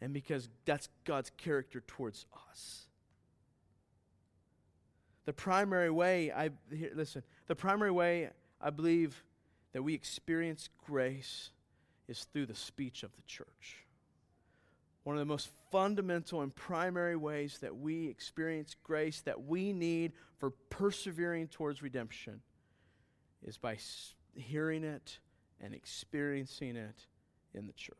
and 0.00 0.12
because 0.12 0.48
that's 0.64 0.88
God's 1.04 1.30
character 1.36 1.82
towards 1.86 2.26
us. 2.50 2.86
The 5.24 5.32
primary 5.32 5.90
way 5.90 6.32
I 6.32 6.50
here, 6.74 6.90
listen, 6.94 7.22
the 7.46 7.54
primary 7.54 7.92
way 7.92 8.30
I 8.60 8.70
believe 8.70 9.22
that 9.72 9.82
we 9.82 9.94
experience 9.94 10.68
grace 10.84 11.50
is 12.08 12.24
through 12.32 12.46
the 12.46 12.54
speech 12.54 13.04
of 13.04 13.14
the 13.14 13.22
church. 13.22 13.86
One 15.04 15.16
of 15.16 15.20
the 15.20 15.26
most 15.26 15.48
fundamental 15.70 16.42
and 16.42 16.54
primary 16.54 17.16
ways 17.16 17.58
that 17.60 17.76
we 17.76 18.08
experience 18.08 18.76
grace 18.82 19.20
that 19.22 19.44
we 19.44 19.72
need 19.72 20.12
for 20.38 20.50
persevering 20.70 21.48
towards 21.48 21.82
redemption 21.82 22.40
is 23.44 23.58
by 23.58 23.78
hearing 24.34 24.84
it 24.84 25.18
and 25.60 25.74
experiencing 25.74 26.76
it 26.76 27.06
in 27.54 27.66
the 27.66 27.72
church. 27.72 27.96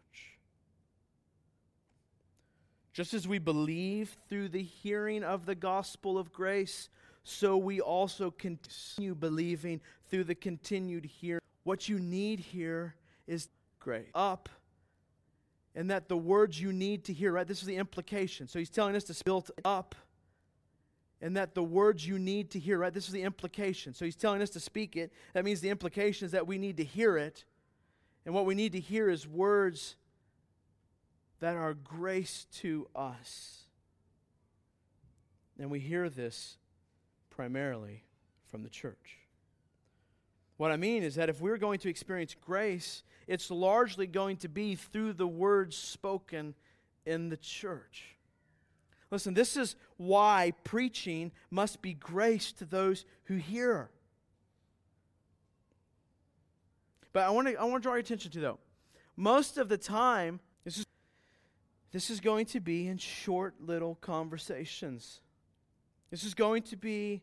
Just 2.92 3.14
as 3.14 3.26
we 3.26 3.38
believe 3.38 4.14
through 4.28 4.50
the 4.50 4.62
hearing 4.62 5.24
of 5.24 5.46
the 5.46 5.55
gospel 5.55 6.18
of 6.18 6.32
grace, 6.32 6.88
so 7.24 7.57
we 7.57 7.80
also 7.80 8.30
continue 8.30 9.14
believing 9.14 9.80
through 10.11 10.24
the 10.24 10.34
continued 10.34 11.07
hearing 11.07 11.40
what 11.64 11.88
you 11.88 11.98
need 11.98 12.40
here 12.40 12.94
is 13.26 13.48
great. 13.78 14.09
Up. 14.14 14.48
And 15.75 15.91
that 15.91 16.09
the 16.09 16.16
words 16.16 16.61
you 16.61 16.73
need 16.73 17.05
to 17.05 17.12
hear, 17.12 17.33
right? 17.33 17.47
This 17.47 17.61
is 17.61 17.66
the 17.66 17.77
implication. 17.77 18.47
So 18.47 18.59
he's 18.59 18.70
telling 18.70 18.95
us 18.95 19.05
to 19.05 19.25
build 19.25 19.51
up. 19.64 19.95
And 21.20 21.37
that 21.37 21.55
the 21.55 21.62
words 21.62 22.07
you 22.07 22.18
need 22.18 22.51
to 22.51 22.59
hear, 22.59 22.79
right? 22.79 22.93
This 22.93 23.07
is 23.07 23.12
the 23.12 23.23
implication. 23.23 23.95
So 23.95 24.05
he's 24.05 24.16
telling 24.16 24.43
us 24.43 24.51
to 24.51 24.61
speak 24.61 24.97
it. 24.97 25.12
That 25.35 25.45
means 25.45 25.61
the 25.61 25.70
implication 25.70 26.27
is 26.27 26.33
that 26.33 26.47
we 26.47 26.59
need 26.59 26.77
to 26.79 26.85
hear 26.85 27.16
it. 27.16 27.45
And 28.27 28.35
what 28.35 28.45
we 28.45 28.55
need 28.55 28.73
to 28.73 28.81
hear 28.81 29.09
is 29.09 29.27
words 29.27 29.97
that 31.41 31.57
are 31.57 31.75
grace 31.75 32.47
to 32.59 32.89
us. 32.95 33.62
And 35.59 35.70
we 35.70 35.81
hear 35.81 36.09
this 36.09 36.57
primarily 37.31 38.05
from 38.49 38.62
the 38.62 38.68
church. 38.68 39.22
What 40.62 40.70
I 40.70 40.76
mean 40.76 41.02
is 41.02 41.16
that 41.16 41.28
if 41.28 41.40
we're 41.40 41.58
going 41.58 41.80
to 41.80 41.88
experience 41.88 42.36
grace, 42.40 43.02
it's 43.26 43.50
largely 43.50 44.06
going 44.06 44.36
to 44.36 44.48
be 44.48 44.76
through 44.76 45.14
the 45.14 45.26
words 45.26 45.76
spoken 45.76 46.54
in 47.04 47.30
the 47.30 47.36
church. 47.36 48.04
Listen, 49.10 49.34
this 49.34 49.56
is 49.56 49.74
why 49.96 50.52
preaching 50.62 51.32
must 51.50 51.82
be 51.82 51.94
grace 51.94 52.52
to 52.52 52.64
those 52.64 53.04
who 53.24 53.38
hear. 53.38 53.90
But 57.12 57.24
I 57.24 57.30
want 57.30 57.48
to 57.48 57.56
I 57.56 57.64
want 57.64 57.82
to 57.82 57.86
draw 57.88 57.94
your 57.94 57.98
attention 57.98 58.30
to 58.30 58.38
though. 58.38 58.58
Most 59.16 59.58
of 59.58 59.68
the 59.68 59.76
time, 59.76 60.38
this 60.62 60.78
is 60.78 60.86
this 61.90 62.08
is 62.08 62.20
going 62.20 62.46
to 62.46 62.60
be 62.60 62.86
in 62.86 62.98
short 62.98 63.56
little 63.60 63.96
conversations. 63.96 65.22
This 66.12 66.22
is 66.22 66.34
going 66.34 66.62
to 66.62 66.76
be 66.76 67.22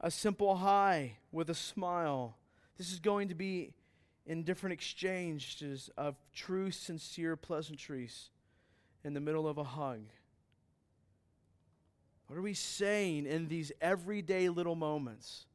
a 0.00 0.10
simple 0.10 0.56
hi 0.56 1.18
with 1.30 1.50
a 1.50 1.54
smile 1.54 2.38
this 2.78 2.92
is 2.92 2.98
going 2.98 3.28
to 3.28 3.34
be 3.34 3.72
in 4.26 4.44
different 4.44 4.72
exchanges 4.72 5.90
of 5.96 6.16
true, 6.34 6.70
sincere 6.70 7.36
pleasantries 7.36 8.30
in 9.04 9.14
the 9.14 9.20
middle 9.20 9.48
of 9.48 9.58
a 9.58 9.64
hug. 9.64 10.00
What 12.26 12.38
are 12.38 12.42
we 12.42 12.54
saying 12.54 13.26
in 13.26 13.48
these 13.48 13.72
everyday 13.80 14.48
little 14.48 14.74
moments? 14.74 15.46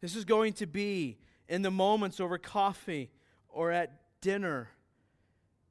This 0.00 0.16
is 0.16 0.24
going 0.24 0.54
to 0.54 0.66
be 0.66 1.18
in 1.48 1.62
the 1.62 1.70
moments 1.70 2.20
over 2.20 2.38
coffee 2.38 3.10
or 3.48 3.70
at 3.70 4.00
dinner 4.20 4.68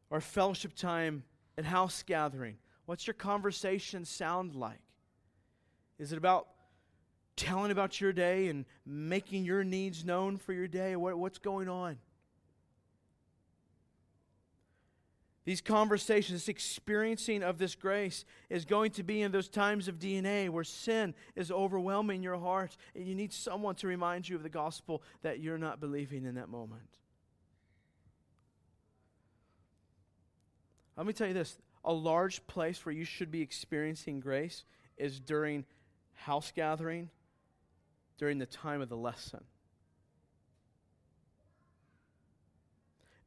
or 0.10 0.22
fellowship 0.22 0.74
time 0.76 1.24
and 1.58 1.66
house 1.66 2.04
gathering. 2.04 2.58
What's 2.86 3.06
your 3.06 3.14
conversation 3.14 4.06
sound 4.06 4.56
like? 4.56 4.82
Is 5.98 6.12
it 6.12 6.18
about 6.18 6.48
telling 7.40 7.72
about 7.72 8.02
your 8.02 8.12
day 8.12 8.50
and 8.50 8.66
making 8.86 9.46
your 9.46 9.64
needs 9.64 10.04
known 10.04 10.38
for 10.38 10.52
your 10.52 10.68
day? 10.68 10.96
What, 10.98 11.18
what's 11.18 11.38
going 11.38 11.70
on? 11.70 11.98
These 15.46 15.62
conversations, 15.62 16.42
this 16.42 16.50
experiencing 16.50 17.42
of 17.42 17.58
this 17.58 17.74
grace 17.74 18.26
is 18.50 18.66
going 18.66 18.92
to 18.92 19.04
be 19.04 19.22
in 19.22 19.32
those 19.32 19.48
times 19.48 19.88
of 19.88 19.98
DNA 19.98 20.50
where 20.50 20.66
sin 20.66 21.16
is 21.36 21.50
overwhelming 21.50 22.22
your 22.22 22.38
heart 22.38 22.76
and 22.94 23.08
you 23.08 23.16
need 23.16 23.34
someone 23.34 23.74
to 23.76 23.88
remind 23.88 24.28
you 24.28 24.36
of 24.36 24.44
the 24.44 24.50
gospel 24.50 25.02
that 25.22 25.40
you're 25.40 25.58
not 25.58 25.80
believing 25.80 26.26
in 26.26 26.36
that 26.36 26.50
moment. 26.50 26.90
Let 30.98 31.08
me 31.08 31.14
tell 31.14 31.28
you 31.28 31.34
this 31.34 31.58
a 31.86 31.94
large 31.94 32.46
place 32.46 32.86
where 32.86 32.94
you 32.94 33.06
should 33.06 33.32
be 33.32 33.42
experiencing 33.42 34.20
grace 34.20 34.66
is 34.98 35.20
during 35.22 35.66
house 36.14 36.52
gathering, 36.54 37.10
during 38.20 38.38
the 38.38 38.46
time 38.46 38.82
of 38.82 38.90
the 38.90 38.98
lesson. 38.98 39.44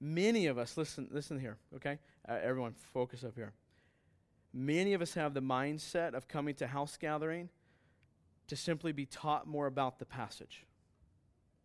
Many 0.00 0.46
of 0.46 0.58
us, 0.58 0.76
listen, 0.76 1.08
listen 1.10 1.40
here, 1.40 1.56
okay? 1.76 1.98
Uh, 2.28 2.38
everyone, 2.42 2.74
focus 2.92 3.24
up 3.24 3.34
here. 3.34 3.52
Many 4.52 4.92
of 4.92 5.00
us 5.00 5.14
have 5.14 5.32
the 5.32 5.40
mindset 5.40 6.14
of 6.14 6.28
coming 6.28 6.54
to 6.56 6.66
house 6.66 6.98
gathering 7.00 7.48
to 8.48 8.56
simply 8.56 8.92
be 8.92 9.06
taught 9.06 9.46
more 9.46 9.66
about 9.66 9.98
the 9.98 10.04
passage. 10.04 10.64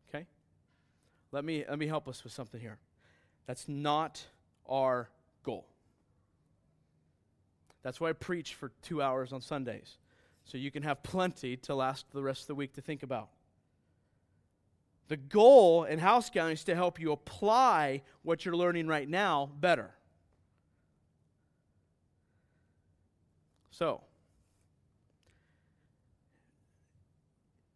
Okay? 0.07 0.25
Let 1.31 1.43
me, 1.43 1.65
let 1.67 1.77
me 1.77 1.87
help 1.87 2.07
us 2.07 2.23
with 2.23 2.31
something 2.31 2.61
here. 2.61 2.77
That's 3.45 3.67
not 3.67 4.23
our 4.69 5.09
goal. 5.43 5.65
That's 7.83 7.99
why 7.99 8.09
I 8.09 8.13
preach 8.13 8.53
for 8.53 8.71
two 8.83 9.01
hours 9.01 9.33
on 9.33 9.41
Sundays, 9.41 9.97
so 10.47 10.57
you 10.57 10.71
can 10.71 10.83
have 10.83 11.03
plenty 11.03 11.57
to 11.57 11.75
last 11.75 12.05
the 12.13 12.23
rest 12.23 12.43
of 12.43 12.47
the 12.47 12.55
week 12.55 12.73
to 12.73 12.81
think 12.81 13.03
about. 13.03 13.27
The 15.09 15.17
goal 15.17 15.83
in 15.83 15.99
house 15.99 16.29
gathering 16.29 16.53
is 16.53 16.63
to 16.65 16.75
help 16.75 16.99
you 16.99 17.11
apply 17.11 18.01
what 18.23 18.45
you're 18.45 18.55
learning 18.55 18.87
right 18.87 19.07
now 19.07 19.49
better. 19.59 19.91
So, 23.71 24.01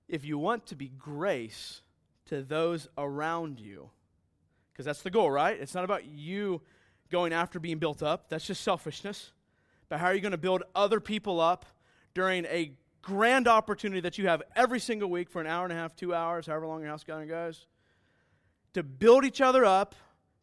if 0.07 0.25
you 0.25 0.37
want 0.37 0.65
to 0.67 0.75
be 0.75 0.87
grace 0.87 1.81
to 2.27 2.41
those 2.41 2.87
around 2.97 3.59
you, 3.59 3.89
because 4.71 4.85
that's 4.85 5.01
the 5.01 5.11
goal, 5.11 5.29
right? 5.29 5.59
It's 5.59 5.75
not 5.75 5.83
about 5.83 6.05
you 6.05 6.61
going 7.11 7.33
after 7.33 7.59
being 7.59 7.79
built 7.79 8.01
up, 8.01 8.29
that's 8.29 8.47
just 8.47 8.63
selfishness. 8.63 9.31
But 9.89 9.99
how 9.99 10.07
are 10.07 10.13
you 10.13 10.21
going 10.21 10.31
to 10.31 10.37
build 10.37 10.63
other 10.73 11.01
people 11.01 11.41
up 11.41 11.65
during 12.13 12.45
a 12.45 12.71
grand 13.01 13.47
opportunity 13.47 14.01
that 14.01 14.17
you 14.17 14.27
have 14.27 14.41
every 14.55 14.79
single 14.79 15.09
week 15.09 15.29
for 15.29 15.41
an 15.41 15.47
hour 15.47 15.63
and 15.63 15.73
a 15.73 15.75
half, 15.75 15.95
two 15.95 16.13
hours, 16.13 16.45
however 16.45 16.67
long 16.67 16.81
your 16.81 16.89
house 16.89 17.03
gathering 17.03 17.29
goes, 17.29 17.65
to 18.73 18.83
build 18.83 19.25
each 19.25 19.41
other 19.41 19.65
up 19.65 19.95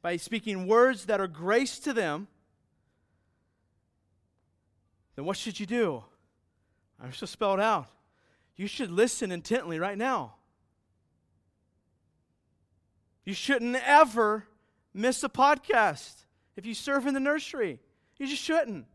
by 0.02 0.16
speaking 0.16 0.66
words 0.66 1.06
that 1.06 1.20
are 1.20 1.28
grace 1.28 1.78
to 1.80 1.92
them, 1.92 2.28
then 5.16 5.24
what 5.24 5.36
should 5.36 5.58
you 5.58 5.66
do? 5.66 6.04
I'm 7.02 7.12
just 7.12 7.32
spelled 7.32 7.60
out. 7.60 7.86
You 8.56 8.66
should 8.66 8.90
listen 8.90 9.30
intently 9.30 9.78
right 9.78 9.96
now. 9.96 10.34
You 13.24 13.34
shouldn't 13.34 13.76
ever 13.86 14.46
miss 14.94 15.22
a 15.22 15.28
podcast 15.28 16.24
if 16.56 16.66
you 16.66 16.74
serve 16.74 17.06
in 17.06 17.14
the 17.14 17.20
nursery. 17.20 17.78
You 18.16 18.26
just 18.26 18.42
shouldn't. 18.42 18.86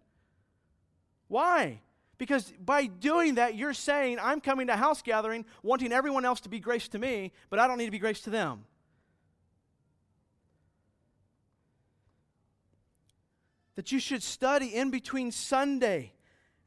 Why? 1.28 1.82
Because 2.18 2.53
by 2.64 2.86
doing 2.86 3.36
that, 3.36 3.55
you're 3.55 3.74
saying, 3.74 4.20
I'm 4.22 4.39
coming 4.39 4.68
to 4.68 4.76
house 4.76 5.01
gathering 5.01 5.45
wanting 5.64 5.91
everyone 5.91 6.26
else 6.26 6.41
to 6.41 6.49
be 6.49 6.59
grace 6.59 6.88
to 6.89 6.99
me, 6.99 7.32
but 7.49 7.59
I 7.59 7.68
don't 7.68 7.78
need 7.78 7.86
to 7.86 7.91
be 7.91 7.99
grace 7.99 8.22
to 8.22 8.30
them. 8.30 8.66
That 13.76 13.91
you 13.91 13.99
should 13.99 14.22
study 14.22 14.76
in 14.76 14.91
between 14.91 15.32
Sunday 15.32 16.14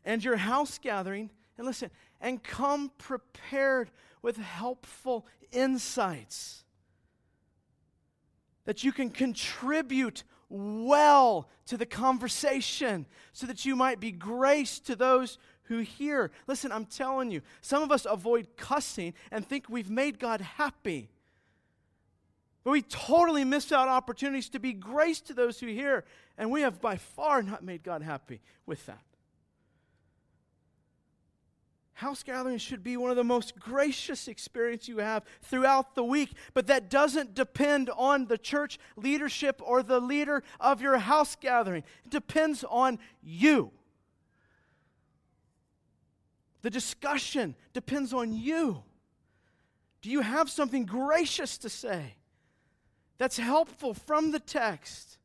and 0.04 0.22
your 0.22 0.36
house 0.36 0.78
gathering, 0.78 1.30
and 1.56 1.66
listen, 1.66 1.90
and 2.20 2.42
come 2.42 2.90
prepared 2.98 3.90
with 4.22 4.36
helpful 4.36 5.26
insights. 5.52 6.64
That 8.64 8.82
you 8.82 8.90
can 8.90 9.10
contribute 9.10 10.24
well 10.48 11.48
to 11.66 11.76
the 11.76 11.86
conversation 11.86 13.06
so 13.32 13.46
that 13.46 13.64
you 13.64 13.76
might 13.76 14.00
be 14.00 14.12
grace 14.12 14.78
to 14.80 14.96
those 14.96 15.38
who 15.64 15.78
hear. 15.78 16.30
Listen, 16.46 16.70
I'm 16.72 16.86
telling 16.86 17.30
you, 17.30 17.42
some 17.60 17.82
of 17.82 17.90
us 17.90 18.06
avoid 18.08 18.48
cussing 18.56 19.14
and 19.30 19.46
think 19.46 19.68
we've 19.68 19.90
made 19.90 20.18
God 20.18 20.40
happy. 20.40 21.10
But 22.64 22.70
we 22.72 22.82
totally 22.82 23.44
miss 23.44 23.70
out 23.70 23.88
opportunities 23.88 24.48
to 24.50 24.60
be 24.60 24.72
grace 24.72 25.20
to 25.22 25.34
those 25.34 25.60
who 25.60 25.66
hear, 25.66 26.04
and 26.36 26.50
we 26.50 26.62
have 26.62 26.80
by 26.80 26.96
far 26.96 27.42
not 27.42 27.64
made 27.64 27.82
God 27.82 28.02
happy 28.02 28.40
with 28.66 28.84
that. 28.86 29.02
House 31.96 32.22
gatherings 32.22 32.60
should 32.60 32.84
be 32.84 32.98
one 32.98 33.08
of 33.08 33.16
the 33.16 33.24
most 33.24 33.58
gracious 33.58 34.28
experiences 34.28 34.86
you 34.86 34.98
have 34.98 35.24
throughout 35.40 35.94
the 35.94 36.04
week, 36.04 36.34
but 36.52 36.66
that 36.66 36.90
doesn't 36.90 37.34
depend 37.34 37.88
on 37.96 38.26
the 38.26 38.36
church 38.36 38.78
leadership 38.96 39.62
or 39.64 39.82
the 39.82 39.98
leader 39.98 40.42
of 40.60 40.82
your 40.82 40.98
house 40.98 41.36
gathering. 41.36 41.84
It 42.04 42.10
depends 42.10 42.64
on 42.68 42.98
you. 43.22 43.70
The 46.60 46.68
discussion 46.68 47.54
depends 47.72 48.12
on 48.12 48.30
you. 48.30 48.82
Do 50.02 50.10
you 50.10 50.20
have 50.20 50.50
something 50.50 50.84
gracious 50.84 51.56
to 51.58 51.70
say 51.70 52.16
that's 53.16 53.38
helpful 53.38 53.94
from 53.94 54.32
the 54.32 54.40
text 54.40 55.16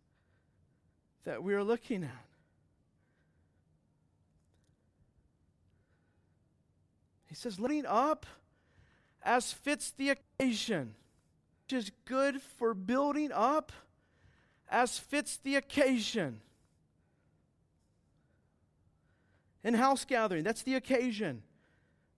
that 1.26 1.44
we 1.44 1.54
are 1.54 1.66
looking 1.66 2.06
at? 2.06 2.31
He 7.32 7.36
says, 7.36 7.62
"Letting 7.62 7.86
up 7.86 8.26
as 9.24 9.54
fits 9.54 9.92
the 9.92 10.10
occasion, 10.10 10.96
which 11.64 11.72
is 11.72 11.92
good 12.04 12.42
for 12.42 12.74
building 12.74 13.32
up 13.32 13.72
as 14.68 15.00
fits 15.00 15.38
the 15.38 15.56
occasion. 15.56 16.42
In 19.64 19.76
house 19.76 20.04
gathering, 20.04 20.44
that's 20.44 20.64
the 20.64 20.76
occasion. 20.76 21.44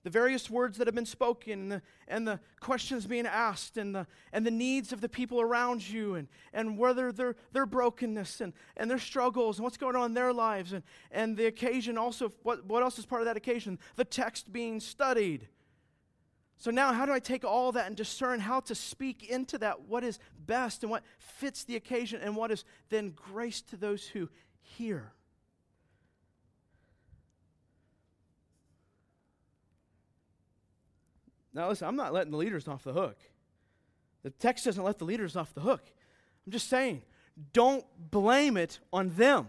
The 0.03 0.09
various 0.09 0.49
words 0.49 0.77
that 0.77 0.87
have 0.87 0.95
been 0.95 1.05
spoken 1.05 1.53
and 1.53 1.71
the, 1.71 1.81
and 2.09 2.27
the 2.27 2.39
questions 2.59 3.07
being 3.07 3.25
asked 3.25 3.77
and 3.77 3.95
the, 3.95 4.05
and 4.33 4.45
the 4.45 4.51
needs 4.51 4.91
of 4.91 4.99
the 4.99 5.07
people 5.07 5.39
around 5.39 5.87
you 5.87 6.15
and, 6.15 6.27
and 6.51 6.77
whether 6.77 7.13
their, 7.13 7.37
their 7.53 7.65
brokenness 7.65 8.41
and, 8.41 8.51
and 8.75 8.91
their 8.91 8.99
struggles 8.99 9.57
and 9.57 9.63
what's 9.63 9.77
going 9.77 9.95
on 9.95 10.07
in 10.07 10.13
their 10.13 10.33
lives 10.33 10.73
and, 10.73 10.83
and 11.09 11.37
the 11.37 11.45
occasion 11.45 11.97
also, 11.97 12.33
what, 12.43 12.65
what 12.65 12.83
else 12.83 12.99
is 12.99 13.05
part 13.05 13.21
of 13.21 13.27
that 13.27 13.37
occasion? 13.37 13.79
The 13.95 14.03
text 14.03 14.51
being 14.51 14.81
studied. 14.81 15.47
So 16.57 16.71
now, 16.71 16.93
how 16.93 17.05
do 17.05 17.11
I 17.11 17.19
take 17.19 17.43
all 17.43 17.71
that 17.73 17.87
and 17.87 17.95
discern 17.95 18.39
how 18.39 18.59
to 18.61 18.75
speak 18.75 19.29
into 19.29 19.57
that? 19.59 19.81
What 19.81 20.03
is 20.03 20.19
best 20.45 20.83
and 20.83 20.91
what 20.91 21.03
fits 21.17 21.63
the 21.63 21.75
occasion 21.75 22.21
and 22.21 22.35
what 22.35 22.51
is 22.51 22.65
then 22.89 23.11
grace 23.11 23.61
to 23.63 23.77
those 23.77 24.05
who 24.05 24.29
hear? 24.61 25.13
Now, 31.53 31.69
listen, 31.69 31.87
I'm 31.87 31.95
not 31.95 32.13
letting 32.13 32.31
the 32.31 32.37
leaders 32.37 32.67
off 32.67 32.83
the 32.83 32.93
hook. 32.93 33.17
The 34.23 34.31
text 34.31 34.65
doesn't 34.65 34.83
let 34.83 34.97
the 34.97 35.05
leaders 35.05 35.35
off 35.35 35.53
the 35.53 35.61
hook. 35.61 35.83
I'm 36.45 36.51
just 36.51 36.69
saying, 36.69 37.03
don't 37.51 37.85
blame 38.11 38.57
it 38.57 38.79
on 38.91 39.09
them. 39.09 39.47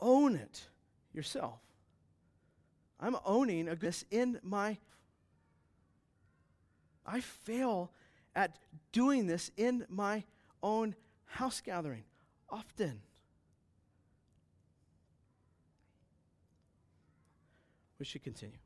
Own 0.00 0.36
it 0.36 0.68
yourself. 1.12 1.58
I'm 3.00 3.16
owning 3.24 3.68
a 3.68 3.72
goodness 3.72 4.04
in 4.10 4.38
my. 4.42 4.78
I 7.04 7.20
fail 7.20 7.90
at 8.34 8.58
doing 8.92 9.26
this 9.26 9.50
in 9.56 9.84
my 9.88 10.24
own 10.62 10.94
house 11.26 11.60
gathering 11.60 12.04
often. 12.48 13.00
We 17.98 18.04
should 18.04 18.22
continue. 18.22 18.58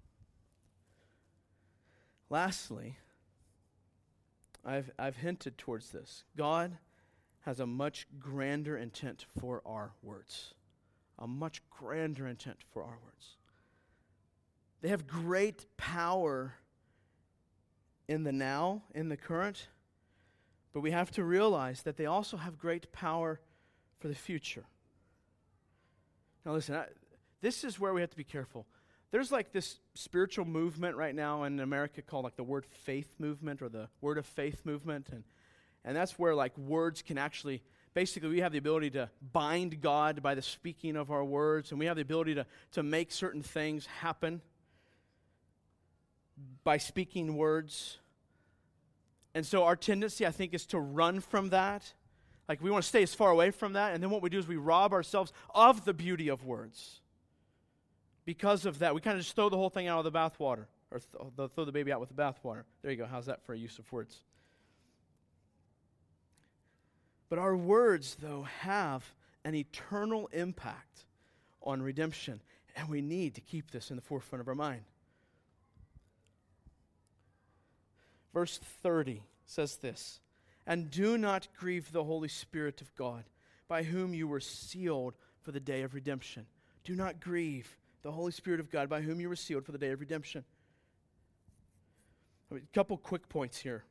Lastly, 2.28 2.98
I've, 4.64 4.90
I've 4.98 5.16
hinted 5.16 5.58
towards 5.58 5.90
this. 5.90 6.24
God 6.36 6.78
has 7.40 7.60
a 7.60 7.66
much 7.66 8.06
grander 8.18 8.76
intent 8.76 9.26
for 9.38 9.62
our 9.64 9.92
words, 10.02 10.54
a 11.18 11.28
much 11.28 11.62
grander 11.70 12.26
intent 12.26 12.58
for 12.72 12.82
our 12.82 12.98
words. 13.04 13.36
They 14.82 14.88
have 14.88 15.06
great 15.06 15.66
power 15.76 16.54
in 18.08 18.24
the 18.24 18.32
now, 18.32 18.82
in 18.94 19.08
the 19.08 19.16
current, 19.16 19.68
but 20.72 20.80
we 20.80 20.90
have 20.90 21.10
to 21.12 21.24
realize 21.24 21.82
that 21.82 21.96
they 21.96 22.06
also 22.06 22.36
have 22.36 22.58
great 22.58 22.92
power 22.92 23.40
for 23.98 24.08
the 24.08 24.14
future. 24.14 24.64
Now, 26.44 26.52
listen, 26.52 26.74
I, 26.74 26.86
this 27.40 27.64
is 27.64 27.78
where 27.80 27.94
we 27.94 28.00
have 28.00 28.10
to 28.10 28.16
be 28.16 28.24
careful 28.24 28.66
there's 29.10 29.32
like 29.32 29.52
this 29.52 29.78
spiritual 29.94 30.44
movement 30.44 30.96
right 30.96 31.14
now 31.14 31.44
in 31.44 31.60
America 31.60 32.02
called 32.02 32.24
like 32.24 32.36
the 32.36 32.44
word 32.44 32.66
faith 32.66 33.14
movement 33.18 33.62
or 33.62 33.68
the 33.68 33.88
word 34.00 34.18
of 34.18 34.26
faith 34.26 34.62
movement 34.64 35.08
and 35.10 35.24
and 35.84 35.96
that's 35.96 36.18
where 36.18 36.34
like 36.34 36.56
words 36.58 37.02
can 37.02 37.16
actually 37.16 37.62
basically 37.96 38.28
we 38.28 38.40
have 38.40 38.52
the 38.52 38.58
ability 38.58 38.90
to 38.90 39.08
bind 39.32 39.80
God 39.80 40.22
by 40.22 40.34
the 40.34 40.42
speaking 40.42 40.96
of 40.96 41.10
our 41.10 41.24
words, 41.24 41.70
and 41.70 41.80
we 41.80 41.86
have 41.86 41.96
the 41.96 42.02
ability 42.02 42.34
to, 42.34 42.44
to 42.72 42.82
make 42.82 43.10
certain 43.10 43.42
things 43.42 43.86
happen 43.86 44.42
by 46.62 46.76
speaking 46.76 47.36
words. 47.36 47.96
And 49.34 49.46
so 49.46 49.64
our 49.64 49.76
tendency, 49.76 50.26
I 50.26 50.30
think, 50.30 50.52
is 50.52 50.66
to 50.66 50.78
run 50.78 51.20
from 51.20 51.48
that. 51.50 51.90
Like 52.50 52.60
we 52.60 52.70
want 52.70 52.84
to 52.84 52.88
stay 52.88 53.02
as 53.02 53.14
far 53.14 53.30
away 53.30 53.50
from 53.50 53.72
that. 53.72 53.94
And 53.94 54.02
then 54.02 54.10
what 54.10 54.20
we 54.20 54.28
do 54.28 54.38
is 54.38 54.46
we 54.46 54.56
rob 54.56 54.92
ourselves 54.92 55.32
of 55.54 55.86
the 55.86 55.94
beauty 55.94 56.28
of 56.28 56.44
words. 56.44 57.00
Because 58.26 58.66
of 58.66 58.80
that, 58.80 58.94
we 58.94 59.00
kind 59.00 59.16
of 59.16 59.22
just 59.22 59.34
throw 59.36 59.48
the 59.48 59.56
whole 59.56 59.70
thing 59.70 59.86
out 59.86 60.04
of 60.04 60.12
the 60.12 60.18
bathwater, 60.18 60.66
or 60.90 60.98
th- 60.98 61.50
throw 61.54 61.64
the 61.64 61.72
baby 61.72 61.92
out 61.92 62.00
with 62.00 62.10
the 62.10 62.14
bathwater. 62.14 62.64
There 62.82 62.90
you 62.90 62.98
go. 62.98 63.06
How's 63.06 63.26
that 63.26 63.46
for 63.46 63.54
a 63.54 63.58
use 63.58 63.78
of 63.78 63.90
words? 63.92 64.20
But 67.28 67.38
our 67.38 67.56
words, 67.56 68.16
though, 68.20 68.42
have 68.60 69.14
an 69.44 69.54
eternal 69.54 70.28
impact 70.32 71.06
on 71.62 71.80
redemption, 71.80 72.40
and 72.74 72.88
we 72.88 73.00
need 73.00 73.36
to 73.36 73.40
keep 73.40 73.70
this 73.70 73.90
in 73.90 73.96
the 73.96 74.02
forefront 74.02 74.40
of 74.40 74.48
our 74.48 74.54
mind. 74.56 74.82
Verse 78.34 78.58
30 78.82 79.22
says 79.44 79.76
this 79.76 80.20
And 80.66 80.90
do 80.90 81.16
not 81.16 81.46
grieve 81.56 81.92
the 81.92 82.04
Holy 82.04 82.28
Spirit 82.28 82.80
of 82.80 82.94
God, 82.96 83.24
by 83.68 83.84
whom 83.84 84.14
you 84.14 84.26
were 84.26 84.40
sealed 84.40 85.14
for 85.42 85.52
the 85.52 85.60
day 85.60 85.82
of 85.82 85.94
redemption. 85.94 86.46
Do 86.82 86.96
not 86.96 87.20
grieve 87.20 87.76
the 88.06 88.12
Holy 88.12 88.30
Spirit 88.30 88.60
of 88.60 88.70
God, 88.70 88.88
by 88.88 89.00
whom 89.00 89.18
you 89.18 89.28
were 89.28 89.34
sealed 89.34 89.64
for 89.64 89.72
the 89.72 89.78
day 89.78 89.90
of 89.90 89.98
redemption. 89.98 90.44
A 92.54 92.60
couple 92.72 92.96
quick 92.96 93.28
points 93.28 93.58
here. 93.58 93.82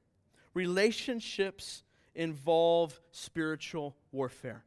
Relationships 0.54 1.84
involve 2.16 2.98
spiritual 3.12 3.94
warfare. 4.14 4.64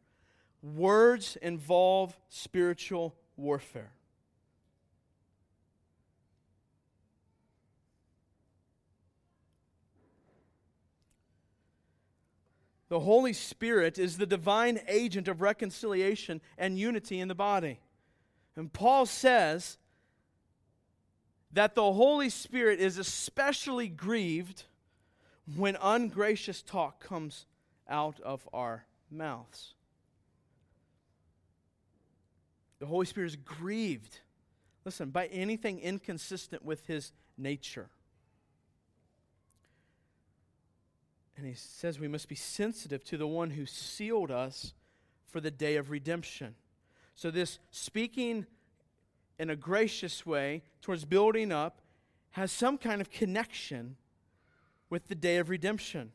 Words 0.60 1.38
involve 1.40 2.14
spiritual 2.28 3.16
warfare. 3.38 3.92
The 12.90 13.00
Holy 13.00 13.32
Spirit 13.32 13.98
is 13.98 14.18
the 14.18 14.26
divine 14.26 14.78
agent 14.86 15.26
of 15.26 15.40
reconciliation 15.40 16.42
and 16.58 16.78
unity 16.78 17.18
in 17.18 17.28
the 17.28 17.34
body. 17.34 17.80
And 18.58 18.72
Paul 18.72 19.06
says 19.06 19.78
that 21.52 21.76
the 21.76 21.92
Holy 21.92 22.28
Spirit 22.28 22.80
is 22.80 22.98
especially 22.98 23.86
grieved 23.86 24.64
when 25.54 25.78
ungracious 25.80 26.60
talk 26.60 26.98
comes 27.02 27.46
out 27.88 28.20
of 28.20 28.48
our 28.52 28.84
mouths. 29.12 29.74
The 32.80 32.86
Holy 32.86 33.06
Spirit 33.06 33.28
is 33.28 33.36
grieved, 33.36 34.18
listen, 34.84 35.10
by 35.10 35.26
anything 35.28 35.78
inconsistent 35.78 36.64
with 36.64 36.84
his 36.86 37.12
nature. 37.36 37.90
And 41.36 41.46
he 41.46 41.54
says 41.54 42.00
we 42.00 42.08
must 42.08 42.28
be 42.28 42.34
sensitive 42.34 43.04
to 43.04 43.16
the 43.16 43.28
one 43.28 43.50
who 43.50 43.66
sealed 43.66 44.32
us 44.32 44.74
for 45.28 45.40
the 45.40 45.52
day 45.52 45.76
of 45.76 45.90
redemption. 45.90 46.56
So, 47.18 47.32
this 47.32 47.58
speaking 47.72 48.46
in 49.40 49.50
a 49.50 49.56
gracious 49.56 50.24
way 50.24 50.62
towards 50.80 51.04
building 51.04 51.50
up 51.50 51.80
has 52.30 52.52
some 52.52 52.78
kind 52.78 53.00
of 53.00 53.10
connection 53.10 53.96
with 54.88 55.08
the 55.08 55.16
day 55.16 55.38
of 55.38 55.50
redemption. 55.50 56.12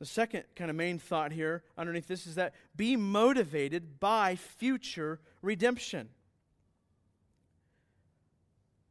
The 0.00 0.04
second 0.04 0.44
kind 0.54 0.68
of 0.68 0.76
main 0.76 0.98
thought 0.98 1.32
here 1.32 1.62
underneath 1.78 2.08
this 2.08 2.26
is 2.26 2.34
that 2.34 2.52
be 2.76 2.94
motivated 2.94 3.98
by 4.00 4.36
future 4.36 5.18
redemption. 5.40 6.10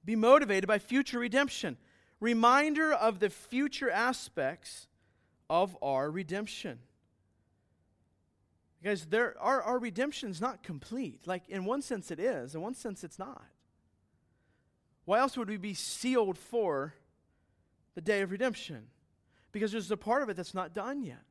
Be 0.04 0.16
motivated 0.16 0.68
by 0.68 0.80
future 0.80 1.20
redemption. 1.20 1.78
Reminder 2.20 2.92
of 2.92 3.20
the 3.20 3.30
future 3.30 3.92
aspects 3.92 4.88
of 5.52 5.78
our 5.84 6.10
redemption. 6.10 6.80
Because 8.82 9.06
there, 9.06 9.36
our, 9.40 9.62
our 9.62 9.80
redemption 9.80 10.30
is 10.30 10.40
not 10.40 10.64
complete. 10.64 11.26
Like, 11.26 11.50
in 11.50 11.66
one 11.66 11.82
sense, 11.82 12.12
it 12.12 12.20
is, 12.20 12.54
in 12.54 12.62
one 12.62 12.76
sense, 12.76 13.04
it's 13.04 13.18
not. 13.18 13.44
Why 15.06 15.20
else 15.20 15.38
would 15.38 15.50
we 15.50 15.58
be 15.58 15.74
sealed 15.74 16.38
for 16.38 16.94
the 17.98 18.02
day 18.02 18.22
of 18.22 18.30
redemption 18.30 18.84
because 19.52 19.72
there's 19.72 19.90
a 19.90 19.98
part 19.98 20.22
of 20.22 20.30
it 20.30 20.38
that's 20.38 20.54
not 20.54 20.76
done 20.76 21.02
yet. 21.02 21.24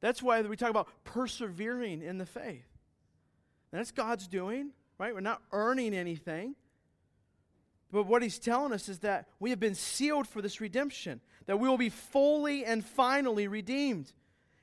That's 0.00 0.22
why 0.22 0.40
we 0.40 0.56
talk 0.56 0.70
about 0.70 0.88
persevering 1.04 2.00
in 2.00 2.16
the 2.16 2.24
faith. 2.24 2.64
And 3.70 3.78
that's 3.78 3.90
God's 3.90 4.26
doing, 4.26 4.70
right? 4.96 5.12
We're 5.12 5.20
not 5.20 5.42
earning 5.52 5.92
anything. 5.92 6.54
But 7.90 8.06
what 8.06 8.22
he's 8.22 8.38
telling 8.38 8.72
us 8.72 8.88
is 8.88 9.00
that 9.00 9.28
we 9.38 9.50
have 9.50 9.60
been 9.60 9.74
sealed 9.74 10.26
for 10.26 10.40
this 10.40 10.62
redemption, 10.62 11.20
that 11.44 11.58
we 11.58 11.68
will 11.68 11.76
be 11.76 11.90
fully 11.90 12.64
and 12.64 12.82
finally 12.82 13.46
redeemed. 13.46 14.14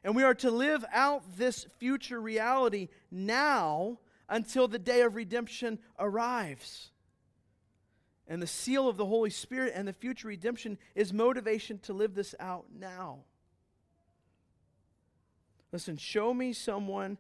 And 0.04 0.16
we 0.16 0.24
are 0.24 0.36
to 0.36 0.52
live 0.52 0.86
out 0.94 1.38
this 1.38 1.66
future 1.78 2.22
reality 2.22 2.88
now 3.12 4.00
until 4.30 4.68
the 4.68 4.80
day 4.80 5.02
of 5.02 5.16
redemption 5.16 5.80
arrives. 5.98 6.92
And 8.28 8.42
the 8.42 8.48
seal 8.48 8.88
of 8.88 8.96
the 8.96 9.06
Holy 9.06 9.32
Spirit 9.32 9.74
and 9.76 9.88
the 9.88 9.94
future 9.94 10.28
redemption 10.28 10.78
is 10.96 11.12
motivation 11.12 11.80
to 11.80 11.94
live 11.94 12.14
this 12.14 12.36
out 12.40 12.66
now. 12.74 13.20
Listen, 15.72 15.98
show 15.98 16.34
me 16.34 16.54
someone 16.54 17.18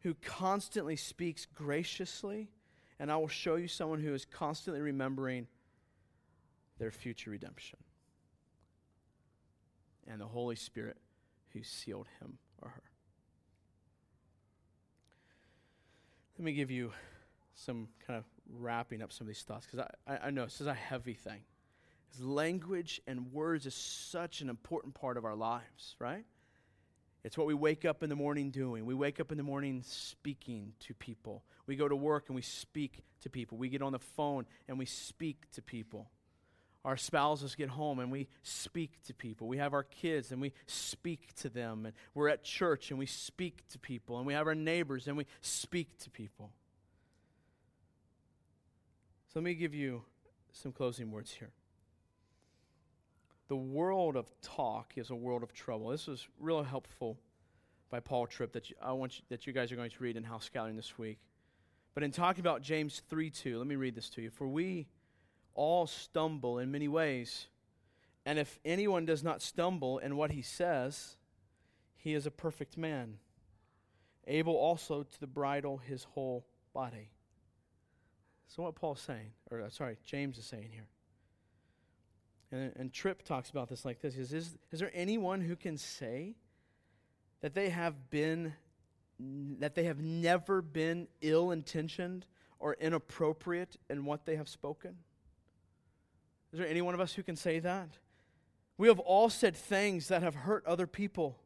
who 0.00 0.14
constantly 0.14 0.96
speaks 0.96 1.46
graciously, 1.46 2.50
and 2.98 3.10
I 3.10 3.16
will 3.16 3.28
show 3.28 3.54
you 3.54 3.68
someone 3.68 4.00
who 4.00 4.12
is 4.14 4.24
constantly 4.24 4.80
remembering 4.80 5.46
their 6.78 6.90
future 6.90 7.30
redemption. 7.30 7.78
And 10.08 10.20
the 10.20 10.26
Holy 10.26 10.56
Spirit 10.56 10.96
who 11.52 11.62
sealed 11.62 12.06
him 12.20 12.38
or 12.60 12.68
her. 12.70 12.82
Let 16.38 16.44
me 16.44 16.52
give 16.52 16.70
you 16.70 16.92
some 17.54 17.88
kind 18.06 18.18
of 18.18 18.24
wrapping 18.58 19.02
up 19.02 19.12
some 19.12 19.26
of 19.26 19.28
these 19.28 19.42
thoughts 19.42 19.66
because 19.66 19.86
I, 20.06 20.26
I, 20.26 20.30
know 20.30 20.44
this 20.44 20.60
is 20.60 20.66
a 20.66 20.74
heavy 20.74 21.14
thing. 21.14 21.40
Language 22.18 23.00
and 23.06 23.32
words 23.32 23.66
is 23.66 23.74
such 23.74 24.40
an 24.40 24.48
important 24.48 24.94
part 24.94 25.16
of 25.16 25.24
our 25.24 25.34
lives, 25.34 25.94
right? 25.98 26.24
It's 27.24 27.38
what 27.38 27.46
we 27.46 27.54
wake 27.54 27.84
up 27.84 28.02
in 28.02 28.10
the 28.10 28.16
morning 28.16 28.50
doing. 28.50 28.84
We 28.84 28.94
wake 28.94 29.20
up 29.20 29.30
in 29.30 29.38
the 29.38 29.44
morning 29.44 29.82
speaking 29.86 30.72
to 30.80 30.94
people. 30.94 31.44
We 31.66 31.76
go 31.76 31.88
to 31.88 31.94
work 31.94 32.24
and 32.26 32.34
we 32.34 32.42
speak 32.42 33.04
to 33.20 33.30
people. 33.30 33.56
We 33.56 33.68
get 33.68 33.82
on 33.82 33.92
the 33.92 34.00
phone 34.00 34.46
and 34.66 34.78
we 34.78 34.86
speak 34.86 35.50
to 35.52 35.62
people. 35.62 36.10
Our 36.84 36.96
spouses 36.96 37.54
get 37.54 37.68
home 37.68 38.00
and 38.00 38.10
we 38.10 38.28
speak 38.42 39.02
to 39.04 39.14
people. 39.14 39.46
We 39.46 39.58
have 39.58 39.72
our 39.72 39.84
kids 39.84 40.32
and 40.32 40.40
we 40.40 40.52
speak 40.66 41.32
to 41.36 41.48
them. 41.48 41.86
And 41.86 41.94
we're 42.12 42.28
at 42.28 42.42
church 42.42 42.90
and 42.90 42.98
we 42.98 43.06
speak 43.06 43.68
to 43.68 43.78
people. 43.78 44.18
And 44.18 44.26
we 44.26 44.34
have 44.34 44.48
our 44.48 44.54
neighbors 44.54 45.06
and 45.06 45.16
we 45.16 45.26
speak 45.40 45.96
to 46.00 46.10
people. 46.10 46.50
So 49.28 49.38
let 49.38 49.44
me 49.44 49.54
give 49.54 49.74
you 49.74 50.02
some 50.50 50.72
closing 50.72 51.10
words 51.12 51.30
here. 51.30 51.50
The 53.48 53.56
world 53.56 54.16
of 54.16 54.26
talk 54.40 54.94
is 54.96 55.10
a 55.10 55.14
world 55.14 55.42
of 55.42 55.52
trouble. 55.52 55.88
This 55.90 56.06
was 56.06 56.26
really 56.40 56.64
helpful 56.64 57.18
by 57.90 58.00
Paul 58.00 58.26
Tripp 58.26 58.52
that 58.52 58.70
you, 58.70 58.76
I 58.82 58.92
want 58.92 59.18
you, 59.18 59.24
that 59.28 59.46
you 59.46 59.52
guys 59.52 59.70
are 59.70 59.76
going 59.76 59.90
to 59.90 60.02
read 60.02 60.16
in 60.16 60.24
House 60.24 60.46
Scouting 60.46 60.76
this 60.76 60.98
week. 60.98 61.18
But 61.94 62.02
in 62.02 62.10
talking 62.10 62.40
about 62.40 62.62
James 62.62 63.02
3 63.08 63.30
2, 63.30 63.58
let 63.58 63.66
me 63.66 63.76
read 63.76 63.94
this 63.94 64.08
to 64.10 64.22
you. 64.22 64.30
For 64.30 64.48
we 64.48 64.88
all 65.54 65.86
stumble 65.86 66.58
in 66.58 66.70
many 66.70 66.88
ways. 66.88 67.46
And 68.24 68.38
if 68.38 68.60
anyone 68.64 69.04
does 69.04 69.22
not 69.22 69.42
stumble 69.42 69.98
in 69.98 70.16
what 70.16 70.30
he 70.30 70.42
says, 70.42 71.16
he 71.96 72.14
is 72.14 72.26
a 72.26 72.30
perfect 72.30 72.76
man, 72.76 73.18
able 74.26 74.56
also 74.56 75.04
to 75.20 75.26
bridle 75.26 75.78
his 75.78 76.04
whole 76.04 76.46
body. 76.72 77.10
So 78.48 78.62
what 78.62 78.74
Paul's 78.74 79.00
saying, 79.00 79.32
or 79.50 79.62
uh, 79.62 79.70
sorry, 79.70 79.96
James 80.04 80.38
is 80.38 80.44
saying 80.44 80.70
here. 80.72 80.88
And, 82.50 82.72
and 82.76 82.92
Tripp 82.92 83.22
talks 83.22 83.50
about 83.50 83.68
this 83.68 83.84
like 83.84 84.00
this. 84.00 84.14
Says, 84.14 84.32
is, 84.32 84.58
is 84.70 84.80
there 84.80 84.90
anyone 84.94 85.40
who 85.40 85.56
can 85.56 85.78
say 85.78 86.34
that 87.40 87.54
they 87.54 87.70
have 87.70 88.10
been 88.10 88.54
that 89.60 89.76
they 89.76 89.84
have 89.84 90.00
never 90.00 90.60
been 90.60 91.06
ill-intentioned 91.20 92.26
or 92.58 92.74
inappropriate 92.74 93.76
in 93.88 94.04
what 94.04 94.26
they 94.26 94.36
have 94.36 94.48
spoken? 94.48 94.96
Is 96.52 96.58
there 96.58 96.68
any 96.68 96.82
one 96.82 96.94
of 96.94 97.00
us 97.00 97.14
who 97.14 97.22
can 97.22 97.36
say 97.36 97.58
that? 97.60 97.88
We 98.76 98.88
have 98.88 98.98
all 98.98 99.30
said 99.30 99.56
things 99.56 100.08
that 100.08 100.22
have 100.22 100.34
hurt 100.34 100.66
other 100.66 100.86
people. 100.86 101.38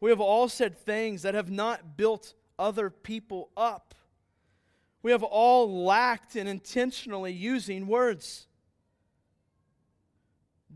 We 0.00 0.10
have 0.10 0.20
all 0.20 0.48
said 0.48 0.76
things 0.76 1.22
that 1.22 1.34
have 1.34 1.50
not 1.50 1.96
built 1.96 2.34
other 2.58 2.90
people 2.90 3.50
up. 3.56 3.94
We 5.02 5.10
have 5.12 5.22
all 5.22 5.84
lacked 5.84 6.36
in 6.36 6.46
intentionally 6.46 7.32
using 7.32 7.86
words. 7.86 8.46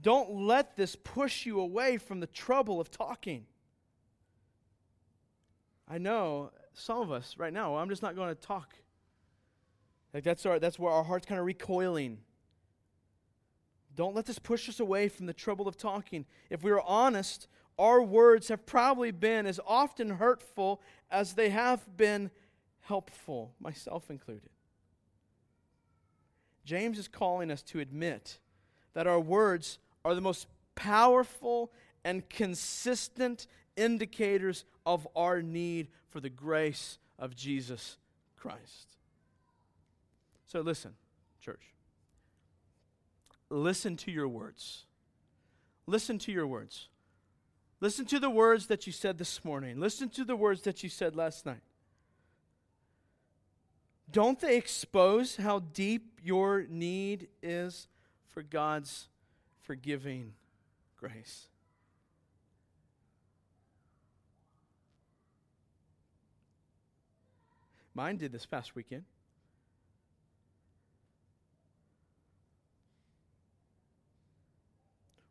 Don't 0.00 0.30
let 0.30 0.76
this 0.76 0.96
push 0.96 1.46
you 1.46 1.60
away 1.60 1.96
from 1.96 2.20
the 2.20 2.26
trouble 2.26 2.80
of 2.80 2.90
talking. 2.90 3.46
I 5.88 5.98
know 5.98 6.50
some 6.74 7.00
of 7.00 7.12
us 7.12 7.36
right 7.38 7.52
now, 7.52 7.76
I'm 7.76 7.88
just 7.88 8.02
not 8.02 8.16
going 8.16 8.28
to 8.28 8.40
talk. 8.40 8.74
Like 10.12 10.24
that's 10.24 10.46
our 10.46 10.58
that's 10.58 10.78
where 10.78 10.92
our 10.92 11.04
heart's 11.04 11.26
kind 11.26 11.38
of 11.38 11.46
recoiling. 11.46 12.18
Don't 13.96 14.14
let 14.14 14.26
this 14.26 14.38
push 14.38 14.68
us 14.68 14.78
away 14.78 15.08
from 15.08 15.26
the 15.26 15.32
trouble 15.32 15.66
of 15.66 15.76
talking. 15.76 16.26
If 16.50 16.62
we 16.62 16.70
are 16.70 16.82
honest, 16.82 17.48
our 17.78 18.02
words 18.02 18.48
have 18.48 18.66
probably 18.66 19.10
been 19.10 19.46
as 19.46 19.58
often 19.66 20.10
hurtful 20.10 20.82
as 21.10 21.32
they 21.32 21.48
have 21.48 21.96
been 21.96 22.30
helpful, 22.82 23.52
myself 23.58 24.10
included. 24.10 24.50
James 26.64 26.98
is 26.98 27.08
calling 27.08 27.50
us 27.50 27.62
to 27.62 27.80
admit 27.80 28.38
that 28.92 29.06
our 29.06 29.20
words 29.20 29.78
are 30.04 30.14
the 30.14 30.20
most 30.20 30.46
powerful 30.74 31.72
and 32.04 32.28
consistent 32.28 33.46
indicators 33.76 34.64
of 34.84 35.08
our 35.16 35.40
need 35.40 35.88
for 36.10 36.20
the 36.20 36.28
grace 36.30 36.98
of 37.18 37.34
Jesus 37.34 37.96
Christ. 38.36 38.96
So 40.46 40.60
listen, 40.60 40.92
church. 41.40 41.75
Listen 43.50 43.96
to 43.96 44.10
your 44.10 44.28
words. 44.28 44.84
Listen 45.86 46.18
to 46.18 46.32
your 46.32 46.46
words. 46.46 46.88
Listen 47.80 48.06
to 48.06 48.18
the 48.18 48.30
words 48.30 48.66
that 48.66 48.86
you 48.86 48.92
said 48.92 49.18
this 49.18 49.44
morning. 49.44 49.78
Listen 49.78 50.08
to 50.10 50.24
the 50.24 50.36
words 50.36 50.62
that 50.62 50.82
you 50.82 50.88
said 50.88 51.14
last 51.14 51.46
night. 51.46 51.62
Don't 54.10 54.40
they 54.40 54.56
expose 54.56 55.36
how 55.36 55.58
deep 55.58 56.20
your 56.22 56.66
need 56.68 57.28
is 57.42 57.88
for 58.28 58.42
God's 58.42 59.08
forgiving 59.62 60.32
grace? 60.98 61.48
Mine 67.94 68.16
did 68.16 68.32
this 68.32 68.46
past 68.46 68.74
weekend. 68.74 69.04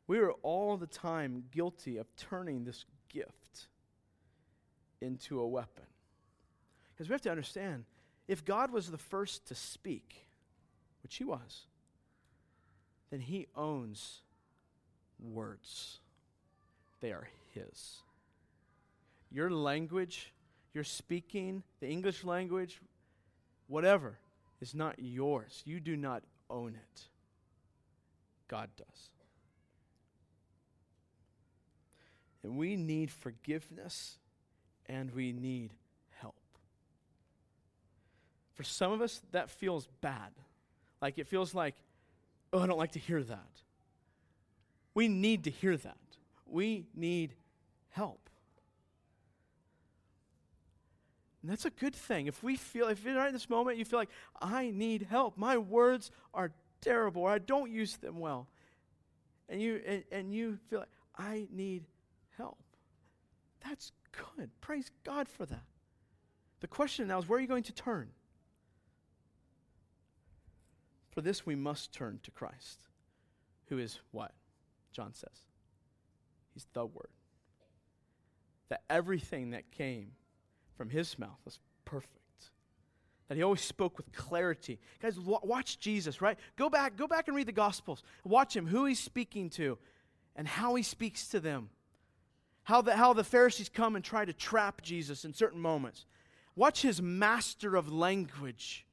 We 0.07 0.19
are 0.19 0.31
all 0.31 0.77
the 0.77 0.87
time 0.87 1.45
guilty 1.51 1.97
of 1.97 2.07
turning 2.15 2.63
this 2.63 2.85
gift 3.09 3.67
into 5.01 5.39
a 5.39 5.47
weapon. 5.47 5.85
Because 6.93 7.09
we 7.09 7.13
have 7.13 7.21
to 7.21 7.31
understand 7.31 7.85
if 8.27 8.45
God 8.45 8.71
was 8.71 8.89
the 8.89 8.97
first 8.97 9.47
to 9.47 9.55
speak, 9.55 10.27
which 11.03 11.17
he 11.17 11.23
was, 11.23 11.65
then 13.11 13.19
he 13.19 13.47
owns 13.55 14.21
words. 15.19 15.99
They 17.01 17.11
are 17.11 17.27
his. 17.53 18.01
Your 19.31 19.49
language, 19.49 20.33
your 20.73 20.83
speaking, 20.83 21.63
the 21.79 21.87
English 21.87 22.23
language, 22.23 22.79
whatever, 23.67 24.17
is 24.61 24.73
not 24.73 24.95
yours. 24.97 25.61
You 25.65 25.79
do 25.79 25.97
not 25.97 26.23
own 26.49 26.75
it. 26.75 27.01
God 28.47 28.69
does. 28.77 29.09
And 32.45 32.57
we 32.57 32.75
need 32.75 33.09
forgiveness 33.09 34.19
and 34.85 35.09
we 35.15 35.31
need 35.31 35.73
help. 36.21 36.35
For 38.53 38.61
some 38.61 38.91
of 38.91 39.01
us, 39.01 39.19
that 39.31 39.49
feels 39.49 39.87
bad. 40.01 40.31
Like 41.01 41.17
it 41.17 41.27
feels 41.27 41.55
like, 41.55 41.73
oh, 42.53 42.59
I 42.59 42.67
don't 42.67 42.77
like 42.77 42.91
to 42.91 42.99
hear 42.99 43.23
that. 43.23 43.49
We 44.93 45.07
need 45.07 45.45
to 45.45 45.49
hear 45.49 45.75
that. 45.75 45.97
We 46.45 46.85
need 46.93 47.33
help. 47.89 48.29
And 51.41 51.51
that's 51.51 51.65
a 51.65 51.71
good 51.71 51.95
thing. 51.95 52.27
If 52.27 52.43
we 52.43 52.57
feel, 52.57 52.89
if 52.89 53.03
right 53.07 53.27
in 53.27 53.33
this 53.33 53.49
moment 53.49 53.79
you 53.79 53.85
feel 53.85 53.97
like, 53.97 54.11
I 54.39 54.69
need 54.69 55.07
help, 55.09 55.35
my 55.35 55.57
words 55.57 56.11
are 56.31 56.51
terrible, 56.79 57.23
or 57.23 57.31
I 57.31 57.39
don't 57.39 57.71
use 57.71 57.97
them 57.97 58.19
well, 58.19 58.47
and 59.49 59.59
you, 59.59 59.81
and, 59.85 60.03
and 60.11 60.31
you 60.31 60.59
feel 60.69 60.81
like, 60.81 60.89
I 61.17 61.47
need 61.51 61.85
help. 62.37 62.59
That's 63.67 63.91
good. 64.11 64.49
Praise 64.61 64.91
God 65.03 65.27
for 65.27 65.45
that. 65.45 65.63
The 66.61 66.67
question 66.67 67.07
now 67.07 67.19
is 67.19 67.27
where 67.27 67.37
are 67.37 67.41
you 67.41 67.47
going 67.47 67.63
to 67.63 67.73
turn? 67.73 68.09
For 71.11 71.21
this, 71.21 71.45
we 71.45 71.55
must 71.55 71.93
turn 71.93 72.19
to 72.23 72.31
Christ, 72.31 72.79
who 73.67 73.77
is 73.77 73.99
what? 74.11 74.33
John 74.91 75.13
says. 75.13 75.45
He's 76.53 76.67
the 76.73 76.85
Word. 76.85 77.09
That 78.69 78.81
everything 78.89 79.51
that 79.51 79.71
came 79.71 80.11
from 80.75 80.89
his 80.89 81.17
mouth 81.17 81.39
was 81.45 81.59
perfect. 81.85 82.11
That 83.27 83.37
he 83.37 83.43
always 83.43 83.61
spoke 83.61 83.97
with 83.97 84.11
clarity. 84.11 84.79
Guys, 85.01 85.17
watch 85.19 85.79
Jesus, 85.79 86.21
right? 86.21 86.37
Go 86.57 86.69
back, 86.69 86.95
go 86.95 87.07
back 87.07 87.27
and 87.27 87.35
read 87.35 87.47
the 87.47 87.53
Gospels. 87.53 88.03
Watch 88.23 88.55
him, 88.55 88.67
who 88.67 88.85
he's 88.85 88.99
speaking 88.99 89.49
to, 89.51 89.77
and 90.35 90.47
how 90.47 90.75
he 90.75 90.83
speaks 90.83 91.27
to 91.29 91.39
them 91.39 91.69
how 92.65 92.81
the, 92.81 92.95
how 92.95 93.13
the 93.13 93.23
Pharisees 93.23 93.69
come 93.69 93.95
and 93.95 94.03
try 94.03 94.25
to 94.25 94.33
trap 94.33 94.81
Jesus 94.81 95.23
in 95.23 95.33
certain 95.33 95.61
moments. 95.61 96.05
Watch 96.55 96.81
his 96.81 97.01
master 97.01 97.75
of 97.75 97.91
language, 97.91 98.85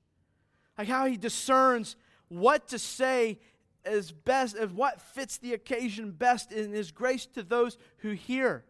like 0.77 0.89
how 0.89 1.07
he 1.07 1.17
discerns 1.17 1.97
what 2.29 2.69
to 2.69 2.79
say 2.79 3.39
as 3.85 4.13
best, 4.13 4.57
as 4.57 4.71
what 4.71 5.01
fits 5.01 5.39
the 5.39 5.55
occasion 5.55 6.11
best 6.11 6.53
in 6.53 6.73
his 6.73 6.91
grace 6.91 7.27
to 7.27 7.43
those 7.43 7.79
who 7.99 8.11
hear. 8.11 8.65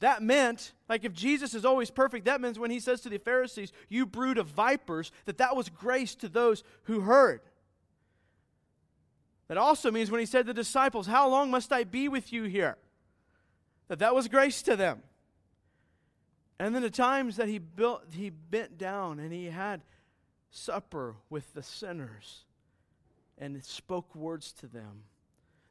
That 0.00 0.22
meant, 0.22 0.72
like 0.88 1.04
if 1.04 1.12
Jesus 1.12 1.54
is 1.54 1.64
always 1.64 1.90
perfect, 1.90 2.24
that 2.24 2.40
means 2.40 2.58
when 2.58 2.70
he 2.70 2.80
says 2.80 3.02
to 3.02 3.08
the 3.08 3.18
Pharisees, 3.18 3.72
You 3.88 4.06
brood 4.06 4.38
of 4.38 4.46
vipers, 4.46 5.12
that 5.26 5.38
that 5.38 5.54
was 5.54 5.68
grace 5.68 6.14
to 6.16 6.28
those 6.28 6.64
who 6.84 7.00
heard. 7.00 7.40
That 9.48 9.58
also 9.58 9.90
means 9.90 10.10
when 10.10 10.20
he 10.20 10.26
said 10.26 10.46
to 10.46 10.54
the 10.54 10.54
disciples, 10.54 11.06
How 11.06 11.28
long 11.28 11.50
must 11.50 11.72
I 11.72 11.84
be 11.84 12.08
with 12.08 12.32
you 12.32 12.44
here? 12.44 12.78
That 13.92 13.98
that 13.98 14.14
was 14.14 14.26
grace 14.26 14.62
to 14.62 14.74
them. 14.74 15.02
And 16.58 16.74
then 16.74 16.80
the 16.80 16.88
times 16.88 17.36
that 17.36 17.48
he 17.48 17.58
built, 17.58 18.04
he 18.10 18.30
bent 18.30 18.78
down 18.78 19.18
and 19.18 19.30
he 19.30 19.50
had 19.50 19.82
supper 20.50 21.16
with 21.28 21.52
the 21.52 21.62
sinners 21.62 22.46
and 23.36 23.62
spoke 23.62 24.14
words 24.14 24.50
to 24.54 24.66
them. 24.66 25.02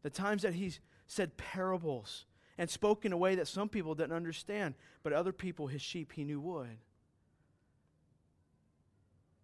The 0.03 0.11
times 0.11 0.43
that 0.43 0.53
he 0.53 0.71
said 1.07 1.35
parables 1.35 2.25
and 2.59 2.69
spoke 2.69 3.05
in 3.05 3.11
a 3.11 3.17
way 3.17 3.33
that 3.33 3.47
some 3.47 3.69
people 3.69 3.95
didn't 3.95 4.15
understand, 4.15 4.75
but 5.01 5.13
other 5.13 5.33
people, 5.33 5.65
his 5.65 5.81
sheep, 5.81 6.11
he 6.13 6.23
knew 6.23 6.39
would. 6.39 6.77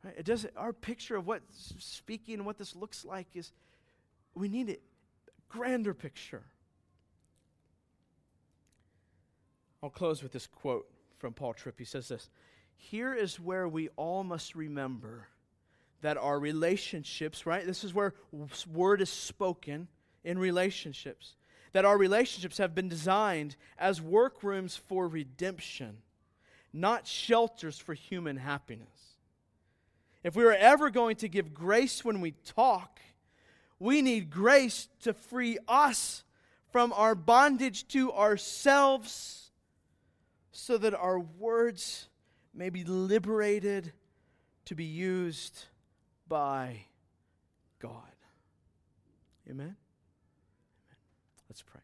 Right? 0.04 0.14
It 0.20 0.26
doesn't, 0.26 0.54
our 0.56 0.72
picture 0.72 1.16
of 1.16 1.26
what 1.26 1.42
speaking 1.80 2.36
and 2.36 2.46
what 2.46 2.60
this 2.60 2.76
looks 2.76 3.04
like 3.04 3.30
is 3.34 3.54
we 4.36 4.48
need 4.48 4.70
a 4.70 4.78
grander 5.50 5.96
picture. 5.96 6.44
I'll 9.84 9.90
close 9.90 10.24
with 10.24 10.32
this 10.32 10.48
quote 10.48 10.90
from 11.18 11.34
Paul 11.34 11.54
Tripp. 11.54 11.78
He 11.78 11.86
says 11.86 12.08
this 12.08 12.30
Here 12.76 13.14
is 13.14 13.40
where 13.40 13.68
we 13.68 13.90
all 13.96 14.24
must 14.24 14.56
remember 14.56 15.28
that 16.02 16.18
our 16.18 16.40
relationships, 16.40 17.46
right? 17.46 17.66
This 17.66 17.84
is 17.84 17.94
where 17.94 18.14
word 18.72 19.02
is 19.02 19.10
spoken 19.10 19.88
in 20.24 20.40
relationships. 20.40 21.36
That 21.74 21.86
our 21.86 21.98
relationships 21.98 22.58
have 22.60 22.74
been 22.74 22.88
designed 22.88 23.56
as 23.78 24.02
workrooms 24.02 24.76
for 24.76 25.08
redemption, 25.08 25.98
not 26.72 27.06
shelters 27.06 27.78
for 27.78 27.94
human 27.94 28.38
happiness. 28.38 28.88
If 30.24 30.36
we 30.36 30.46
are 30.46 30.54
ever 30.54 30.90
going 30.90 31.18
to 31.18 31.28
give 31.28 31.54
grace 31.54 32.04
when 32.04 32.22
we 32.22 32.32
talk, 32.32 33.00
we 33.80 34.02
need 34.02 34.32
grace 34.32 34.88
to 35.02 35.14
free 35.14 35.58
us 35.68 36.24
from 36.72 36.94
our 36.94 37.16
bondage 37.16 37.88
to 37.90 38.12
ourselves 38.12 39.47
so 40.60 40.76
that 40.76 40.96
our 40.96 41.20
words 41.20 42.08
may 42.52 42.72
be 42.72 42.84
liberated 42.84 43.92
to 44.66 44.74
be 44.74 44.86
used 44.86 45.66
by 46.28 46.80
God. 47.78 47.94
Amen? 49.48 49.66
Amen. 49.68 49.76
Let's 51.48 51.62
pray. 51.62 51.82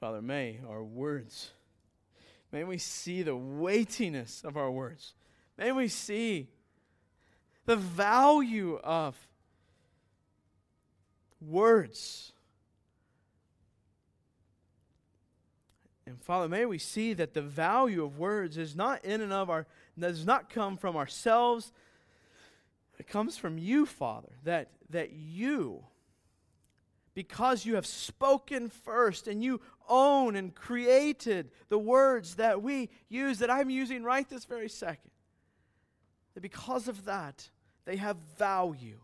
Father, 0.00 0.20
may 0.20 0.58
our 0.68 0.82
words, 0.82 1.52
may 2.50 2.64
we 2.64 2.78
see 2.78 3.22
the 3.22 3.36
weightiness 3.36 4.42
of 4.42 4.56
our 4.56 4.70
words. 4.70 5.14
May 5.56 5.70
we 5.70 5.86
see 5.86 6.48
the 7.64 7.76
value 7.76 8.80
of 8.82 9.16
words 11.40 12.32
And 16.06 16.20
Father, 16.20 16.48
may 16.48 16.66
we 16.66 16.78
see 16.78 17.12
that 17.14 17.34
the 17.34 17.42
value 17.42 18.04
of 18.04 18.18
words 18.18 18.58
is 18.58 18.74
not 18.74 19.04
in 19.04 19.20
and 19.20 19.32
of 19.32 19.48
our, 19.48 19.66
does 19.98 20.26
not 20.26 20.50
come 20.50 20.76
from 20.76 20.96
ourselves. 20.96 21.72
It 22.98 23.06
comes 23.06 23.36
from 23.36 23.58
you, 23.58 23.86
Father, 23.86 24.32
that, 24.44 24.70
that 24.90 25.12
you 25.12 25.84
because 27.14 27.66
you 27.66 27.74
have 27.74 27.86
spoken 27.86 28.68
first 28.68 29.28
and 29.28 29.42
you 29.42 29.60
own 29.88 30.36
and 30.36 30.54
created 30.54 31.50
the 31.68 31.78
words 31.78 32.36
that 32.36 32.62
we 32.62 32.88
use, 33.08 33.38
that 33.40 33.50
I'm 33.50 33.70
using 33.70 34.02
right 34.02 34.28
this 34.28 34.44
very 34.44 34.68
second, 34.68 35.10
that 36.34 36.40
because 36.40 36.88
of 36.88 37.04
that, 37.04 37.50
they 37.84 37.96
have 37.96 38.16
value. 38.38 39.00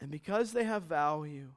And 0.00 0.10
because 0.10 0.52
they 0.52 0.64
have 0.64 0.82
value, 0.82 1.48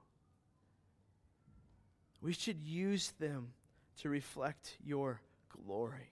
we 2.21 2.33
should 2.33 2.61
use 2.61 3.13
them 3.19 3.53
to 4.01 4.09
reflect 4.09 4.77
your 4.83 5.21
glory. 5.65 6.11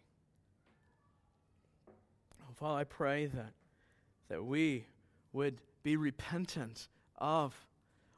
Oh, 2.41 2.53
Father, 2.55 2.79
I 2.79 2.83
pray 2.83 3.25
that, 3.27 3.53
that 4.29 4.43
we 4.43 4.85
would 5.31 5.59
be 5.83 5.97
repentant 5.97 6.87
of 7.17 7.53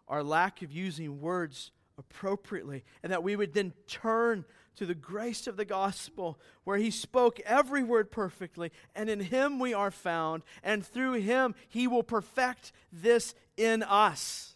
our 0.07 0.23
lack 0.23 0.61
of 0.61 0.71
using 0.71 1.21
words 1.21 1.71
appropriately, 1.97 2.83
and 3.01 3.11
that 3.11 3.23
we 3.23 3.35
would 3.35 3.53
then 3.53 3.73
turn 3.87 4.45
to 4.75 4.85
the 4.85 4.93
grace 4.93 5.47
of 5.47 5.55
the 5.55 5.65
gospel, 5.65 6.37
where 6.65 6.77
he 6.77 6.91
spoke 6.91 7.39
every 7.45 7.81
word 7.81 8.11
perfectly, 8.11 8.71
and 8.93 9.09
in 9.09 9.21
him 9.21 9.57
we 9.57 9.73
are 9.73 9.91
found, 9.91 10.43
and 10.61 10.85
through 10.85 11.13
him 11.13 11.55
he 11.69 11.87
will 11.87 12.03
perfect 12.03 12.73
this 12.91 13.33
in 13.55 13.81
us. 13.83 14.54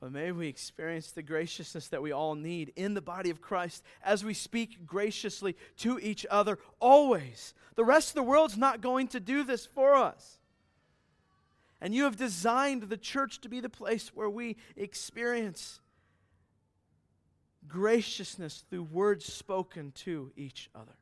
But 0.00 0.12
may 0.12 0.32
we 0.32 0.48
experience 0.48 1.10
the 1.10 1.22
graciousness 1.22 1.88
that 1.88 2.00
we 2.00 2.10
all 2.10 2.34
need 2.34 2.72
in 2.74 2.94
the 2.94 3.02
body 3.02 3.28
of 3.28 3.42
Christ 3.42 3.84
as 4.02 4.24
we 4.24 4.32
speak 4.32 4.86
graciously 4.86 5.56
to 5.78 5.98
each 5.98 6.24
other 6.30 6.58
always. 6.80 7.52
The 7.74 7.84
rest 7.84 8.10
of 8.10 8.14
the 8.14 8.22
world's 8.22 8.56
not 8.56 8.80
going 8.80 9.08
to 9.08 9.20
do 9.20 9.44
this 9.44 9.66
for 9.66 9.94
us. 9.94 10.38
And 11.82 11.94
you 11.94 12.04
have 12.04 12.16
designed 12.16 12.84
the 12.84 12.96
church 12.96 13.42
to 13.42 13.50
be 13.50 13.60
the 13.60 13.68
place 13.68 14.08
where 14.14 14.28
we 14.30 14.56
experience 14.74 15.80
graciousness 17.68 18.64
through 18.70 18.84
words 18.84 19.30
spoken 19.30 19.92
to 19.92 20.32
each 20.34 20.70
other. 20.74 20.96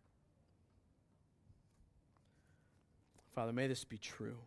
Father, 3.33 3.53
may 3.53 3.69
this 3.69 3.85
be 3.85 3.99
true 3.99 4.39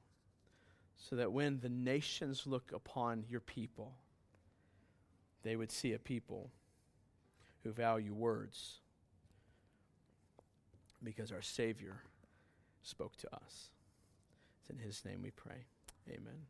so 0.98 1.16
that 1.16 1.32
when 1.32 1.60
the 1.62 1.70
nations 1.70 2.46
look 2.46 2.72
upon 2.74 3.24
your 3.30 3.40
people, 3.40 3.94
they 5.44 5.56
would 5.56 5.72
see 5.72 5.94
a 5.94 6.00
people 6.00 6.52
who 7.64 7.72
value 7.72 8.14
words 8.14 8.80
because 11.04 11.32
our 11.32 11.42
Savior 11.42 12.02
spoke 12.84 13.16
to 13.18 13.36
us. 13.36 13.70
It's 14.62 14.70
in 14.70 14.78
His 14.78 15.04
name 15.06 15.22
we 15.22 15.32
pray. 15.32 15.66
Amen. 16.10 16.48